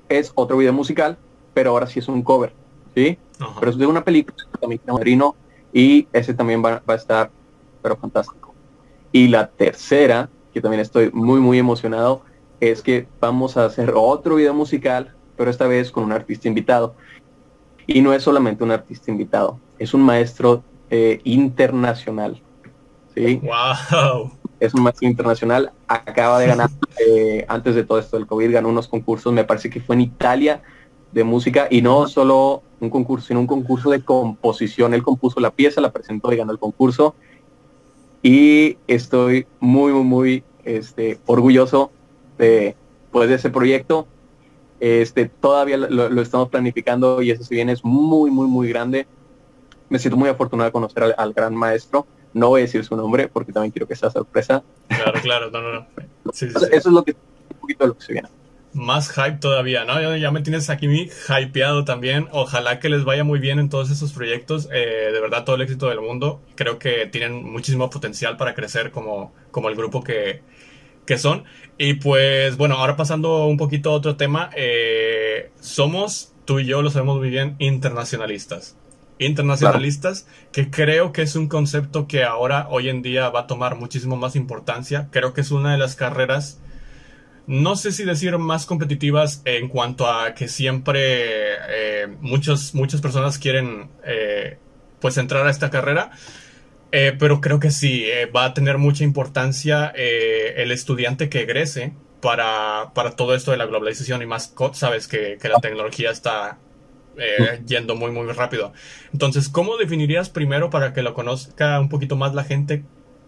es 0.09 0.33
otro 0.35 0.57
video 0.57 0.73
musical, 0.73 1.19
pero 1.55 1.71
ahora 1.71 1.87
sí 1.87 1.99
es 1.99 2.09
un 2.09 2.23
cover, 2.23 2.53
¿sí? 2.95 3.19
Pero 3.59 3.71
es 3.71 3.79
de 3.79 3.87
una 3.87 4.05
película 4.05 4.37
también 4.61 4.81
Marino 4.87 5.37
y 5.73 6.07
ese 6.13 6.35
también 6.35 6.63
va 6.63 6.83
a 6.87 6.95
estar, 6.95 7.31
pero 7.83 7.97
fantástico. 7.97 8.55
Y 9.13 9.29
la 9.29 9.49
tercera 9.49 10.29
que 10.53 10.61
también 10.61 10.81
estoy 10.81 11.11
muy, 11.13 11.41
muy 11.41 11.59
emocionado, 11.59 12.23
es 12.61 12.83
que 12.83 13.07
vamos 13.21 13.57
a 13.57 13.65
hacer 13.65 13.93
otro 13.95 14.37
video 14.37 14.55
musical, 14.55 15.15
pero 15.37 15.51
esta 15.51 15.67
vez 15.67 15.91
con 15.91 16.05
un 16.05 16.13
artista 16.13 16.49
invitado. 16.49 16.95
Y 17.87 18.01
no 18.03 18.13
es 18.13 18.23
solamente 18.23 18.65
un 18.65 18.71
artista 18.71 19.11
invitado, 19.11 19.59
es 19.79 19.95
un 19.95 20.03
maestro 20.03 20.63
eh, 20.91 21.21
internacional. 21.25 22.43
¿sí? 23.15 23.41
¡Wow! 23.43 24.33
Es 24.61 24.75
un 24.75 24.83
maestro 24.83 25.09
internacional, 25.09 25.73
acaba 25.87 26.41
de 26.41 26.49
ganar, 26.49 26.69
eh, 27.07 27.45
antes 27.49 27.75
de 27.75 27.85
todo 27.85 27.99
esto 27.99 28.17
del 28.17 28.27
COVID, 28.27 28.53
ganó 28.53 28.69
unos 28.69 28.89
concursos, 28.89 29.33
me 29.33 29.45
parece 29.45 29.71
que 29.71 29.81
fue 29.81 29.95
en 29.95 30.03
Italia, 30.03 30.63
de 31.13 31.25
música, 31.25 31.69
y 31.71 31.81
no 31.81 32.07
solo 32.07 32.63
un 32.81 32.91
concurso, 32.91 33.29
sino 33.29 33.41
un 33.41 33.47
concurso 33.47 33.91
de 33.91 34.05
composición. 34.05 34.95
Él 34.95 35.03
compuso 35.03 35.41
la 35.41 35.51
pieza, 35.51 35.81
la 35.81 35.93
presentó 35.93 36.33
y 36.33 36.37
ganó 36.37 36.53
el 36.53 36.59
concurso 36.59 37.15
y 38.23 38.77
estoy 38.87 39.47
muy, 39.61 39.93
muy, 39.93 40.05
muy 40.05 40.45
este, 40.65 41.19
orgulloso 41.27 41.91
de, 42.37 42.77
pues, 43.11 43.29
de 43.29 43.37
ese 43.37 43.51
proyecto. 43.51 44.07
Este, 44.81 45.27
todavía 45.27 45.77
lo, 45.77 46.23
estamos 46.23 46.49
planificando 46.49 47.21
y 47.23 47.31
eso 47.31 47.43
si 47.43 47.55
bien 47.55 47.69
es 47.69 47.85
muy, 47.85 48.31
muy, 48.31 48.47
muy 48.47 48.69
grande. 48.69 49.07
Me 49.89 49.99
siento 49.99 50.17
muy 50.17 50.29
afortunado 50.29 50.69
de 50.69 50.73
conocer 50.73 51.15
al, 51.17 51.33
gran 51.33 51.55
maestro. 51.55 52.07
No 52.35 52.49
voy 52.49 52.61
a 52.61 52.65
decir 52.65 52.85
su 52.85 52.95
nombre 52.97 53.29
porque 53.29 53.53
también 53.53 53.73
quiero 53.73 53.87
que 53.87 53.97
sea 53.97 54.11
sorpresa. 54.11 54.63
Claro, 54.89 55.21
claro, 55.23 55.51
no, 55.51 55.61
no, 55.61 55.73
no. 55.73 55.87
Eso 56.33 56.69
es 56.71 56.87
lo 56.87 57.03
que, 57.03 57.13
un 57.13 57.61
poquito 57.61 57.85
de 57.85 57.89
lo 57.89 57.97
que 57.97 58.05
se 58.05 58.13
viene 58.13 58.29
más 58.73 59.11
hype 59.11 59.39
todavía, 59.39 59.85
¿no? 59.85 60.17
Ya, 60.17 60.31
me 60.31 60.43
tienes 60.43 60.71
aquí 60.71 61.11
hypeado 61.29 61.85
también. 61.85 62.29
Ojalá 62.33 62.79
que 62.79 62.89
les 62.89 63.05
vaya 63.05 63.25
muy 63.25 63.39
bien 63.39 63.59
en 63.59 63.69
todos 63.69 63.91
esos 63.91 64.13
proyectos. 64.13 64.69
Eh, 64.73 65.11
de 65.13 65.21
verdad, 65.21 65.45
todo 65.45 65.57
el 65.57 65.63
éxito 65.63 65.89
del 65.89 66.01
mundo. 66.01 66.43
Creo 66.55 66.79
que 66.79 67.07
tienen 67.07 67.45
muchísimo 67.45 67.91
potencial 67.91 68.37
para 68.37 68.55
crecer 68.55 68.91
como, 68.91 69.33
como 69.51 69.69
el 69.69 69.77
grupo 69.77 70.03
que, 70.03 70.43
que 71.07 71.19
son. 71.19 71.45
Y 71.79 71.95
pues, 71.95 72.57
bueno, 72.57 72.77
ahora 72.77 72.97
pasando 72.97 73.47
un 73.47 73.57
poquito 73.57 73.91
a 73.91 73.95
otro 73.95 74.17
tema. 74.17 74.51
Eh, 74.55 75.51
somos, 75.61 76.35
tú 76.45 76.61
y 76.61 76.67
yo 76.67 76.83
lo 76.83 76.91
sabemos 76.91 77.19
muy 77.19 77.31
bien, 77.31 77.57
internacionalistas. 77.59 78.77
Internacionalistas, 79.21 80.29
que 80.53 80.71
creo 80.71 81.13
que 81.13 81.23
es 81.23 81.35
un 81.35 81.49
concepto 81.49 82.07
que 82.07 82.23
ahora, 82.23 82.69
hoy 82.71 82.89
en 82.89 83.03
día, 83.03 83.31
va 83.31 83.41
a 83.41 83.47
tomar 83.49 83.75
muchísimo 83.77 84.17
más 84.17 84.37
importancia. 84.37 85.09
Creo 85.11 85.33
que 85.33 85.41
es 85.41 85.51
una 85.51 85.73
de 85.73 85.79
las 85.79 85.97
carreras 85.97 86.61
no 87.49 87.77
sé 87.77 87.93
si 87.93 88.05
decir 88.05 88.37
más 88.37 88.67
competitivas 88.67 89.41
en 89.47 89.69
cuanto 89.69 90.07
a 90.07 90.35
que 90.35 90.49
siempre 90.49 91.55
eh, 91.71 92.07
muchas, 92.21 92.75
muchas 92.75 93.01
personas 93.01 93.39
quieren 93.39 93.89
eh, 94.05 94.59
pues 95.01 95.17
entrar 95.17 95.47
a 95.47 95.51
esta 95.51 95.71
carrera. 95.71 96.11
Eh, 96.93 97.17
pero 97.19 97.41
creo 97.41 97.59
que 97.59 97.71
sí, 97.71 98.07
va 98.37 98.45
a 98.45 98.55
tener 98.55 98.77
mucha 98.77 99.03
importancia 99.03 99.93
el 99.95 100.73
estudiante 100.73 101.31
que 101.31 101.43
egrese 101.43 101.95
para, 102.21 102.93
todo 103.17 103.35
esto 103.35 103.51
de 103.51 103.57
la 103.57 103.67
globalización 103.67 104.23
y 104.23 104.27
más, 104.27 104.55
sabes 104.73 105.09
que, 105.09 105.39
que 105.41 105.49
la 105.49 105.59
tecnología 105.61 106.11
está 106.11 106.59
yendo 107.67 107.97
muy, 107.97 108.11
muy 108.11 108.31
rápido. 108.33 108.75
Entonces, 109.13 109.49
¿cómo 109.49 109.79
definirías 109.79 110.29
primero 110.29 110.69
para 110.69 110.93
que 110.93 111.03
lo 111.03 111.15
conozca 111.15 111.81
un 111.81 111.89
poquito 111.89 112.15
más 112.15 112.35
la 112.35 112.45
gente? 112.45 112.85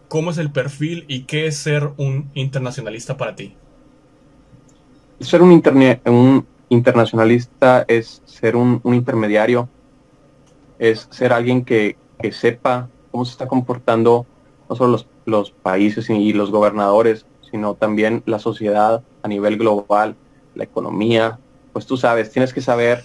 ¿Cómo 0.08 0.30
es 0.30 0.38
el 0.38 0.52
perfil 0.52 1.06
y 1.08 1.22
qué 1.22 1.46
es 1.46 1.56
ser 1.56 1.90
un 1.96 2.30
internacionalista 2.34 3.16
para 3.16 3.34
ti? 3.34 3.56
Ser 5.20 5.42
un, 5.42 5.62
un 6.06 6.46
internacionalista 6.70 7.84
es 7.88 8.22
ser 8.24 8.56
un, 8.56 8.80
intermediario, 8.84 9.68
es 10.78 11.08
ser 11.10 11.32
alguien 11.32 11.64
que, 11.64 11.96
sepa 12.32 12.88
cómo 13.10 13.24
se 13.24 13.32
está 13.32 13.48
comportando 13.48 14.26
no 14.68 14.76
solo 14.76 15.04
los, 15.24 15.50
países 15.50 16.08
y 16.10 16.32
los 16.32 16.50
gobernadores, 16.50 17.26
sino 17.50 17.74
también 17.74 18.22
la 18.26 18.38
sociedad 18.38 19.02
a 19.22 19.28
nivel 19.28 19.56
global, 19.56 20.16
la 20.54 20.64
economía. 20.64 21.38
Pues 21.72 21.86
tú 21.86 21.96
sabes, 21.96 22.30
tienes 22.30 22.52
que 22.52 22.60
saber 22.60 23.02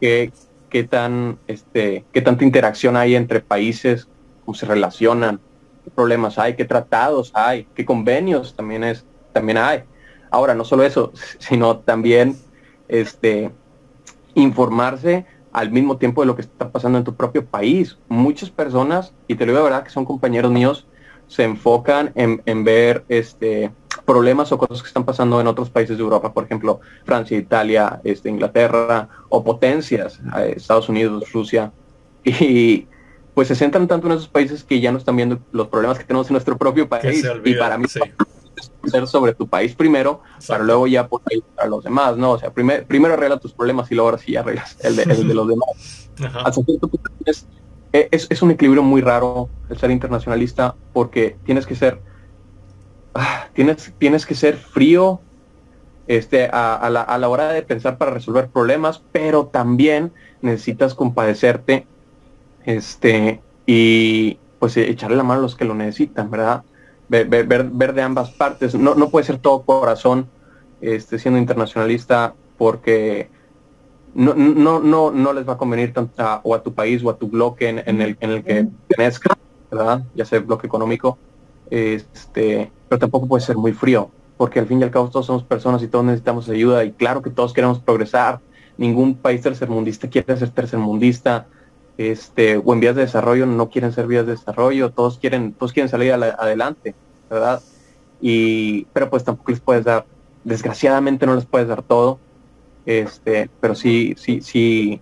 qué, 0.00 0.32
qué, 0.68 0.84
tan, 0.84 1.38
este, 1.46 2.04
qué 2.12 2.22
tanta 2.22 2.44
interacción 2.44 2.96
hay 2.96 3.14
entre 3.14 3.40
países, 3.40 4.08
cómo 4.44 4.54
se 4.54 4.66
relacionan, 4.66 5.40
qué 5.84 5.90
problemas 5.90 6.38
hay, 6.38 6.56
qué 6.56 6.64
tratados 6.64 7.30
hay, 7.34 7.66
qué 7.74 7.84
convenios 7.84 8.54
también, 8.54 8.84
es, 8.84 9.04
también 9.32 9.58
hay. 9.58 9.84
Ahora, 10.30 10.54
no 10.54 10.64
solo 10.64 10.84
eso, 10.84 11.12
sino 11.38 11.78
también 11.78 12.36
este, 12.88 13.50
informarse 14.34 15.26
al 15.52 15.70
mismo 15.70 15.96
tiempo 15.96 16.22
de 16.22 16.26
lo 16.26 16.36
que 16.36 16.42
está 16.42 16.70
pasando 16.70 16.98
en 16.98 17.04
tu 17.04 17.14
propio 17.14 17.44
país. 17.44 17.98
Muchas 18.08 18.50
personas, 18.50 19.12
y 19.26 19.34
te 19.34 19.46
lo 19.46 19.52
digo 19.52 19.64
de 19.64 19.70
verdad 19.70 19.84
que 19.84 19.90
son 19.90 20.04
compañeros 20.04 20.52
míos, 20.52 20.86
se 21.26 21.44
enfocan 21.44 22.12
en, 22.16 22.64
ver 22.64 23.04
este, 23.08 23.70
problemas 24.04 24.50
o 24.50 24.58
cosas 24.58 24.82
que 24.82 24.88
están 24.88 25.04
pasando 25.04 25.40
en 25.40 25.46
otros 25.46 25.70
países 25.70 25.96
de 25.96 26.02
Europa, 26.02 26.32
por 26.32 26.44
ejemplo, 26.44 26.80
Francia, 27.04 27.38
Italia, 27.38 28.00
este, 28.02 28.28
Inglaterra, 28.28 29.08
o 29.28 29.44
potencias, 29.44 30.20
eh, 30.38 30.54
Estados 30.56 30.88
Unidos, 30.88 31.32
Rusia, 31.32 31.72
y 32.24 32.88
pues 33.34 33.46
se 33.46 33.54
centran 33.54 33.86
tanto 33.86 34.08
en 34.08 34.14
esos 34.14 34.28
países 34.28 34.64
que 34.64 34.80
ya 34.80 34.90
no 34.90 34.98
están 34.98 35.16
viendo 35.16 35.38
los 35.52 35.68
problemas 35.68 35.98
que 35.98 36.04
tenemos 36.04 36.26
en 36.28 36.34
nuestro 36.34 36.58
propio 36.58 36.88
país. 36.88 37.24
y 37.44 37.54
para 37.54 37.78
mí 37.78 37.86
ser 38.84 39.06
sobre 39.06 39.34
tu 39.34 39.46
país 39.46 39.74
primero, 39.74 40.22
para 40.46 40.64
luego 40.64 40.86
ya 40.86 41.08
poder 41.08 41.42
a 41.58 41.66
los 41.66 41.84
demás, 41.84 42.16
¿no? 42.16 42.32
O 42.32 42.38
sea, 42.38 42.50
primer, 42.50 42.86
primero 42.86 43.14
arregla 43.14 43.38
tus 43.38 43.52
problemas 43.52 43.90
y 43.90 43.94
luego 43.94 44.08
ahora 44.08 44.18
sí 44.22 44.36
arreglas 44.36 44.76
el 44.80 44.96
de, 44.96 45.34
los 45.34 45.48
demás. 45.48 46.10
E, 47.92 48.06
es, 48.12 48.28
es, 48.30 48.40
un 48.40 48.52
equilibrio 48.52 48.84
muy 48.84 49.00
raro 49.00 49.48
el 49.68 49.76
ser 49.76 49.90
internacionalista 49.90 50.76
porque 50.92 51.36
tienes 51.44 51.66
que 51.66 51.74
ser, 51.74 52.00
ah, 53.14 53.48
tienes, 53.52 53.92
tienes 53.98 54.24
que 54.24 54.36
ser 54.36 54.56
frío 54.56 55.20
este, 56.06 56.48
a, 56.52 56.88
la, 56.88 57.02
a 57.02 57.18
la 57.18 57.28
hora 57.28 57.48
de 57.48 57.62
pensar 57.62 57.98
para 57.98 58.12
resolver 58.12 58.48
problemas, 58.48 59.02
pero 59.10 59.46
también 59.46 60.12
necesitas 60.40 60.94
compadecerte 60.94 61.84
este, 62.64 63.40
y 63.66 64.38
pues 64.58 64.76
echarle 64.76 65.16
la 65.16 65.22
mano 65.22 65.40
a 65.40 65.42
los 65.42 65.56
que 65.56 65.64
lo 65.64 65.74
necesitan, 65.74 66.30
¿verdad? 66.30 66.62
Ver, 67.10 67.94
de 67.94 68.02
ambas 68.02 68.30
partes. 68.30 68.74
No, 68.74 68.94
no 68.94 69.10
puede 69.10 69.26
ser 69.26 69.38
todo 69.38 69.62
corazón 69.62 70.28
este, 70.80 71.18
siendo 71.18 71.38
internacionalista 71.38 72.34
porque 72.56 73.28
no, 74.14 74.34
no, 74.34 74.80
no, 74.80 75.10
no 75.10 75.32
les 75.32 75.48
va 75.48 75.54
a 75.54 75.58
convenir 75.58 75.92
tanto 75.92 76.22
a, 76.22 76.40
o 76.44 76.54
a 76.54 76.62
tu 76.62 76.72
país 76.72 77.02
o 77.04 77.10
a 77.10 77.16
tu 77.16 77.28
bloque 77.28 77.68
en, 77.68 78.00
el, 78.00 78.16
en 78.20 78.30
el 78.30 78.44
que 78.44 78.66
pertenezca, 78.88 79.36
¿verdad? 79.70 80.04
Ya 80.14 80.24
sea 80.24 80.40
bloque 80.40 80.66
económico, 80.66 81.18
este, 81.70 82.70
pero 82.88 82.98
tampoco 82.98 83.26
puede 83.28 83.44
ser 83.44 83.56
muy 83.56 83.72
frío, 83.72 84.10
porque 84.36 84.58
al 84.58 84.66
fin 84.66 84.80
y 84.80 84.84
al 84.84 84.90
cabo 84.90 85.10
todos 85.10 85.26
somos 85.26 85.44
personas 85.44 85.82
y 85.82 85.88
todos 85.88 86.04
necesitamos 86.04 86.48
ayuda 86.48 86.84
y 86.84 86.92
claro 86.92 87.22
que 87.22 87.30
todos 87.30 87.52
queremos 87.52 87.78
progresar. 87.80 88.40
Ningún 88.76 89.14
país 89.14 89.42
tercermundista 89.42 90.08
quiere 90.08 90.36
ser 90.36 90.50
tercermundista 90.50 91.46
este, 91.98 92.56
o 92.56 92.72
en 92.72 92.80
vías 92.80 92.96
de 92.96 93.02
desarrollo 93.02 93.46
no 93.46 93.68
quieren 93.68 93.92
ser 93.92 94.06
vías 94.06 94.26
de 94.26 94.32
desarrollo, 94.32 94.90
todos 94.90 95.18
quieren, 95.18 95.52
todos 95.52 95.72
quieren 95.72 95.88
salir 95.88 96.12
adelante, 96.12 96.94
¿verdad? 97.28 97.62
Y, 98.20 98.84
pero 98.92 99.10
pues 99.10 99.24
tampoco 99.24 99.50
les 99.50 99.60
puedes 99.60 99.84
dar, 99.84 100.06
desgraciadamente 100.44 101.26
no 101.26 101.34
les 101.34 101.46
puedes 101.46 101.68
dar 101.68 101.82
todo, 101.82 102.18
este, 102.86 103.50
pero 103.60 103.74
sí, 103.74 104.14
sí, 104.18 104.40
sí, 104.40 105.00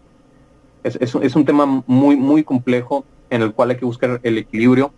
es, 0.82 0.96
es, 1.00 1.36
un 1.36 1.44
tema 1.44 1.82
muy, 1.86 2.16
muy 2.16 2.44
complejo 2.44 3.04
en 3.30 3.42
el 3.42 3.52
cual 3.52 3.70
hay 3.70 3.76
que 3.76 3.84
buscar 3.84 4.20
el 4.22 4.38
equilibrio 4.38 4.92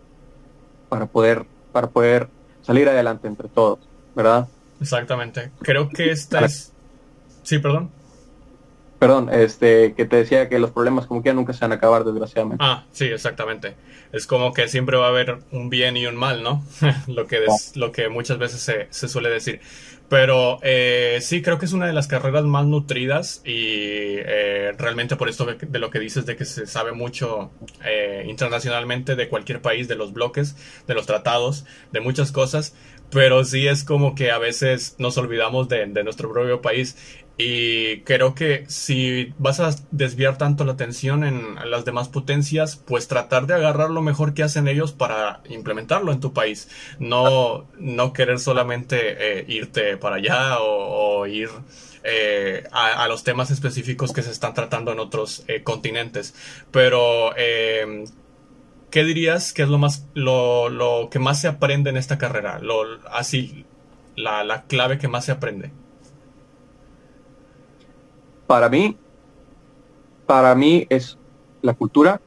para 0.89 1.05
poder, 1.05 1.45
para 1.71 1.87
poder 1.87 2.29
salir 2.61 2.87
adelante 2.89 3.27
entre 3.27 3.47
todos, 3.49 3.79
¿verdad? 4.15 4.47
Exactamente. 4.79 5.51
Creo 5.61 5.89
que 5.89 6.11
esta 6.11 6.45
es... 6.45 6.73
Sí, 7.43 7.59
perdón. 7.59 7.89
Perdón, 9.01 9.31
este, 9.33 9.95
que 9.95 10.05
te 10.05 10.17
decía 10.17 10.47
que 10.47 10.59
los 10.59 10.69
problemas 10.69 11.07
como 11.07 11.23
que 11.23 11.33
nunca 11.33 11.53
se 11.53 11.61
van 11.61 11.71
a 11.71 11.75
acabar, 11.77 12.03
desgraciadamente. 12.03 12.63
Ah, 12.63 12.85
sí, 12.91 13.05
exactamente. 13.05 13.73
Es 14.11 14.27
como 14.27 14.53
que 14.53 14.67
siempre 14.67 14.95
va 14.95 15.07
a 15.07 15.09
haber 15.09 15.39
un 15.51 15.71
bien 15.71 15.97
y 15.97 16.05
un 16.05 16.15
mal, 16.15 16.43
¿no? 16.43 16.63
lo, 17.07 17.25
que 17.25 17.43
lo 17.73 17.91
que 17.91 18.09
muchas 18.09 18.37
veces 18.37 18.61
se, 18.61 18.85
se 18.91 19.09
suele 19.09 19.29
decir. 19.31 19.59
Pero 20.07 20.59
eh, 20.61 21.17
sí, 21.21 21.41
creo 21.41 21.57
que 21.57 21.65
es 21.65 21.73
una 21.73 21.87
de 21.87 21.93
las 21.93 22.05
carreras 22.05 22.43
más 22.43 22.67
nutridas 22.67 23.41
y 23.43 24.17
eh, 24.19 24.71
realmente 24.77 25.15
por 25.15 25.29
esto 25.29 25.47
de 25.47 25.79
lo 25.79 25.89
que 25.89 25.97
dices 25.99 26.27
de 26.27 26.35
que 26.35 26.45
se 26.45 26.67
sabe 26.67 26.91
mucho 26.91 27.49
eh, 27.83 28.25
internacionalmente 28.27 29.15
de 29.15 29.29
cualquier 29.29 29.63
país, 29.63 29.87
de 29.87 29.95
los 29.95 30.13
bloques, 30.13 30.57
de 30.85 30.93
los 30.93 31.07
tratados, 31.07 31.65
de 31.91 32.01
muchas 32.01 32.31
cosas, 32.31 32.75
pero 33.09 33.43
sí 33.45 33.67
es 33.67 33.83
como 33.83 34.13
que 34.13 34.31
a 34.31 34.37
veces 34.37 34.95
nos 34.97 35.17
olvidamos 35.17 35.69
de, 35.69 35.85
de 35.85 36.03
nuestro 36.03 36.31
propio 36.31 36.61
país 36.61 36.97
y 37.43 38.01
creo 38.01 38.35
que 38.35 38.65
si 38.67 39.33
vas 39.39 39.59
a 39.59 39.75
desviar 39.89 40.37
tanto 40.37 40.63
la 40.63 40.73
atención 40.73 41.23
en 41.23 41.55
las 41.71 41.85
demás 41.85 42.07
potencias, 42.07 42.75
pues 42.75 43.07
tratar 43.07 43.47
de 43.47 43.55
agarrar 43.55 43.89
lo 43.89 44.03
mejor 44.03 44.35
que 44.35 44.43
hacen 44.43 44.67
ellos 44.67 44.91
para 44.91 45.41
implementarlo 45.49 46.11
en 46.11 46.19
tu 46.19 46.33
país. 46.33 46.69
No, 46.99 47.67
no 47.79 48.13
querer 48.13 48.37
solamente 48.37 49.39
eh, 49.39 49.45
irte 49.47 49.97
para 49.97 50.17
allá 50.17 50.59
o, 50.59 51.25
ir 51.25 51.49
eh, 52.03 52.63
a, 52.71 53.07
los 53.07 53.23
temas 53.23 53.49
específicos 53.49 54.13
que 54.13 54.21
se 54.21 54.29
están 54.29 54.53
tratando 54.53 54.91
en 54.91 54.99
otros 54.99 55.43
eh, 55.47 55.63
continentes. 55.63 56.35
Pero, 56.69 57.31
¿qué 58.91 59.03
dirías 59.03 59.51
que 59.51 59.63
es 59.63 59.69
lo 59.69 59.79
más, 59.79 60.05
lo, 60.13 60.69
lo, 60.69 61.09
que 61.09 61.17
más 61.17 61.41
se 61.41 61.47
aprende 61.47 61.89
en 61.89 61.97
esta 61.97 62.19
carrera? 62.19 62.59
Lo, 62.59 62.83
así, 63.09 63.65
la, 64.15 64.43
la 64.43 64.63
clave 64.65 64.99
que 64.99 65.07
más 65.07 65.25
se 65.25 65.31
aprende 65.31 65.71
para 68.51 68.67
mí, 68.67 68.97
para 70.25 70.53
mí 70.55 70.85
es 70.89 71.17
la 71.61 71.73
cultura, 71.73 72.19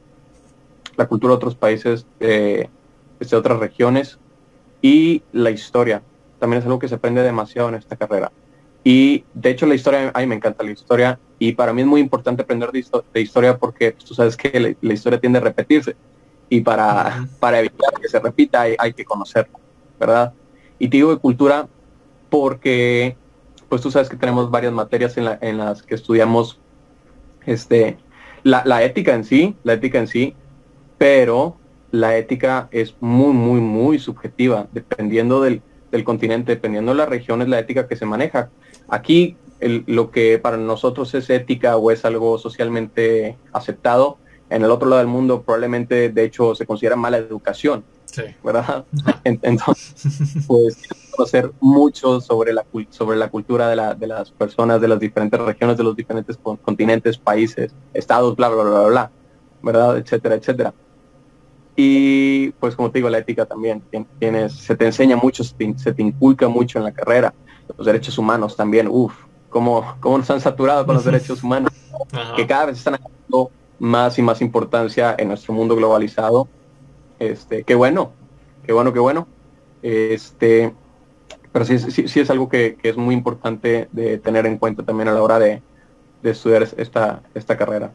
la 0.97 1.07
cultura 1.07 1.33
de 1.33 1.35
otros 1.35 1.53
países, 1.53 2.07
de 2.17 2.67
otras 3.31 3.59
regiones 3.59 4.17
y 4.81 5.21
la 5.31 5.51
historia. 5.51 6.01
También 6.39 6.61
es 6.61 6.65
algo 6.65 6.79
que 6.79 6.87
se 6.87 6.95
aprende 6.95 7.21
demasiado 7.21 7.69
en 7.69 7.75
esta 7.75 7.95
carrera. 7.95 8.31
Y 8.83 9.23
de 9.35 9.51
hecho 9.51 9.67
la 9.67 9.75
historia, 9.75 10.09
a 10.15 10.19
mí 10.19 10.25
me 10.25 10.33
encanta 10.33 10.63
la 10.63 10.71
historia 10.71 11.19
y 11.37 11.51
para 11.51 11.73
mí 11.73 11.81
es 11.83 11.87
muy 11.87 12.01
importante 12.01 12.41
aprender 12.41 12.71
de, 12.71 13.21
historia 13.21 13.59
porque 13.59 13.91
pues, 13.91 14.05
tú 14.05 14.15
sabes 14.15 14.35
que 14.35 14.75
la, 14.81 14.93
historia 14.95 15.19
tiende 15.19 15.37
a 15.37 15.43
repetirse 15.43 15.95
y 16.49 16.61
para, 16.61 17.27
para 17.39 17.59
evitar 17.59 17.93
que 18.01 18.09
se 18.09 18.19
repita 18.19 18.61
hay, 18.61 18.75
hay 18.79 18.93
que 18.93 19.05
conocerla, 19.05 19.59
¿verdad? 19.99 20.33
Y 20.79 20.87
te 20.87 20.97
digo 20.97 21.13
de 21.13 21.21
cultura 21.21 21.67
porque 22.31 23.15
pues 23.69 23.81
tú 23.81 23.91
sabes 23.91 24.09
que 24.09 24.17
tenemos 24.17 24.49
varias 24.51 24.73
materias 24.73 25.17
en, 25.17 25.25
la, 25.25 25.37
en 25.41 25.57
las 25.57 25.83
que 25.83 25.95
estudiamos 25.95 26.59
este, 27.45 27.97
la, 28.43 28.63
la, 28.65 28.83
ética 28.83 29.13
en 29.13 29.23
sí, 29.23 29.55
la 29.63 29.73
ética 29.73 29.99
en 29.99 30.07
sí, 30.07 30.35
pero 30.97 31.57
la 31.91 32.17
ética 32.17 32.67
es 32.71 32.95
muy, 32.99 33.33
muy, 33.33 33.61
muy 33.61 33.99
subjetiva, 33.99 34.67
dependiendo 34.71 35.41
del, 35.41 35.61
continente, 36.03 36.55
dependiendo 36.55 36.91
de 36.91 36.97
las 36.97 37.07
regiones, 37.07 37.47
la 37.47 37.59
ética 37.59 37.87
que 37.87 37.95
se 37.95 38.05
maneja. 38.05 38.49
Aquí 38.89 39.37
lo 39.61 40.11
que 40.11 40.37
para 40.39 40.57
nosotros 40.57 41.13
es 41.15 41.29
ética 41.29 41.77
o 41.77 41.89
es 41.89 42.03
algo 42.03 42.37
socialmente 42.37 43.37
aceptado, 43.53 44.17
en 44.49 44.63
el 44.63 44.71
otro 44.71 44.89
lado 44.89 44.99
del 44.99 45.07
mundo 45.07 45.41
probablemente 45.41 46.09
de 46.09 46.23
hecho 46.23 46.53
se 46.53 46.65
considera 46.65 46.97
mala 46.97 47.17
educación. 47.17 47.85
¿Verdad? 48.43 48.85
Entonces, 49.23 50.45
pues 50.47 50.77
conocer 51.15 51.51
mucho 51.59 52.19
sobre 52.19 52.53
la, 52.53 52.65
sobre 52.89 53.17
la 53.17 53.29
cultura 53.29 53.69
de, 53.69 53.75
la, 53.75 53.93
de 53.93 54.07
las 54.07 54.31
personas 54.31 54.81
de 54.81 54.87
las 54.87 54.99
diferentes 54.99 55.39
regiones, 55.39 55.77
de 55.77 55.83
los 55.83 55.95
diferentes 55.95 56.37
continentes, 56.61 57.17
países, 57.17 57.73
estados, 57.93 58.35
bla, 58.35 58.49
bla, 58.49 58.63
bla, 58.63 58.71
bla, 58.71 58.87
bla, 58.87 59.11
¿verdad? 59.61 59.97
Etcétera, 59.97 60.35
etcétera. 60.35 60.73
Y 61.75 62.51
pues 62.51 62.75
como 62.75 62.89
te 62.89 62.99
digo, 62.99 63.09
la 63.09 63.17
ética 63.17 63.45
también, 63.45 63.83
tienes, 64.19 64.53
se 64.53 64.75
te 64.75 64.85
enseña 64.85 65.17
mucho, 65.17 65.43
se 65.43 65.53
te, 65.93 66.01
inculca 66.01 66.47
mucho 66.47 66.77
en 66.79 66.85
la 66.85 66.93
carrera. 66.93 67.33
Los 67.77 67.85
derechos 67.85 68.17
humanos 68.17 68.55
también, 68.55 68.87
uff, 68.89 69.13
cómo, 69.49 69.95
cómo 69.99 70.17
nos 70.17 70.29
han 70.29 70.39
saturado 70.39 70.85
con 70.85 70.95
los 70.95 71.03
derechos 71.05 71.43
humanos, 71.43 71.71
que 72.35 72.47
cada 72.47 72.67
vez 72.67 72.77
están 72.77 72.97
más 73.77 74.17
y 74.17 74.21
más 74.21 74.41
importancia 74.41 75.15
en 75.17 75.27
nuestro 75.27 75.53
mundo 75.53 75.75
globalizado 75.75 76.47
este, 77.19 77.63
qué 77.63 77.75
bueno, 77.75 78.11
qué 78.65 78.73
bueno, 78.73 78.93
qué 78.93 78.99
bueno. 78.99 79.27
Este, 79.81 80.73
pero 81.51 81.65
sí, 81.65 81.79
sí, 81.79 82.19
es 82.19 82.29
algo 82.29 82.49
que, 82.49 82.77
es 82.83 82.97
muy 82.97 83.15
importante 83.15 83.87
de 83.91 84.17
tener 84.17 84.45
en 84.45 84.57
cuenta 84.57 84.83
también 84.83 85.07
a 85.07 85.13
la 85.13 85.21
hora 85.21 85.39
de, 85.39 85.61
estudiar 86.23 86.63
esta, 86.63 87.21
esta 87.35 87.57
carrera. 87.57 87.91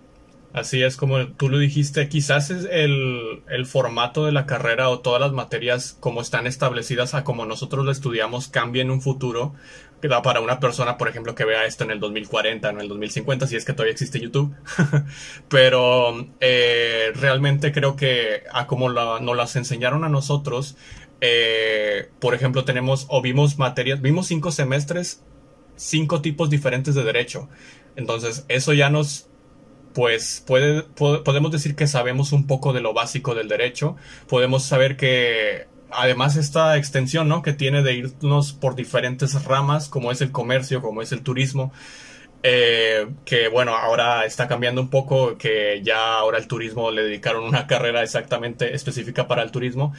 Así 0.53 0.83
es, 0.83 0.97
como 0.97 1.29
tú 1.29 1.49
lo 1.49 1.59
dijiste, 1.59 2.09
quizás 2.09 2.51
es 2.51 2.67
el, 2.69 3.43
el, 3.49 3.67
formato 3.67 4.27
de 4.27 4.33
la 4.33 4.47
carrera 4.47 4.89
o 4.89 4.99
todas 4.99 5.21
las 5.21 5.31
materias 5.31 5.97
como 6.01 6.21
están 6.21 6.49
establecidas 6.49 7.15
a 7.15 7.23
como 7.23 7.47
nosotros 7.47 7.85
lo 7.85 7.93
estudiamos 7.93 8.49
cambie 8.49 8.83
en 8.83 8.91
un 8.91 9.01
futuro, 9.01 9.55
para 10.23 10.41
una 10.41 10.61
persona, 10.61 10.97
por 10.97 11.09
ejemplo, 11.09 11.35
que 11.35 11.45
vea 11.45 11.67
esto 11.67 11.85
en 11.85 11.91
el 11.91 12.01
2040, 12.01 12.71
en 12.71 12.81
el 12.81 12.89
2050, 12.89 13.47
si 13.47 13.57
es 13.57 13.65
que 13.65 13.73
todavía 13.73 13.93
existe 13.93 14.21
YouTube. 14.21 14.55
Pero 15.49 16.27
eh, 16.41 17.13
realmente 17.15 17.73
creo 17.73 17.97
que 17.97 18.45
a 18.53 18.67
como 18.67 18.89
la, 18.89 19.21
nos 19.21 19.37
las 19.37 19.57
enseñaron 19.57 20.05
a 20.05 20.09
nosotros, 20.09 20.77
eh, 21.21 22.09
por 22.19 22.35
ejemplo, 22.35 22.65
tenemos 22.65 23.07
o 23.09 23.21
vimos 23.21 23.59
materias, 23.59 24.01
vimos 24.01 24.27
cinco 24.27 24.51
semestres, 24.51 25.23
cinco 25.77 26.23
tipos 26.23 26.49
diferentes 26.49 26.95
de 26.95 27.05
derecho. 27.05 27.49
Entonces, 27.97 28.47
eso 28.49 28.73
ya 28.73 28.89
nos 28.89 29.30
pues 29.95 30.43
puede, 30.47 30.83
podemos 30.83 31.51
decir 31.51 31.75
que 31.75 31.87
sabemos 31.87 32.33
un 32.33 32.47
poco 32.47 32.73
de 32.73 32.81
lo 32.81 32.95
básico 32.95 33.35
del 33.35 33.49
derecho, 33.49 33.97
podemos 34.29 34.65
saber 34.65 34.97
que 34.97 35.67
además 35.91 36.37
esta 36.37 36.77
extensión, 36.77 37.29
¿no? 37.29 37.43
Que 37.43 37.53
tiene 37.53 37.83
de 37.83 37.95
irnos 37.95 38.53
por 38.53 38.75
diferentes 38.75 39.45
ramas, 39.45 39.89
como 39.89 40.13
es 40.13 40.21
el 40.21 40.33
comercio, 40.33 40.83
como 40.83 41.03
es 41.03 41.13
el 41.13 41.23
turismo, 41.23 41.73
eh, 42.43 43.07
que 43.25 43.49
bueno, 43.49 43.77
ahora 43.77 44.25
está 44.25 44.49
cambiando 44.49 44.81
un 44.81 44.89
poco, 44.89 45.37
que 45.37 45.83
ya 45.83 46.15
ahora 46.19 46.39
el 46.39 46.47
turismo 46.47 46.91
le 46.91 47.03
dedicaron 47.03 47.45
una 47.45 47.67
carrera 47.67 48.03
exactamente 48.03 48.75
específica 48.75 49.29
para 49.29 49.43
el 49.43 49.51
turismo, 49.51 49.93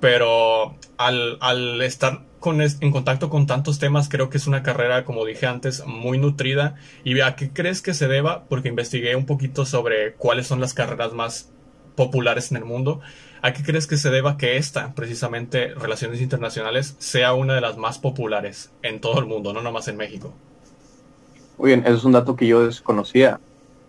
pero 0.00 0.76
al, 0.98 1.38
al 1.40 1.80
estar 1.82 2.22
con, 2.40 2.60
en 2.60 2.90
contacto 2.90 3.30
con 3.30 3.46
tantos 3.46 3.78
temas, 3.78 4.08
creo 4.08 4.30
que 4.30 4.38
es 4.38 4.46
una 4.46 4.62
carrera, 4.62 5.04
como 5.04 5.24
dije 5.24 5.46
antes, 5.46 5.84
muy 5.86 6.18
nutrida. 6.18 6.76
¿Y 7.04 7.20
a 7.20 7.36
qué 7.36 7.50
crees 7.50 7.82
que 7.82 7.94
se 7.94 8.08
deba? 8.08 8.44
Porque 8.48 8.68
investigué 8.68 9.16
un 9.16 9.26
poquito 9.26 9.64
sobre 9.64 10.14
cuáles 10.14 10.46
son 10.46 10.60
las 10.60 10.74
carreras 10.74 11.12
más 11.12 11.50
populares 11.94 12.50
en 12.50 12.58
el 12.58 12.64
mundo. 12.64 13.00
¿A 13.42 13.52
qué 13.52 13.62
crees 13.62 13.86
que 13.86 13.96
se 13.96 14.10
deba 14.10 14.36
que 14.36 14.56
esta, 14.56 14.94
precisamente, 14.94 15.74
Relaciones 15.74 16.20
Internacionales, 16.20 16.96
sea 16.98 17.34
una 17.34 17.54
de 17.54 17.60
las 17.60 17.76
más 17.76 17.98
populares 17.98 18.70
en 18.82 19.00
todo 19.00 19.18
el 19.18 19.26
mundo, 19.26 19.52
no 19.52 19.62
nomás 19.62 19.88
en 19.88 19.96
México? 19.96 20.32
Muy 21.58 21.68
bien, 21.68 21.80
eso 21.86 21.96
es 21.96 22.04
un 22.04 22.12
dato 22.12 22.36
que 22.36 22.46
yo 22.46 22.66
desconocía. 22.66 23.40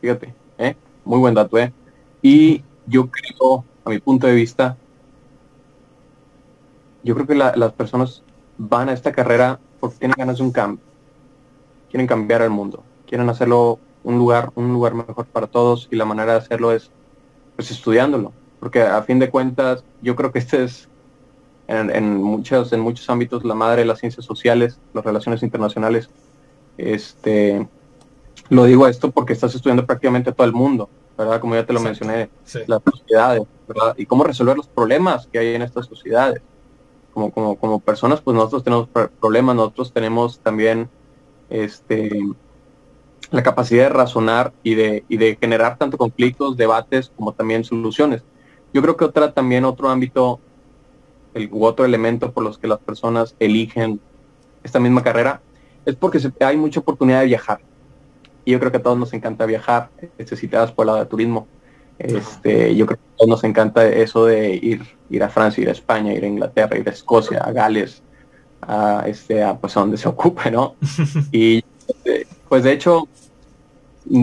Fíjate, 0.02 0.34
¿eh? 0.58 0.76
muy 1.04 1.20
buen 1.20 1.34
dato, 1.34 1.58
¿eh? 1.58 1.74
Y 2.22 2.62
yo 2.86 3.10
creo, 3.10 3.66
a 3.84 3.90
mi 3.90 4.00
punto 4.00 4.28
de 4.28 4.34
vista, 4.34 4.78
yo 7.04 7.16
creo 7.16 7.28
que 7.28 7.36
las 7.36 7.74
personas 7.74 8.24
van 8.58 8.90
a 8.90 8.94
esta 8.94 9.12
carrera 9.12 9.60
porque 9.80 9.98
tienen 9.98 10.16
ganas 10.18 10.38
de 10.38 10.44
un 10.44 10.52
cambio. 10.52 10.84
Quieren 11.90 12.08
cambiar 12.08 12.42
el 12.42 12.50
mundo, 12.50 12.84
quieren 13.08 13.30
hacerlo 13.30 13.80
un 14.04 14.18
lugar, 14.18 14.52
un 14.56 14.74
lugar 14.74 14.94
mejor 14.94 15.26
para 15.26 15.48
todos 15.48 15.88
y 15.92 15.96
la 15.96 16.06
manera 16.06 16.34
de 16.34 16.40
hacerlo 16.40 16.72
es 16.72 16.92
pues 17.56 17.72
estudiándolo 17.72 18.34
porque 18.60 18.82
a 18.82 19.02
fin 19.04 19.20
de 19.20 19.30
cuentas 19.30 19.84
yo 20.02 20.16
creo 20.16 20.32
que 20.32 20.40
este 20.40 20.64
es 20.64 20.88
en, 21.68 22.22
muchos, 22.24 22.72
en 22.72 22.80
muchos 22.80 23.10
ámbitos 23.10 23.44
la 23.44 23.54
madre 23.54 23.82
de 23.82 23.88
las 23.88 24.00
ciencias 24.00 24.26
sociales, 24.26 24.80
las 24.94 25.04
relaciones 25.04 25.44
internacionales. 25.44 26.10
Este, 26.78 27.68
lo 28.50 28.64
digo 28.64 28.88
esto 28.88 29.12
porque 29.12 29.34
estás 29.34 29.54
estudiando 29.54 29.86
prácticamente 29.86 30.32
todo 30.32 30.48
el 30.48 30.54
mundo, 30.54 30.90
¿verdad? 31.18 31.42
Como 31.42 31.56
ya 31.56 31.66
te 31.66 31.74
lo 31.74 31.82
mencioné, 31.82 32.30
las 32.68 32.82
sociedades, 32.84 33.44
¿verdad? 33.68 33.96
Y 33.98 34.06
cómo 34.06 34.24
resolver 34.24 34.56
los 34.56 34.68
problemas 34.68 35.28
que 35.28 35.40
hay 35.40 35.56
en 35.56 35.62
estas 35.62 35.88
sociedades. 35.88 36.42
Como, 37.18 37.32
como, 37.32 37.56
como 37.58 37.80
personas, 37.80 38.22
pues 38.22 38.36
nosotros 38.36 38.64
tenemos 38.64 38.90
problemas, 39.20 39.56
nosotros 39.56 39.92
tenemos 39.92 40.38
también 40.38 40.88
este, 41.50 42.12
la 43.32 43.42
capacidad 43.42 43.86
de 43.86 43.90
razonar 43.90 44.54
y 44.62 44.76
de, 44.76 45.04
y 45.10 45.18
de 45.18 45.36
generar 45.42 45.80
tanto 45.80 45.98
conflictos, 45.98 46.58
debates, 46.58 47.12
como 47.16 47.34
también 47.34 47.64
soluciones. 47.64 48.22
Yo 48.72 48.84
creo 48.84 48.96
que 48.96 49.06
otra 49.06 49.32
también 49.32 49.66
otro 49.66 49.90
ámbito 49.90 50.40
el, 51.34 51.50
u 51.52 51.66
otro 51.66 51.86
elemento 51.86 52.32
por 52.32 52.44
los 52.44 52.60
que 52.60 52.68
las 52.68 52.78
personas 52.78 53.36
eligen 53.40 54.00
esta 54.64 54.80
misma 54.80 55.02
carrera 55.02 55.42
es 55.88 55.96
porque 55.96 56.20
hay 56.42 56.56
mucha 56.56 56.82
oportunidad 56.82 57.22
de 57.22 57.26
viajar. 57.26 57.62
Y 58.46 58.52
yo 58.52 58.60
creo 58.60 58.72
que 58.72 58.78
a 58.78 58.84
todos 58.84 59.00
nos 59.00 59.12
encanta 59.12 59.48
viajar, 59.48 59.90
necesitadas 60.20 60.72
por 60.72 60.84
el 60.84 60.88
lado 60.90 61.00
de 61.00 61.08
turismo. 61.08 61.48
Este, 62.00 62.76
yo 62.76 62.86
creo 62.86 62.98
que 62.98 63.04
a 63.04 63.18
todos 63.18 63.30
nos 63.30 63.44
encanta 63.44 63.88
eso 63.88 64.26
de 64.26 64.54
ir, 64.56 64.84
ir 65.10 65.24
a 65.24 65.30
Francia, 65.30 65.62
ir 65.62 65.70
a 65.70 65.72
España, 65.72 66.14
ir 66.14 66.24
a 66.24 66.28
Inglaterra, 66.28 66.78
ir 66.78 66.88
a 66.88 66.92
Escocia, 66.92 67.40
a 67.40 67.52
Gales, 67.52 68.04
a 68.62 69.04
este, 69.08 69.44
a, 69.44 69.58
pues 69.58 69.76
a 69.78 69.80
donde 69.80 69.98
se 69.98 70.08
ocupe, 70.08 70.52
¿no? 70.52 70.76
y 71.32 71.64
este, 71.88 72.28
pues 72.48 72.64
de 72.64 72.72
hecho, 72.72 73.08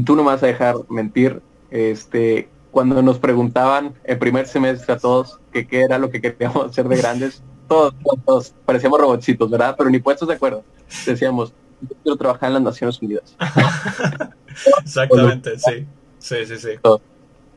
tú 0.04 0.16
no 0.16 0.22
me 0.22 0.30
vas 0.30 0.42
a 0.42 0.46
dejar 0.46 0.76
mentir, 0.88 1.40
este, 1.70 2.48
cuando 2.70 3.02
nos 3.02 3.18
preguntaban 3.18 3.94
el 4.04 4.18
primer 4.18 4.46
semestre 4.46 4.94
a 4.94 4.98
todos 4.98 5.38
que 5.52 5.66
qué 5.66 5.82
era 5.82 5.98
lo 5.98 6.10
que 6.10 6.20
queríamos 6.20 6.70
hacer 6.70 6.88
de 6.88 6.96
grandes, 6.96 7.42
todos, 7.68 7.94
todos 8.24 8.54
parecíamos 8.64 9.00
robotcitos, 9.00 9.50
¿verdad? 9.50 9.74
Pero 9.76 9.90
ni 9.90 9.98
puestos 9.98 10.28
de 10.28 10.34
acuerdo. 10.34 10.64
Decíamos, 11.06 11.52
yo 11.80 11.96
quiero 12.02 12.16
trabajar 12.16 12.48
en 12.48 12.54
las 12.54 12.62
Naciones 12.62 13.00
Unidas. 13.02 13.36
Exactamente, 14.84 15.58
sí. 15.58 15.86
Sí, 16.18 16.36
sí, 16.46 16.56
sí. 16.56 16.68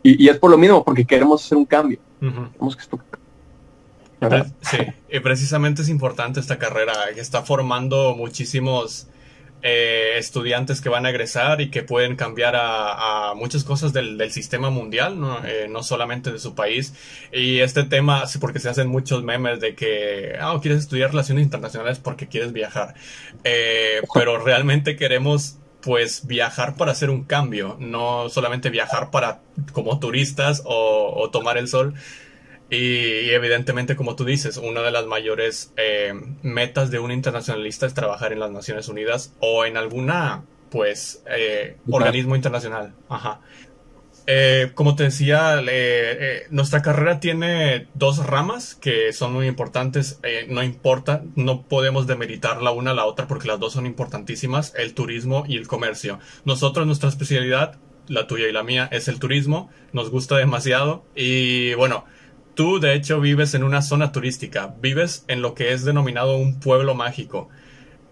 Y, 0.09 0.29
es 0.29 0.37
por 0.37 0.49
lo 0.49 0.57
mismo, 0.57 0.83
porque 0.85 1.03
queremos 1.03 1.43
hacer 1.43 1.57
un 1.57 1.65
cambio. 1.65 1.99
Sí, 4.61 4.77
y 5.09 5.19
precisamente 5.19 5.81
es 5.81 5.89
importante 5.89 6.39
esta 6.39 6.57
carrera 6.57 6.93
que 7.13 7.19
está 7.19 7.43
formando 7.43 8.15
muchísimos 8.15 9.07
eh, 9.61 10.13
estudiantes 10.17 10.79
que 10.79 10.87
van 10.87 11.05
a 11.05 11.09
egresar 11.09 11.59
y 11.59 11.69
que 11.69 11.83
pueden 11.83 12.15
cambiar 12.15 12.55
a, 12.57 13.33
muchas 13.35 13.65
cosas 13.65 13.91
del, 13.91 14.31
sistema 14.31 14.69
mundial, 14.69 15.19
eh, 15.45 15.67
¿no? 15.69 15.83
solamente 15.83 16.31
de 16.31 16.39
su 16.39 16.55
país. 16.55 16.93
Y 17.33 17.59
este 17.59 17.83
tema, 17.83 18.23
porque 18.39 18.59
se 18.59 18.69
hacen 18.69 18.87
muchos 18.87 19.23
memes 19.23 19.59
de 19.59 19.75
que, 19.75 20.37
ah, 20.39 20.57
quieres 20.61 20.79
estudiar 20.83 21.09
relaciones 21.09 21.43
internacionales 21.43 21.99
porque 21.99 22.27
quieres 22.27 22.53
viajar. 22.53 22.95
Eh, 23.43 24.01
pero 24.13 24.39
realmente 24.39 24.95
queremos 24.95 25.57
pues 25.87 26.27
viajar 26.27 26.75
para 26.75 26.91
hacer 26.91 27.09
un 27.09 27.23
cambio, 27.23 27.77
no 27.79 28.27
solamente 28.27 28.69
viajar 28.69 29.09
para 29.09 29.39
como 29.71 29.99
turistas 29.99 30.61
o 30.65 31.29
tomar 31.31 31.57
el 31.57 31.69
sol, 31.69 31.95
y, 32.69 33.29
evidentemente, 33.29 33.95
como 33.95 34.15
tú 34.15 34.25
dices, 34.25 34.57
una 34.57 34.81
de 34.81 34.91
las 34.91 35.05
mayores 35.05 35.71
eh, 35.77 36.13
metas 36.41 36.91
de 36.91 36.99
un 36.99 37.11
internacionalista 37.11 37.85
es 37.85 37.93
trabajar 37.93 38.33
en 38.33 38.39
las 38.39 38.51
Naciones 38.51 38.89
Unidas 38.89 39.33
o 39.39 39.63
en 39.63 39.77
alguna, 39.77 40.43
pues, 40.69 41.23
eh, 41.27 41.77
organismo 41.89 42.35
internacional. 42.35 42.93
Ajá. 43.07 43.39
Eh, 44.27 44.71
como 44.75 44.95
te 44.95 45.03
decía, 45.03 45.61
nuestra 46.49 46.81
carrera 46.81 47.19
tiene 47.19 47.87
dos 47.93 48.25
ramas 48.25 48.75
que 48.75 49.13
son 49.13 49.33
muy 49.33 49.47
importantes. 49.47 50.19
no 50.49 50.63
importa, 50.63 51.23
no 51.35 51.63
podemos 51.63 52.07
demeritar 52.07 52.61
la 52.61 52.71
una 52.71 52.91
a 52.91 52.93
la 52.93 53.05
otra 53.05 53.27
porque 53.27 53.47
las 53.47 53.59
dos 53.59 53.73
son 53.73 53.85
importantísimas, 53.85 54.73
el 54.75 54.93
turismo 54.93 55.45
y 55.47 55.55
el 55.57 55.67
comercio. 55.67 56.19
Nosotros, 56.45 56.85
nuestra 56.85 57.09
especialidad, 57.09 57.77
la 58.07 58.27
tuya 58.27 58.47
y 58.47 58.51
la 58.51 58.63
mía, 58.63 58.89
es 58.91 59.07
el 59.07 59.19
turismo. 59.19 59.69
Nos 59.93 60.11
gusta 60.11 60.37
demasiado 60.37 61.05
y 61.15 61.73
bueno, 61.75 62.05
Tú, 62.57 62.79
de 62.79 62.95
hecho, 62.95 63.21
vives 63.21 63.53
en 63.53 63.63
una 63.63 63.83
zona 63.83 64.11
turística, 64.11 64.73
vives 64.81 65.23
en 65.27 65.43
lo 65.43 65.53
que 65.53 65.73
es 65.73 65.85
denominado 65.85 66.37
un 66.37 66.59
pueblo 66.59 66.95
mágico. 66.95 67.49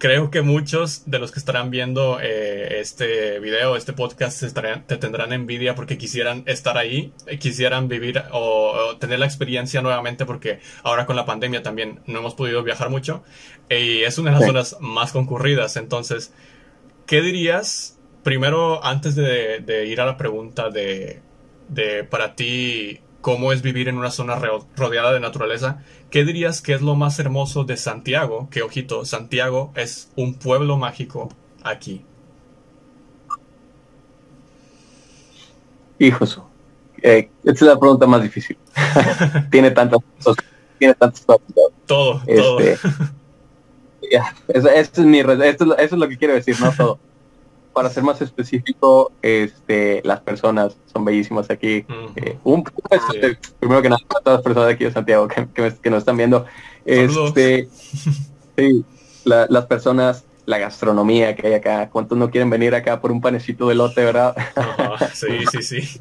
Creo 0.05 0.29
que 0.29 0.43
muchos 0.43 1.01
de 1.07 1.17
los 1.17 1.31
que 1.31 1.39
estarán 1.39 1.71
viendo 1.71 2.19
eh, 2.21 2.79
este 2.79 3.39
video, 3.39 3.75
este 3.75 3.91
podcast, 3.91 4.39
te 4.85 4.97
tendrán 4.97 5.33
envidia 5.33 5.73
porque 5.73 5.97
quisieran 5.97 6.43
estar 6.45 6.77
ahí, 6.77 7.11
eh, 7.25 7.39
quisieran 7.39 7.87
vivir 7.87 8.21
o, 8.31 8.97
tener 8.99 9.17
la 9.17 9.25
experiencia 9.25 9.81
nuevamente 9.81 10.27
porque 10.27 10.59
ahora 10.83 11.07
con 11.07 11.15
la 11.15 11.25
pandemia 11.25 11.63
también 11.63 12.01
no 12.05 12.19
hemos 12.19 12.35
podido 12.35 12.61
viajar 12.61 12.91
mucho 12.91 13.23
y 13.67 14.03
es 14.03 14.19
una 14.19 14.29
de 14.29 14.37
las 14.37 14.45
zonas 14.45 14.77
más 14.79 15.11
concurridas. 15.11 15.75
Entonces, 15.75 16.31
¿qué 17.07 17.23
dirías 17.23 17.97
primero 18.21 18.85
antes 18.85 19.15
de, 19.15 19.87
ir 19.87 20.01
a 20.01 20.05
la 20.05 20.17
pregunta 20.17 20.69
de, 20.69 21.23
de 21.69 22.03
para 22.03 22.35
ti 22.35 22.99
cómo 23.25 23.51
es 23.51 23.63
vivir 23.63 23.87
en 23.87 23.97
una 23.97 24.11
zona 24.11 24.39
rodeada 24.75 25.11
de 25.11 25.19
naturaleza, 25.19 25.79
¿qué 26.11 26.23
dirías 26.23 26.61
que 26.61 26.75
es 26.75 26.83
lo 26.83 26.93
más 26.93 27.17
hermoso 27.17 27.63
de 27.63 27.75
Santiago? 27.75 28.49
Que 28.51 28.61
ojito, 28.61 29.03
Santiago 29.03 29.73
es 29.75 30.11
un 30.15 30.35
pueblo 30.35 30.77
mágico 30.77 31.29
aquí. 31.63 32.05
Hijos, 35.97 36.39
eh, 37.01 37.31
esta 37.43 37.51
es 37.51 37.61
la 37.63 37.79
pregunta 37.79 38.05
más 38.05 38.21
difícil. 38.21 38.59
tiene 39.49 39.71
tantas 39.71 40.01
cosas, 40.23 40.45
tiene 40.77 40.93
tantas 40.93 41.21
cosas. 41.21 41.41
Todo, 41.87 42.21
todo. 42.27 42.59
Este, 42.59 42.87
eso, 44.49 44.69
es 44.69 44.99
mi, 44.99 45.21
eso 45.21 45.75
es 45.75 45.91
lo 45.93 46.07
que 46.07 46.17
quiero 46.19 46.35
decir, 46.35 46.55
no 46.61 46.71
todo 46.71 46.99
para 47.75 47.89
ser 47.89 48.03
más 48.03 48.21
específico, 48.21 49.11
este, 49.21 50.01
las 50.05 50.21
personas 50.21 50.77
son 50.85 51.03
bellísimas 51.03 51.49
aquí. 51.49 51.85
Eh, 52.15 52.37
un, 52.45 52.63
este, 52.89 53.37
primero 53.59 53.81
que 53.81 53.89
nada, 53.89 54.01
a 54.07 54.21
todas 54.21 54.37
las 54.37 54.43
personas 54.43 54.67
de 54.69 54.73
aquí 54.75 54.85
de 54.85 54.91
Santiago 54.93 55.27
que, 55.27 55.45
que, 55.83 55.89
nos 55.89 55.99
están 55.99 56.15
viendo. 56.15 56.45
Este, 56.85 57.67
sí, 58.57 58.85
las 59.25 59.65
personas, 59.65 60.23
la 60.45 60.57
gastronomía 60.57 61.35
que 61.35 61.47
hay 61.47 61.53
acá. 61.55 61.89
¿Cuántos 61.89 62.17
no 62.17 62.31
quieren 62.31 62.49
venir 62.49 62.73
acá 62.73 63.01
por 63.01 63.11
un 63.11 63.19
panecito 63.19 63.67
de 63.67 63.75
lote, 63.75 64.05
verdad? 64.05 64.37
sí, 65.13 65.45
sí, 65.61 65.61
sí. 65.61 65.99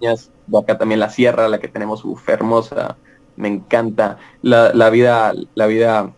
Las 0.00 0.30
acá 0.56 0.78
también 0.78 1.00
la 1.00 1.10
sierra, 1.10 1.48
la 1.48 1.58
que 1.58 1.66
tenemos, 1.66 2.04
uf, 2.04 2.28
hermosa. 2.28 2.96
Me 3.34 3.48
encanta. 3.48 4.18
La, 4.42 4.72
la 4.72 4.90
vida, 4.90 5.32
la 5.56 5.66
vida 5.66 6.12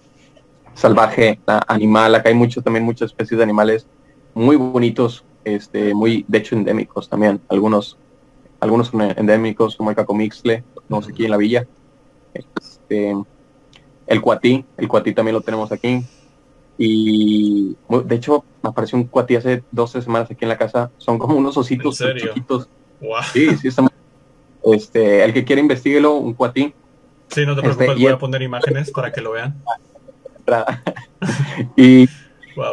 salvaje, 0.75 1.41
animal. 1.67 2.15
Acá 2.15 2.29
hay 2.29 2.35
mucho, 2.35 2.61
también 2.61 2.85
muchas 2.85 3.11
especies 3.11 3.39
de 3.39 3.45
animales 3.45 3.87
muy 4.37 4.57
bonitos, 4.57 5.25
este, 5.45 5.95
muy, 5.95 6.27
de 6.29 6.39
hecho, 6.39 6.55
endémicos 6.57 7.09
también. 7.09 7.41
Algunos, 7.49 7.97
algunos 8.61 8.89
son 8.89 9.01
endémicos, 9.01 9.77
como 9.77 9.89
el 9.89 9.97
cacomixle, 9.97 10.63
sé 11.03 11.11
aquí 11.11 11.25
en 11.25 11.31
la 11.31 11.39
villa. 11.39 11.67
Este, 12.35 13.17
el 14.07 14.21
cuatí, 14.21 14.63
el 14.77 14.89
cuatí 14.89 15.15
también 15.15 15.37
lo 15.37 15.41
tenemos 15.41 15.73
aquí. 15.73 16.05
Y 16.77 17.77
de 18.05 18.15
hecho, 18.15 18.45
me 18.63 18.69
apareció 18.69 18.99
un 18.99 19.05
cuatí 19.05 19.37
hace 19.37 19.65
12 19.73 20.03
semanas 20.03 20.31
aquí 20.31 20.45
en 20.45 20.51
la 20.51 20.59
casa. 20.59 20.91
Son 20.99 21.19
como 21.19 21.35
unos 21.35 21.57
ositos 21.57 21.97
chiquitos. 21.97 22.69
Sí, 23.33 23.57
sí, 23.57 23.69
estamos. 23.69 23.91
Este, 24.65 25.25
el 25.25 25.33
que 25.33 25.47
quiere 25.47 25.63
investiguelo, 25.63 26.13
un 26.13 26.35
cuatí. 26.35 26.75
Sí, 27.29 27.47
no 27.47 27.57
te 27.57 27.63
preocupes, 27.63 27.89
este, 27.89 28.03
voy 28.03 28.13
a 28.13 28.19
poner 28.19 28.43
imágenes 28.43 28.91
para 28.91 29.11
que 29.11 29.23
lo 29.23 29.33
vean. 29.33 29.63
y 31.77 32.07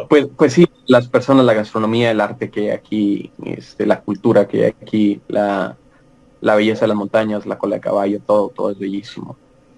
pues, 0.08 0.26
pues 0.36 0.52
sí, 0.52 0.68
las 0.86 1.08
personas, 1.08 1.44
la 1.44 1.54
gastronomía, 1.54 2.10
el 2.10 2.20
arte 2.20 2.50
que 2.50 2.60
hay 2.60 2.70
aquí, 2.70 3.30
este, 3.44 3.86
la 3.86 4.00
cultura 4.00 4.48
que 4.48 4.64
hay 4.64 4.74
aquí, 4.80 5.20
la, 5.28 5.76
belleza 6.40 6.82
de 6.82 6.88
las 6.88 6.96
montañas, 6.96 7.46
la 7.46 7.58
cola 7.58 7.76
de 7.76 7.80
caballo, 7.80 8.20
todo, 8.20 8.48
todo 8.48 8.70
es 8.70 8.78
bellísimo. 8.78 9.36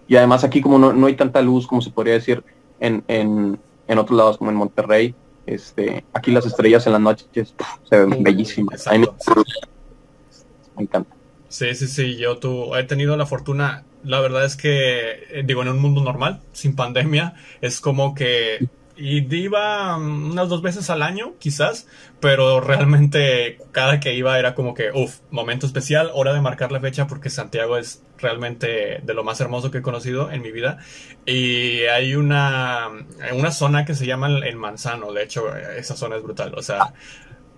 Y 0.09 0.17
además 0.17 0.45
aquí 0.45 0.61
como 0.61 0.79
no, 0.79 1.07
hay 1.07 1.15
tanta 1.15 1.43
luz, 1.43 1.67
como 1.67 1.83
se 1.83 1.91
podría 1.91 2.15
decir, 2.15 2.45
en, 2.79 3.03
en, 3.09 3.59
en, 3.89 3.99
otros 3.99 4.17
lados 4.17 4.39
como 4.39 4.51
en 4.51 4.57
Monterrey, 4.57 5.15
este, 5.47 6.05
aquí 6.13 6.31
las 6.31 6.47
estrellas 6.47 6.87
en 6.87 6.93
las 6.93 7.01
noches 7.01 7.55
se 7.89 8.05
ven 8.05 8.23
bellísimas. 8.23 8.87
me, 8.87 10.83
encanta. 10.83 11.15
Sí, 11.49 11.75
sí, 11.75 11.87
sí, 11.87 12.17
yo 12.17 12.39
tú, 12.39 12.75
he 12.75 12.85
tenido 12.85 13.17
la 13.17 13.27
fortuna, 13.27 13.85
la 14.05 14.21
verdad 14.21 14.45
es 14.45 14.57
que, 14.57 15.11
eh, 15.31 15.43
digo, 15.45 15.63
en 15.63 15.69
un 15.69 15.81
mundo 15.81 16.03
normal, 16.03 16.43
sin 16.53 16.77
pandemia, 16.77 17.35
es 17.61 17.81
como 17.81 18.15
que 18.15 18.69
y 18.97 19.35
iba 19.37 19.97
unas 19.97 20.49
dos 20.49 20.63
veces 20.63 20.89
al 20.91 21.03
año, 21.03 21.35
quizás, 21.39 21.87
pero 22.21 22.61
realmente 22.61 23.59
cada 23.73 24.01
que 24.01 24.15
iba 24.15 24.39
era 24.39 24.55
como 24.55 24.75
que, 24.75 24.91
uff, 24.93 25.19
momento 25.31 25.67
especial, 25.67 26.11
hora 26.15 26.33
de 26.33 26.41
marcar 26.41 26.73
la 26.73 26.81
fecha 26.81 27.07
porque 27.07 27.29
Santiago 27.29 27.77
es 27.77 28.03
realmente 28.19 29.01
de 29.03 29.15
lo 29.15 29.23
más 29.23 29.41
hermoso 29.41 29.71
que 29.71 29.79
he 29.79 29.83
conocido 29.83 30.31
en 30.31 30.41
mi 30.41 30.51
vida. 30.51 30.79
Y 31.27 31.81
hay 31.83 32.15
una, 32.15 32.89
una 33.35 33.51
zona 33.51 33.85
que 33.85 33.95
se 33.95 34.07
llama 34.07 34.29
el 34.29 34.57
Manzano, 34.57 35.13
de 35.13 35.25
hecho, 35.25 35.55
esa 35.55 35.97
zona 35.97 36.17
es 36.17 36.23
brutal, 36.23 36.55
o 36.57 36.63
sea, 36.63 36.95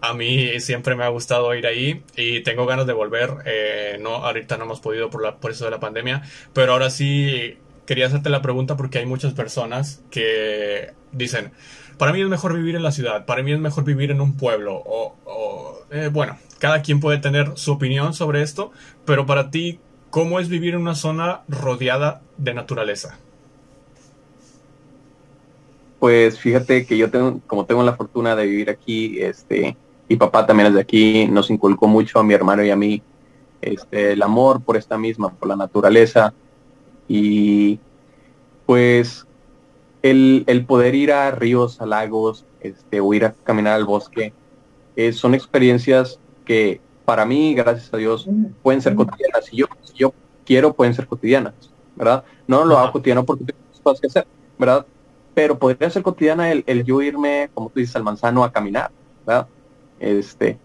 a 0.01 0.15
mí 0.15 0.61
siempre 0.61 0.95
me 0.95 1.05
ha 1.05 1.09
gustado 1.09 1.55
ir 1.55 1.67
ahí 1.67 2.03
y 2.17 2.43
tengo 2.43 2.67
ganas 2.67 2.87
de 2.87 2.93
volver. 2.93 3.31
Eh, 3.45 3.99
no, 4.01 4.17
ahorita 4.17 4.57
no 4.57 4.65
hemos 4.65 4.81
podido 4.81 5.11
por, 5.11 5.23
la, 5.23 5.37
por 5.37 5.51
eso 5.51 5.65
de 5.65 5.71
la 5.71 5.81
pandemia, 5.81 6.23
pero 6.53 6.73
ahora 6.73 6.91
sí 6.91 7.59
quería 7.89 8.05
hacerte 8.05 8.29
la 8.29 8.43
pregunta 8.43 8.77
porque 8.77 8.99
hay 8.99 9.07
muchas 9.07 9.33
personas 9.33 10.03
que 10.11 10.93
dicen, 11.11 11.53
para 11.97 12.13
mí 12.13 12.21
es 12.21 12.29
mejor 12.29 12.55
vivir 12.55 12.77
en 12.77 12.83
la 12.83 12.93
ciudad, 12.93 13.25
para 13.25 13.43
mí 13.43 13.51
es 13.51 13.59
mejor 13.59 13.85
vivir 13.85 14.11
en 14.11 14.21
un 14.21 14.37
pueblo, 14.37 14.75
o, 14.85 15.81
eh, 15.91 16.11
bueno, 16.13 16.37
cada 16.59 16.83
quien 16.83 17.01
puede 17.01 17.17
tener 17.17 17.53
su 17.55 17.73
opinión 17.73 18.13
sobre 18.13 18.43
esto, 18.43 18.73
pero 19.07 19.25
para 19.25 19.51
ti, 19.51 19.81
¿cómo 20.11 20.39
es 20.39 20.51
vivir 20.51 20.75
en 20.75 20.83
una 20.83 20.95
zona 20.95 21.41
rodeada 21.49 22.21
de 22.37 22.53
naturaleza? 22.53 23.19
Pues 25.99 26.39
fíjate 26.39 26.85
que 26.85 26.99
yo 26.99 27.11
tengo, 27.11 27.41
como 27.47 27.65
tengo 27.65 27.83
la 27.83 27.97
fortuna 27.97 28.37
de 28.37 28.45
vivir 28.45 28.69
aquí, 28.69 29.19
este, 29.19 29.79
y 30.11 30.17
papá 30.17 30.45
también 30.45 30.67
es 30.67 30.75
de 30.75 30.81
aquí, 30.83 31.27
nos 31.27 31.49
inculcó 31.49 31.89
mucho 31.89 32.19
a 32.19 32.23
mi 32.23 32.35
hermano 32.35 32.63
y 32.63 32.71
a 32.71 32.77
mí, 32.77 33.01
este, 33.63 34.13
el 34.13 34.21
amor 34.21 34.61
por 34.61 34.77
esta 34.77 34.99
misma, 34.99 35.31
por 35.31 35.49
la 35.49 35.57
naturaleza, 35.57 36.35
y 37.09 37.81
pues 38.67 39.27
el, 40.03 40.65
poder 40.67 40.95
ir 40.95 41.13
a 41.13 41.31
ríos, 41.31 41.81
a 41.81 41.87
lagos, 41.87 42.45
este, 42.61 43.01
o 43.01 43.13
ir 43.15 43.25
a 43.25 43.33
caminar 43.45 43.75
al 43.75 43.85
bosque, 43.85 44.33
eh, 44.97 45.13
son 45.13 45.35
experiencias 45.35 46.21
que 46.45 46.81
para 47.05 47.25
mí, 47.25 47.55
gracias 47.55 47.93
a 47.93 47.97
Dios, 47.97 48.29
pueden 48.63 48.83
ser 48.83 48.95
cotidianas. 48.95 49.51
Y 49.53 49.57
yo, 49.57 49.67
si 49.83 49.95
yo 49.97 50.13
quiero, 50.45 50.75
pueden 50.75 50.93
ser 50.93 51.07
cotidianas, 51.07 51.55
¿verdad? 51.97 52.23
No 52.47 52.65
lo 52.65 52.77
hago 52.79 52.93
cotidiano 52.93 53.25
porque 53.25 53.45
tengo 53.45 53.59
cosas 53.83 54.01
que 54.01 54.07
hacer, 54.09 54.27
¿verdad? 54.59 54.85
Pero 55.35 55.59
podría 55.59 55.89
ser 55.89 56.03
cotidiana 56.03 56.53
el, 56.53 56.65
el 56.67 56.85
yo 56.85 57.01
irme, 57.01 57.49
como 57.55 57.71
tú 57.71 57.81
dices, 57.81 57.97
al 57.97 58.03
manzano 58.03 58.45
a 58.45 58.53
caminar, 58.53 58.91
¿verdad? 59.27 59.47
Este, 59.99 60.59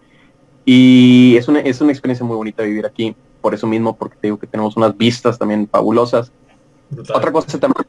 Y 0.66 1.36
es 1.38 1.48
una, 1.48 1.60
es 1.60 1.80
una 1.82 1.92
experiencia 1.92 2.26
muy 2.26 2.36
bonita 2.36 2.64
vivir 2.64 2.86
aquí, 2.86 3.16
por 3.44 3.54
eso 3.54 3.68
mismo, 3.68 3.98
porque 3.98 4.16
te 4.16 4.28
digo 4.28 4.40
que 4.40 4.48
tenemos 4.48 4.78
unas 4.78 4.98
vistas 4.98 5.38
también 5.38 5.68
fabulosas. 5.70 6.32
Otra 7.14 7.30
cosa 7.30 7.60
también, 7.60 7.86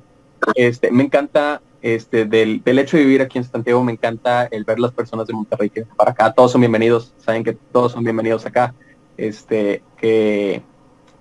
este, 0.56 0.90
me 0.90 1.04
encanta 1.04 1.62
este, 1.80 2.24
del, 2.24 2.60
del, 2.64 2.80
hecho 2.80 2.96
de 2.96 3.04
vivir 3.04 3.22
aquí 3.22 3.38
en 3.38 3.44
Santiago, 3.44 3.84
me 3.84 3.92
encanta 3.92 4.46
el 4.46 4.64
ver 4.64 4.80
las 4.80 4.90
personas 4.90 5.28
de 5.28 5.32
Monterrey 5.32 5.70
que 5.70 5.84
para 5.84 6.10
acá, 6.10 6.32
todos 6.32 6.50
son 6.50 6.60
bienvenidos, 6.60 7.14
saben 7.18 7.44
que 7.44 7.52
todos 7.52 7.92
son 7.92 8.02
bienvenidos 8.02 8.44
acá, 8.46 8.74
este, 9.16 9.84
que, 9.96 10.62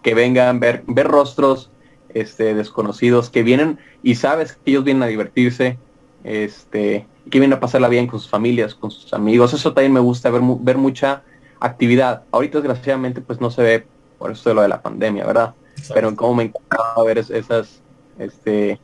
que 0.02 0.16
vengan, 0.16 0.60
ver, 0.60 0.84
ver 0.88 1.08
rostros 1.08 1.70
este, 2.10 2.56
desconocidos, 2.56 3.30
que 3.30 3.44
vienen 3.44 3.78
y 4.02 4.16
sabes 4.16 4.54
que 4.54 4.72
ellos 4.72 4.84
vienen 4.84 5.04
a 5.04 5.08
divertirse, 5.08 5.78
este, 6.24 7.06
que 7.30 7.40
vienen 7.40 7.54
a 7.54 7.60
pasarla 7.60 7.88
bien 7.88 8.08
con 8.08 8.20
sus 8.20 8.32
familias, 8.32 8.74
con 8.74 8.90
sus 8.90 9.14
amigos, 9.14 9.54
eso 9.54 9.74
también 9.74 9.94
me 9.94 10.00
gusta, 10.00 10.32
ver, 10.32 10.42
ver 10.60 10.78
mucha 10.80 11.22
actividad. 11.60 12.24
Ahorita 12.32 12.58
desgraciadamente 12.60 13.22
pues 13.22 13.40
no 13.40 13.52
se 13.52 13.62
ve 13.62 13.93
por 14.24 14.32
eso 14.32 14.48
de 14.48 14.56
lo 14.56 14.62
de 14.62 14.70
la 14.70 14.82
pandemia, 14.82 15.26
¿verdad? 15.26 15.54
Pero 15.94 16.16
como 16.16 16.36
me 16.36 16.44
encantaba 16.44 17.04
ver 17.04 17.18
esas, 17.18 17.82
este, 18.18 18.80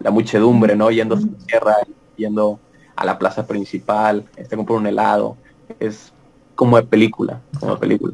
la 0.00 0.10
muchedumbre, 0.10 0.76
¿no? 0.76 0.90
Yendo 0.90 1.14
a 1.14 1.18
la 1.18 1.26
sierra, 1.46 1.76
yendo 2.14 2.60
a 2.94 3.06
la 3.06 3.18
plaza 3.18 3.46
principal, 3.46 4.26
este, 4.36 4.54
comprar 4.54 4.78
un 4.78 4.86
helado, 4.86 5.38
es 5.80 6.12
como 6.54 6.76
de 6.76 6.82
película, 6.82 7.40
como 7.58 7.72
de 7.72 7.80
película. 7.80 8.12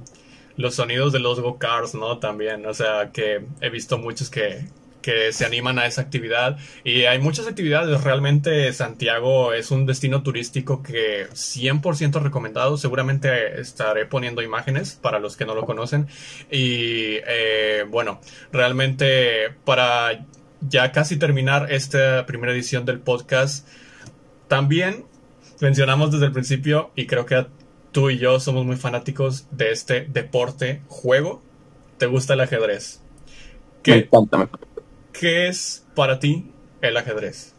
Los 0.57 0.77
sonidos 0.77 1.13
de 1.13 1.19
los 1.19 1.41
go-cars, 1.41 1.97
¿no? 1.97 2.19
También, 2.19 2.65
o 2.65 2.73
sea, 2.73 3.11
que 3.11 3.45
he 3.61 3.71
visto 3.71 3.99
muchos 3.99 4.31
que, 4.31 4.65
que 5.03 5.33
se 5.33 5.45
animan 5.45 5.79
a 5.79 5.87
esa 5.87 6.03
actividad. 6.03 6.59
Y 6.85 7.05
hay 7.05 7.19
muchas 7.19 7.47
actividades. 7.47 8.03
Realmente 8.03 8.73
Santiago 8.73 9.53
es 9.53 9.71
un 9.71 9.87
destino 9.87 10.23
turístico 10.23 10.83
que 10.83 11.29
100% 11.31 12.21
recomendado. 12.23 12.77
Seguramente 12.77 13.61
estaré 13.61 14.07
poniendo 14.07 14.43
imágenes 14.43 14.99
para 15.01 15.19
los 15.19 15.37
que 15.37 15.47
no 15.47 15.55
lo 15.55 15.65
conocen. 15.65 16.09
Y 16.51 17.17
eh, 17.27 17.85
bueno, 17.89 18.21
realmente 18.53 19.51
para 19.65 20.27
ya 20.61 20.93
casi 20.93 21.17
terminar 21.17 21.73
esta 21.73 22.27
primera 22.27 22.53
edición 22.53 22.85
del 22.85 23.01
podcast, 23.01 23.67
también 24.49 25.05
mencionamos 25.61 26.11
desde 26.11 26.27
el 26.27 26.33
principio 26.33 26.91
y 26.97 27.07
creo 27.07 27.27
que 27.27 27.47
tú 27.93 28.11
y 28.11 28.19
yo 28.19 28.41
somos 28.41 28.65
muy 28.65 28.77
fanáticos 28.77 29.47
de 29.51 29.73
este 29.73 30.03
deporte, 30.03 30.83
juego. 30.89 31.43
¿Te 31.99 32.07
gusta 32.07 32.35
el 32.35 32.41
ajedrez? 32.41 33.01
¿Qué, 33.83 33.91
me 33.93 33.99
encanta, 33.99 34.49
¿Qué 35.19 35.49
es 35.49 35.85
para 35.97 36.21
ti 36.21 36.49
el 36.81 36.97
ajedrez? 36.97 37.53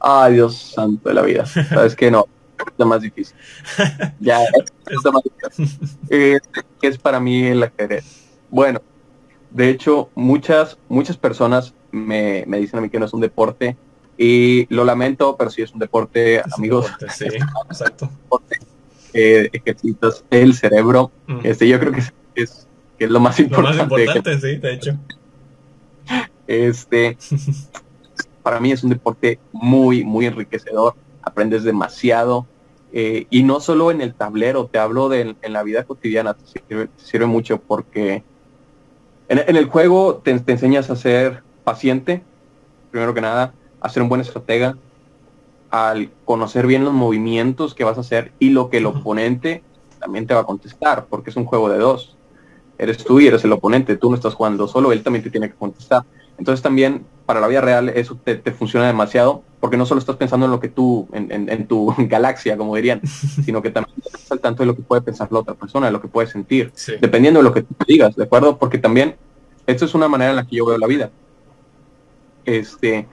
Ay, 0.00 0.34
Dios 0.34 0.56
santo 0.56 1.08
de 1.08 1.14
la 1.14 1.22
vida. 1.22 1.46
Sabes 1.46 1.94
que 1.94 2.10
no, 2.10 2.26
es 2.58 2.72
lo 2.76 2.86
más 2.86 3.02
difícil. 3.02 3.36
Ya, 4.20 4.42
es 4.42 5.04
lo 5.04 5.12
más 5.12 5.22
difícil. 5.22 5.78
Eh, 6.10 6.38
¿Qué 6.80 6.88
es 6.88 6.98
para 6.98 7.20
mí 7.20 7.46
el 7.46 7.62
ajedrez? 7.62 8.04
Bueno, 8.50 8.82
de 9.50 9.70
hecho, 9.70 10.10
muchas, 10.16 10.76
muchas 10.88 11.16
personas 11.16 11.72
me, 11.92 12.44
me, 12.48 12.58
dicen 12.58 12.80
a 12.80 12.82
mí 12.82 12.90
que 12.90 12.98
no 12.98 13.06
es 13.06 13.12
un 13.12 13.20
deporte 13.20 13.76
y 14.18 14.66
lo 14.74 14.84
lamento, 14.84 15.36
pero 15.36 15.50
sí 15.50 15.62
es 15.62 15.72
un 15.72 15.78
deporte, 15.78 16.42
amigos. 16.56 16.86
sí, 17.10 17.26
exacto. 17.70 18.10
Eh, 19.12 19.48
ejercitas 19.52 20.24
el 20.30 20.54
cerebro. 20.54 21.12
Mm. 21.28 21.38
Este, 21.44 21.68
yo 21.68 21.78
creo 21.78 21.92
que 21.92 22.00
es, 22.00 22.66
que 22.98 23.04
es 23.04 23.10
lo 23.10 23.20
más 23.20 23.38
importante. 23.38 23.78
Lo 23.78 23.86
más 23.86 24.02
importante, 24.02 24.40
sí, 24.40 24.56
de 24.56 24.72
hecho. 24.74 24.98
Este, 26.46 27.16
para 28.42 28.60
mí 28.60 28.72
es 28.72 28.84
un 28.84 28.90
deporte 28.90 29.38
muy, 29.52 30.04
muy 30.04 30.26
enriquecedor. 30.26 30.94
Aprendes 31.22 31.64
demasiado. 31.64 32.46
Eh, 32.92 33.26
y 33.30 33.42
no 33.42 33.58
solo 33.60 33.90
en 33.90 34.00
el 34.00 34.14
tablero, 34.14 34.66
te 34.66 34.78
hablo 34.78 35.08
de 35.08 35.34
en 35.40 35.52
la 35.52 35.64
vida 35.64 35.82
cotidiana, 35.82 36.34
te 36.34 36.46
sirve, 36.46 36.88
sirve 36.96 37.26
mucho 37.26 37.58
porque 37.58 38.22
en, 39.28 39.38
en 39.38 39.56
el 39.56 39.66
juego 39.66 40.16
te, 40.22 40.38
te, 40.38 40.52
enseñas 40.52 40.90
a 40.90 40.96
ser 40.96 41.42
paciente, 41.64 42.22
primero 42.92 43.12
que 43.12 43.20
nada, 43.20 43.52
a 43.80 43.88
ser 43.88 44.02
un 44.02 44.08
buen 44.08 44.20
estratega, 44.20 44.76
al 45.70 46.10
conocer 46.24 46.68
bien 46.68 46.84
los 46.84 46.92
movimientos 46.92 47.74
que 47.74 47.82
vas 47.82 47.98
a 47.98 48.02
hacer 48.02 48.32
y 48.38 48.50
lo 48.50 48.70
que 48.70 48.76
el 48.76 48.86
oponente 48.86 49.64
también 49.98 50.26
te 50.26 50.34
va 50.34 50.40
a 50.40 50.44
contestar, 50.44 51.06
porque 51.06 51.30
es 51.30 51.36
un 51.36 51.46
juego 51.46 51.68
de 51.68 51.78
dos. 51.78 52.16
Eres 52.78 52.98
tú 52.98 53.20
y 53.20 53.26
eres 53.26 53.44
el 53.44 53.52
oponente, 53.52 53.96
tú 53.96 54.10
no 54.10 54.16
estás 54.16 54.34
jugando 54.34 54.66
solo, 54.68 54.92
él 54.92 55.02
también 55.02 55.22
te 55.22 55.30
tiene 55.30 55.48
que 55.48 55.54
contestar. 55.54 56.04
Entonces 56.38 56.62
también 56.62 57.06
para 57.26 57.40
la 57.40 57.46
vida 57.46 57.60
real 57.60 57.88
eso 57.88 58.18
te, 58.22 58.38
funciona 58.52 58.86
demasiado, 58.86 59.42
porque 59.60 59.76
no 59.76 59.86
solo 59.86 59.98
estás 59.98 60.16
pensando 60.16 60.46
en 60.46 60.52
lo 60.52 60.60
que 60.60 60.68
tú, 60.68 61.08
en, 61.12 61.66
tu 61.66 61.94
galaxia, 61.98 62.56
como 62.56 62.76
dirían, 62.76 63.00
sino 63.44 63.62
que 63.62 63.70
también 63.70 63.96
estás 64.04 64.30
al 64.32 64.40
tanto 64.40 64.62
de 64.62 64.66
lo 64.66 64.76
que 64.76 64.82
puede 64.82 65.02
pensar 65.02 65.30
la 65.30 65.40
otra 65.40 65.54
persona, 65.54 65.86
de 65.86 65.92
lo 65.92 66.00
que 66.00 66.08
puede 66.08 66.26
sentir, 66.26 66.72
dependiendo 67.00 67.40
de 67.40 67.44
lo 67.44 67.52
que 67.52 67.62
tú 67.62 67.74
digas, 67.86 68.16
¿de 68.16 68.24
acuerdo? 68.24 68.58
Porque 68.58 68.78
también 68.78 69.16
esto 69.66 69.84
es 69.84 69.94
una 69.94 70.08
manera 70.08 70.30
en 70.30 70.36
la 70.36 70.44
que 70.44 70.56
yo 70.56 70.66
veo 70.66 70.76
la 70.76 70.86
vida. 70.86 71.10
Este, 72.44 73.08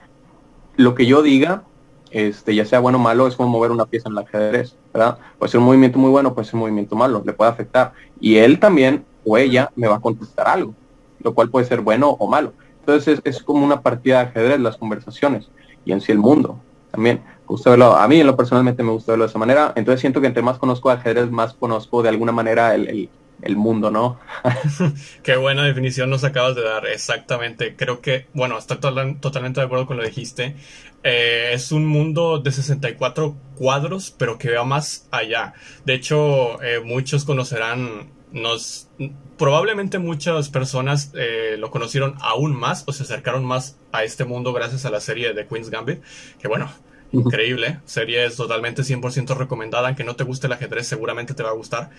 lo 0.76 0.95
que 0.95 1.05
yo 1.05 1.22
diga, 1.22 1.64
este, 2.12 2.53
ya 2.53 2.66
sea 2.66 2.80
bueno 2.80 2.97
o 2.97 3.01
malo, 3.01 3.28
es 3.28 3.36
como 3.36 3.49
mover 3.49 3.72
una 3.72 3.86
pieza 3.86 4.09
en 4.09 4.14
el 4.14 4.20
ajedrez, 4.20 4.76
¿verdad? 4.93 5.18
Puede 5.39 5.51
ser 5.51 5.59
un 5.59 5.66
movimiento 5.66 5.97
muy 5.97 6.09
bueno, 6.09 6.34
puede 6.34 6.45
ser 6.45 6.55
un 6.55 6.62
movimiento 6.62 6.95
malo, 6.95 7.24
le 7.26 7.34
puede 7.34 7.51
afectar. 7.51 7.93
Y 8.20 8.38
él 8.38 8.59
también, 8.59 9.05
o 9.26 9.38
ella, 9.38 9.72
me 9.76 9.88
va 9.88 9.97
a 9.97 10.01
contestar 10.01 10.47
algo, 10.47 10.74
lo 11.24 11.34
cual 11.34 11.49
puede 11.49 11.65
ser 11.65 11.82
bueno 11.82 12.09
o 12.09 12.28
malo. 12.28 12.53
Entonces 12.82 13.22
es, 13.24 13.43
como 13.43 13.63
una 13.63 13.82
partida 13.82 14.17
de 14.17 14.30
ajedrez 14.30 14.59
las 14.59 14.78
conversaciones 14.78 15.49
y 15.86 15.91
en 15.91 16.01
sí 16.01 16.11
el 16.11 16.17
mundo 16.17 16.59
también. 16.91 17.22
a 17.47 18.07
mí 18.07 18.19
en 18.19 18.28
lo 18.28 18.36
personalmente 18.36 18.84
me 18.84 18.91
gusta 18.91 19.13
verlo 19.13 19.26
de 19.26 19.30
esa 19.30 19.39
manera. 19.39 19.74
Entonces 19.76 20.01
siento 20.01 20.19
que 20.19 20.28
entre 20.28 20.43
más 20.43 20.57
conozco 20.57 20.89
ajedrez, 20.89 21.30
más 21.30 21.53
conozco 21.53 22.01
de 22.01 22.09
alguna 22.09 22.32
manera 22.32 22.76
el, 22.76 23.09
mundo, 23.55 23.91
¿no? 23.91 24.19
Qué 25.24 25.36
buena 25.36 25.63
definición 25.63 26.09
nos 26.09 26.24
acabas 26.24 26.55
de 26.55 26.63
dar, 26.63 26.88
exactamente. 26.88 27.76
Creo 27.76 28.01
que, 28.01 28.28
bueno, 28.34 28.57
estoy 28.57 28.78
totalmente 28.78 29.59
de 29.59 29.65
acuerdo 29.65 29.86
con 29.86 29.97
lo 29.97 30.03
que 30.03 30.09
dijiste. 30.09 30.55
Eh, 31.03 31.51
es 31.53 31.72
un 31.72 31.86
mundo 31.86 32.39
de 32.39 32.51
64 32.51 33.36
cuadros, 33.55 34.13
pero 34.17 34.38
que 34.38 34.53
va 34.53 34.63
más 34.63 35.07
allá. 35.11 35.53
De 35.86 35.93
hecho, 35.93 36.61
eh, 36.61 36.82
muchos 36.84 37.26
conocerán 37.26 38.09
nos 38.32 38.90
probablemente 39.38 40.00
muchas 40.00 40.50
personas 40.50 41.12
eh, 41.16 41.56
lo 41.58 41.72
conocieron 41.72 42.16
aún 42.22 42.56
más 42.56 42.84
o 42.88 42.94
se 42.94 43.04
acercaron 43.04 43.44
más 43.44 43.78
a 43.92 44.04
este 44.04 44.26
mundo 44.26 44.54
gracias 44.54 44.86
a 44.86 44.92
la 44.92 45.02
serie 45.02 45.34
de 45.34 45.48
Queen's 45.48 45.70
Gambit, 45.70 46.02
que 46.40 46.48
bueno, 46.48 46.70
increíble, 47.12 47.80
serie 47.86 48.26
es 48.26 48.38
totalmente 48.38 48.84
100% 48.84 49.36
recomendada, 49.36 49.88
aunque 49.88 50.04
no 50.04 50.16
te 50.16 50.24
guste 50.24 50.48
el 50.48 50.54
ajedrez 50.54 50.88
seguramente 50.88 51.34
te 51.34 51.44
va 51.44 51.50
a 51.50 51.54
gustar. 51.54 51.90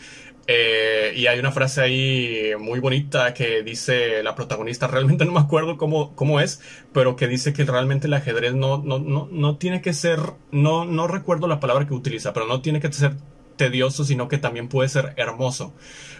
Eh, 0.46 1.12
y 1.16 1.26
hay 1.26 1.38
una 1.38 1.52
frase 1.52 1.82
ahí 1.82 2.52
muy 2.58 2.80
bonita 2.80 3.34
que 3.34 3.62
dice 3.62 4.22
la 4.22 4.34
protagonista, 4.34 4.86
realmente 4.86 5.24
no 5.26 5.32
me 5.32 5.40
acuerdo 5.40 5.76
cómo, 5.76 6.14
cómo 6.16 6.40
es, 6.40 6.60
pero 6.92 7.16
que 7.16 7.28
dice 7.28 7.52
que 7.52 7.64
realmente 7.64 8.06
el 8.06 8.14
ajedrez 8.14 8.54
no, 8.54 8.82
no, 8.82 8.98
no, 8.98 9.28
no 9.30 9.56
tiene 9.56 9.82
que 9.82 9.92
ser, 9.92 10.20
no, 10.50 10.84
no 10.84 11.06
recuerdo 11.06 11.46
la 11.46 11.60
palabra 11.60 11.86
que 11.86 11.94
utiliza, 11.94 12.32
pero 12.32 12.46
no 12.46 12.62
tiene 12.62 12.80
que 12.80 12.92
ser 12.92 13.16
tedioso, 13.62 14.04
sino 14.04 14.26
que 14.26 14.38
también 14.38 14.68
puede 14.68 14.88
ser 14.88 15.14
hermoso 15.16 15.72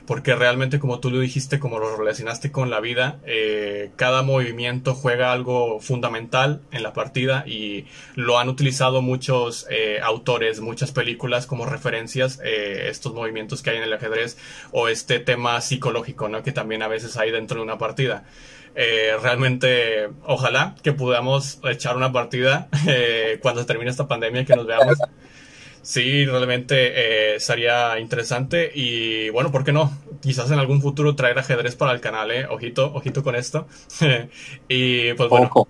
porque 0.07 0.35
realmente 0.35 0.79
como 0.79 1.01
tú 1.01 1.11
lo 1.11 1.21
dijiste, 1.21 1.59
como 1.59 1.79
lo 1.79 1.97
relacionaste 1.97 2.51
con 2.51 2.71
la 2.71 2.81
vida, 2.81 3.19
eh, 3.25 3.91
cada 3.97 4.23
movimiento 4.23 4.95
juega 4.95 5.33
algo 5.33 5.81
fundamental 5.81 6.63
en 6.73 6.83
la 6.83 6.93
partida 6.93 7.45
y 7.47 7.87
lo 8.15 8.39
han 8.39 8.49
utilizado 8.49 9.03
muchos 9.03 9.67
eh, 9.71 10.01
autores, 10.03 10.61
muchas 10.61 10.93
películas 10.93 11.47
como 11.47 11.67
referencias, 11.67 12.41
eh, 12.45 12.89
estos 12.89 13.15
movimientos 13.15 13.63
que 13.63 13.71
hay 13.71 13.77
en 13.77 13.85
el 13.85 13.93
ajedrez 13.93 14.37
o 14.73 14.89
este 14.89 15.21
tema 15.21 15.61
psicológico, 15.61 16.29
¿no? 16.29 16.43
Que 16.43 16.53
también 16.53 16.83
a 16.83 16.89
veces 16.89 17.17
hay 17.17 17.31
dentro 17.31 17.59
de 17.59 17.65
una 17.65 17.79
partida. 17.79 18.25
realmente, 18.75 20.09
ojalá 20.25 20.75
que 20.83 20.93
podamos 20.93 21.61
echar 21.65 21.97
una 21.97 22.11
partida 22.11 22.69
cuando 23.43 23.67
termine 23.67 23.91
esta 23.91 24.09
pandemia, 24.09 24.45
que 24.45 24.57
nos 24.57 24.67
veamos. 24.67 24.99
Sí, 25.83 26.25
realmente 26.27 27.35
eh, 27.35 27.41
sería 27.41 27.99
interesante 27.99 28.71
y 28.73 29.31
bueno, 29.31 29.51
¿por 29.51 29.65
qué 29.65 29.73
no? 29.73 29.93
Quizás 30.21 30.49
en 30.53 30.61
algún 30.61 30.81
futuro 30.81 31.17
traer 31.17 31.37
ajedrez 31.41 31.75
para 31.75 31.93
el 31.93 32.01
canal, 32.01 32.31
¿eh? 32.31 32.47
Ojito, 32.49 32.93
ojito 32.95 33.25
con 33.25 33.35
esto. 33.35 33.67
y 34.69 35.13
pues 35.15 35.29
bueno. 35.29 35.51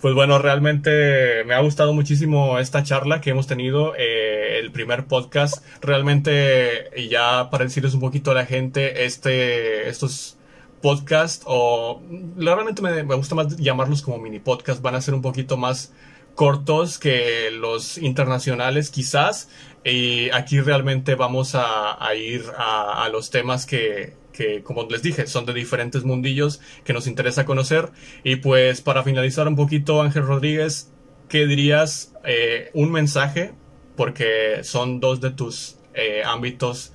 pues 0.00 0.14
bueno, 0.14 0.38
realmente 0.38 1.44
me 1.44 1.52
ha 1.52 1.60
gustado 1.60 1.92
muchísimo 1.92 2.58
esta 2.58 2.82
charla 2.82 3.20
que 3.20 3.28
hemos 3.28 3.46
tenido, 3.46 3.94
eh, 3.98 4.58
el 4.58 4.72
primer 4.72 5.04
podcast. 5.04 5.62
Realmente, 5.82 6.88
y 6.96 7.08
ya 7.08 7.50
para 7.50 7.64
decirles 7.64 7.92
un 7.92 8.00
poquito 8.00 8.30
a 8.30 8.34
la 8.34 8.46
gente, 8.46 9.04
este, 9.04 9.90
estos 9.90 10.38
podcasts, 10.80 11.44
o 11.46 12.00
realmente 12.38 12.80
me, 12.80 13.02
me 13.04 13.14
gusta 13.16 13.34
más 13.34 13.54
llamarlos 13.58 14.00
como 14.00 14.16
mini 14.16 14.38
podcast, 14.38 14.80
van 14.80 14.94
a 14.94 15.02
ser 15.02 15.12
un 15.12 15.20
poquito 15.20 15.58
más 15.58 15.92
cortos 16.40 16.98
que 16.98 17.50
los 17.50 17.98
internacionales 17.98 18.88
quizás. 18.88 19.50
Y 19.84 20.30
aquí 20.30 20.58
realmente 20.58 21.14
vamos 21.14 21.54
a, 21.54 21.98
ir 22.14 22.42
a, 22.56 23.06
los 23.12 23.28
temas 23.28 23.66
que, 23.66 24.14
que, 24.32 24.62
como 24.62 24.84
les 24.84 25.02
dije, 25.02 25.26
son 25.26 25.44
de 25.44 25.52
diferentes 25.52 26.02
mundillos 26.02 26.62
que 26.82 26.94
nos 26.94 27.06
interesa 27.06 27.44
conocer. 27.44 27.90
Y 28.24 28.36
pues 28.36 28.80
para 28.80 29.02
finalizar 29.02 29.48
un 29.48 29.54
poquito, 29.54 30.00
Ángel 30.00 30.26
Rodríguez, 30.26 30.90
¿qué 31.28 31.46
dirías? 31.46 32.14
Eh, 32.24 32.70
un 32.72 32.90
mensaje, 32.90 33.52
porque 33.94 34.60
son 34.62 34.98
dos 34.98 35.20
de 35.20 35.32
tus 35.32 35.76
eh, 35.92 36.22
ámbitos 36.24 36.94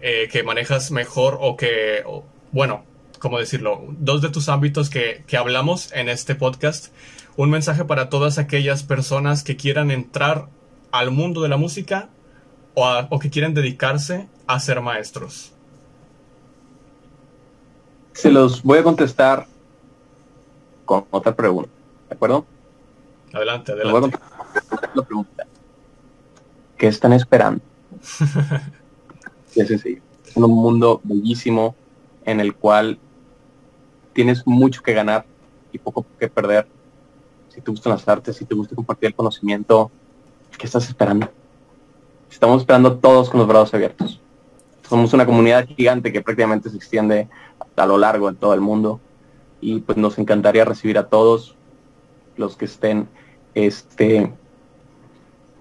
eh, 0.00 0.28
que 0.32 0.42
manejas 0.42 0.90
mejor 0.90 1.38
o 1.40 1.56
que, 1.56 2.02
bueno, 2.50 2.84
¿cómo 3.20 3.38
decirlo? 3.38 3.84
Dos 3.98 4.20
de 4.20 4.30
tus 4.30 4.48
ámbitos 4.48 4.90
que, 4.90 5.22
que 5.28 5.36
hablamos 5.36 5.92
en 5.92 6.08
este 6.08 6.34
podcast. 6.34 6.92
Un 7.36 7.50
mensaje 7.50 7.84
para 7.84 8.08
todas 8.08 8.38
aquellas 8.38 8.82
personas 8.82 9.42
que 9.42 9.56
quieran 9.56 9.90
entrar 9.90 10.48
al 10.92 11.10
mundo 11.10 11.42
de 11.42 11.48
la 11.48 11.56
música 11.56 12.08
o, 12.74 12.86
o 13.10 13.18
que 13.18 13.30
quieren 13.30 13.54
dedicarse 13.54 14.28
a 14.46 14.60
ser 14.60 14.80
maestros. 14.80 15.52
Se 18.12 18.30
los 18.30 18.62
voy 18.62 18.78
a 18.78 18.82
contestar 18.82 19.46
con 20.84 21.06
otra 21.10 21.34
pregunta, 21.34 21.70
¿de 22.08 22.14
acuerdo? 22.16 22.44
Adelante, 23.32 23.72
adelante. 23.72 24.18
La 24.94 25.02
pregunta. 25.02 25.46
¿Qué 26.76 26.88
están 26.88 27.12
esperando? 27.12 27.62
es 29.54 29.68
sencillo. 29.68 30.02
Es 30.26 30.36
un 30.36 30.50
mundo 30.50 31.00
bellísimo 31.04 31.74
en 32.24 32.40
el 32.40 32.54
cual 32.54 32.98
tienes 34.12 34.46
mucho 34.46 34.82
que 34.82 34.92
ganar 34.92 35.24
y 35.72 35.78
poco 35.78 36.04
que 36.18 36.28
perder. 36.28 36.66
Te 37.60 37.70
gustan 37.70 37.92
las 37.92 38.06
artes, 38.08 38.36
si 38.36 38.44
te 38.44 38.54
gusta 38.54 38.74
compartir 38.74 39.08
el 39.08 39.14
conocimiento, 39.14 39.90
¿qué 40.58 40.66
estás 40.66 40.88
esperando? 40.88 41.30
Estamos 42.30 42.62
esperando 42.62 42.96
todos 42.98 43.30
con 43.30 43.40
los 43.40 43.48
brazos 43.48 43.74
abiertos. 43.74 44.20
Somos 44.88 45.12
una 45.12 45.26
comunidad 45.26 45.66
gigante 45.66 46.12
que 46.12 46.22
prácticamente 46.22 46.70
se 46.70 46.76
extiende 46.76 47.28
a 47.76 47.86
lo 47.86 47.98
largo 47.98 48.30
de 48.30 48.36
todo 48.36 48.54
el 48.54 48.60
mundo 48.60 49.00
y 49.60 49.80
pues 49.80 49.98
nos 49.98 50.18
encantaría 50.18 50.64
recibir 50.64 50.98
a 50.98 51.08
todos 51.08 51.54
los 52.36 52.56
que 52.56 52.64
estén 52.64 53.08
este, 53.54 54.32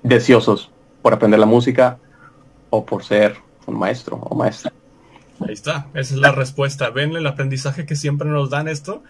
deseosos 0.03 0.71
por 1.01 1.13
aprender 1.13 1.39
la 1.39 1.45
música 1.45 1.99
o 2.69 2.85
por 2.85 3.03
ser 3.03 3.37
un 3.65 3.77
maestro 3.77 4.17
o 4.17 4.35
maestra. 4.35 4.71
Ahí 5.41 5.53
está, 5.53 5.87
esa 5.93 6.13
es 6.15 6.19
la 6.19 6.31
respuesta. 6.31 6.89
Ven 6.89 7.15
el 7.15 7.25
aprendizaje 7.25 7.85
que 7.85 7.95
siempre 7.95 8.29
nos 8.29 8.49
dan 8.49 8.67
esto, 8.67 9.03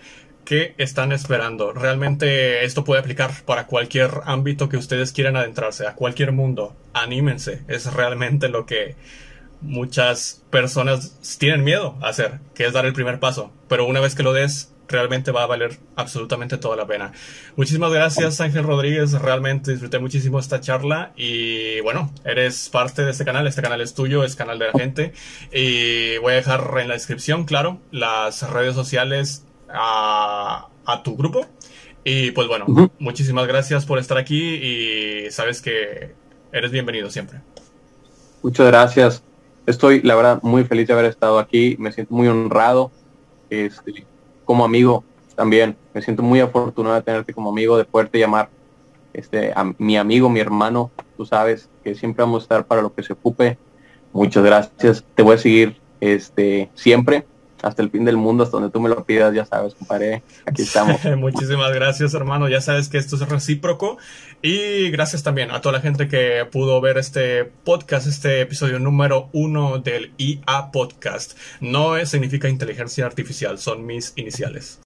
que 0.50 0.74
están 0.80 1.12
esperando. 1.12 1.74
Realmente 1.74 2.66
esto 2.66 2.84
puede 2.84 3.00
aplicar 3.00 3.30
para 3.45 3.68
cualquier 3.68 4.10
ámbito 4.26 4.68
que 4.68 4.78
ustedes 4.78 5.12
quieran 5.12 5.36
adentrarse, 5.36 5.86
a 5.86 5.93
cualquier 5.93 6.32
mundo. 6.32 6.76
Anímense, 6.91 7.62
es 7.68 7.93
realmente 7.93 8.50
lo 8.50 8.66
que 8.66 8.95
muchas 9.62 10.43
personas 10.50 11.38
tienen 11.38 11.64
miedo 11.64 12.00
a 12.02 12.08
hacer, 12.08 12.39
que 12.56 12.66
es 12.66 12.74
dar 12.74 12.88
el 12.88 12.93
primer 12.93 13.20
paso. 13.20 13.54
Pero 13.68 13.86
una 13.86 14.00
vez 14.00 14.16
que 14.16 14.24
lo 14.24 14.34
des, 14.34 14.74
realmente 14.88 15.32
va 15.32 15.43
a 15.43 15.45
valer 15.45 15.78
absolutamente 15.95 16.58
toda 16.58 16.76
la 16.76 16.88
pena. 16.88 17.12
Muchísimas 17.56 17.93
gracias 17.93 18.41
Ángel 18.41 18.64
Rodríguez, 18.64 19.12
realmente 19.12 19.70
disfruté 19.70 20.00
muchísimo 20.00 20.39
esta 20.39 20.62
charla 20.62 21.12
y 21.16 21.80
bueno, 21.82 22.12
eres 22.26 22.70
parte 22.70 23.04
de 23.04 23.12
este 23.12 23.24
canal, 23.24 23.45
este 23.45 23.62
canal 23.62 23.82
es 23.82 23.93
tuyo, 23.93 24.24
es 24.24 24.36
canal 24.36 24.58
de 24.58 24.66
la 24.66 24.72
gente 24.72 25.14
y 25.54 26.18
voy 26.18 26.34
a 26.34 26.38
dejar 26.38 26.74
en 26.80 26.88
la 26.88 26.95
descripción, 26.95 27.45
claro, 27.45 27.80
las 27.91 28.50
redes 28.50 28.74
sociales 28.74 29.45
a, 29.74 30.67
tu 31.03 31.15
grupo 31.15 31.45
y 32.03 32.32
pues 32.32 32.47
bueno, 32.47 32.65
muchísimas 32.97 33.47
gracias 33.47 33.86
por 33.86 33.99
estar 33.99 34.17
aquí 34.17 34.55
y 34.55 35.32
sabes 35.32 35.61
que 35.61 36.15
eres 36.51 36.72
bienvenido 36.72 37.11
siempre. 37.11 37.41
Muchas 38.41 38.67
gracias. 38.67 39.24
Estoy, 39.67 40.01
la 40.01 40.15
verdad, 40.15 40.39
muy 40.41 40.63
feliz 40.63 40.88
de 40.88 40.93
haber 40.93 41.05
estado 41.05 41.38
aquí. 41.38 41.76
Me 41.78 41.91
siento 41.91 42.15
muy 42.15 42.28
honrado. 42.28 42.91
Este, 43.49 44.05
como 44.45 44.65
amigo 44.65 45.03
también. 45.36 45.78
Me 45.93 46.01
siento 46.01 46.24
muy 46.24 46.39
afortunado 46.39 46.95
de 46.95 47.01
tenerte 47.03 47.34
como 47.34 47.51
amigo, 47.51 47.78
de 47.78 47.86
poderte 47.86 48.17
llamar 48.17 48.49
este, 49.13 49.53
a 49.55 49.74
mi 49.78 49.95
amigo, 49.97 50.30
mi 50.30 50.39
hermano. 50.39 50.89
Tú 51.17 51.26
sabes 51.26 51.70
que 51.84 51.93
siempre 51.93 52.24
vamos 52.24 52.41
a 52.41 52.45
estar 52.45 52.65
para 52.65 52.82
lo 52.82 52.93
que 52.93 53.03
se 53.03 53.13
ocupe. 53.13 53.59
Muchas 54.11 54.43
gracias. 54.43 55.03
Te 55.13 55.22
voy 55.22 55.36
a 55.36 55.38
seguir 55.38 55.80
este, 56.01 56.72
siempre 56.74 57.26
hasta 57.62 57.82
el 57.82 57.89
fin 57.89 58.05
del 58.05 58.18
mundo, 58.18 58.43
hasta 58.43 58.57
donde 58.57 58.72
tú 58.72 58.80
me 58.80 58.89
lo 58.89 59.03
pidas, 59.03 59.34
ya 59.34 59.45
sabes, 59.45 59.76
compadre, 59.76 60.24
aquí 60.45 60.62
estamos. 60.62 61.03
Muchísimas 61.18 61.74
gracias, 61.74 62.14
hermano, 62.14 62.47
ya 62.47 62.62
sabes 62.62 62.89
que 62.89 62.97
esto 62.97 63.16
es 63.16 63.28
recíproco 63.28 63.97
y 64.41 64.91
gracias 64.91 65.24
también 65.24 65.51
a 65.51 65.62
toda 65.62 65.74
la 65.74 65.82
gente 65.82 66.07
que 66.07 66.45
pudo 66.51 66.80
ver 66.82 66.97
este 66.97 67.45
podcast, 67.45 68.07
este 68.07 68.41
episodio 68.41 68.80
número 68.80 69.30
uno 69.34 69.80
del 69.80 70.14
IA 70.18 70.72
Podcast. 70.72 71.38
No 71.60 72.05
significa 72.05 72.47
inteligencia 72.47 73.05
artificial, 73.05 73.57
son 73.57 73.86
mis 73.86 74.14
iniciales. 74.16 74.78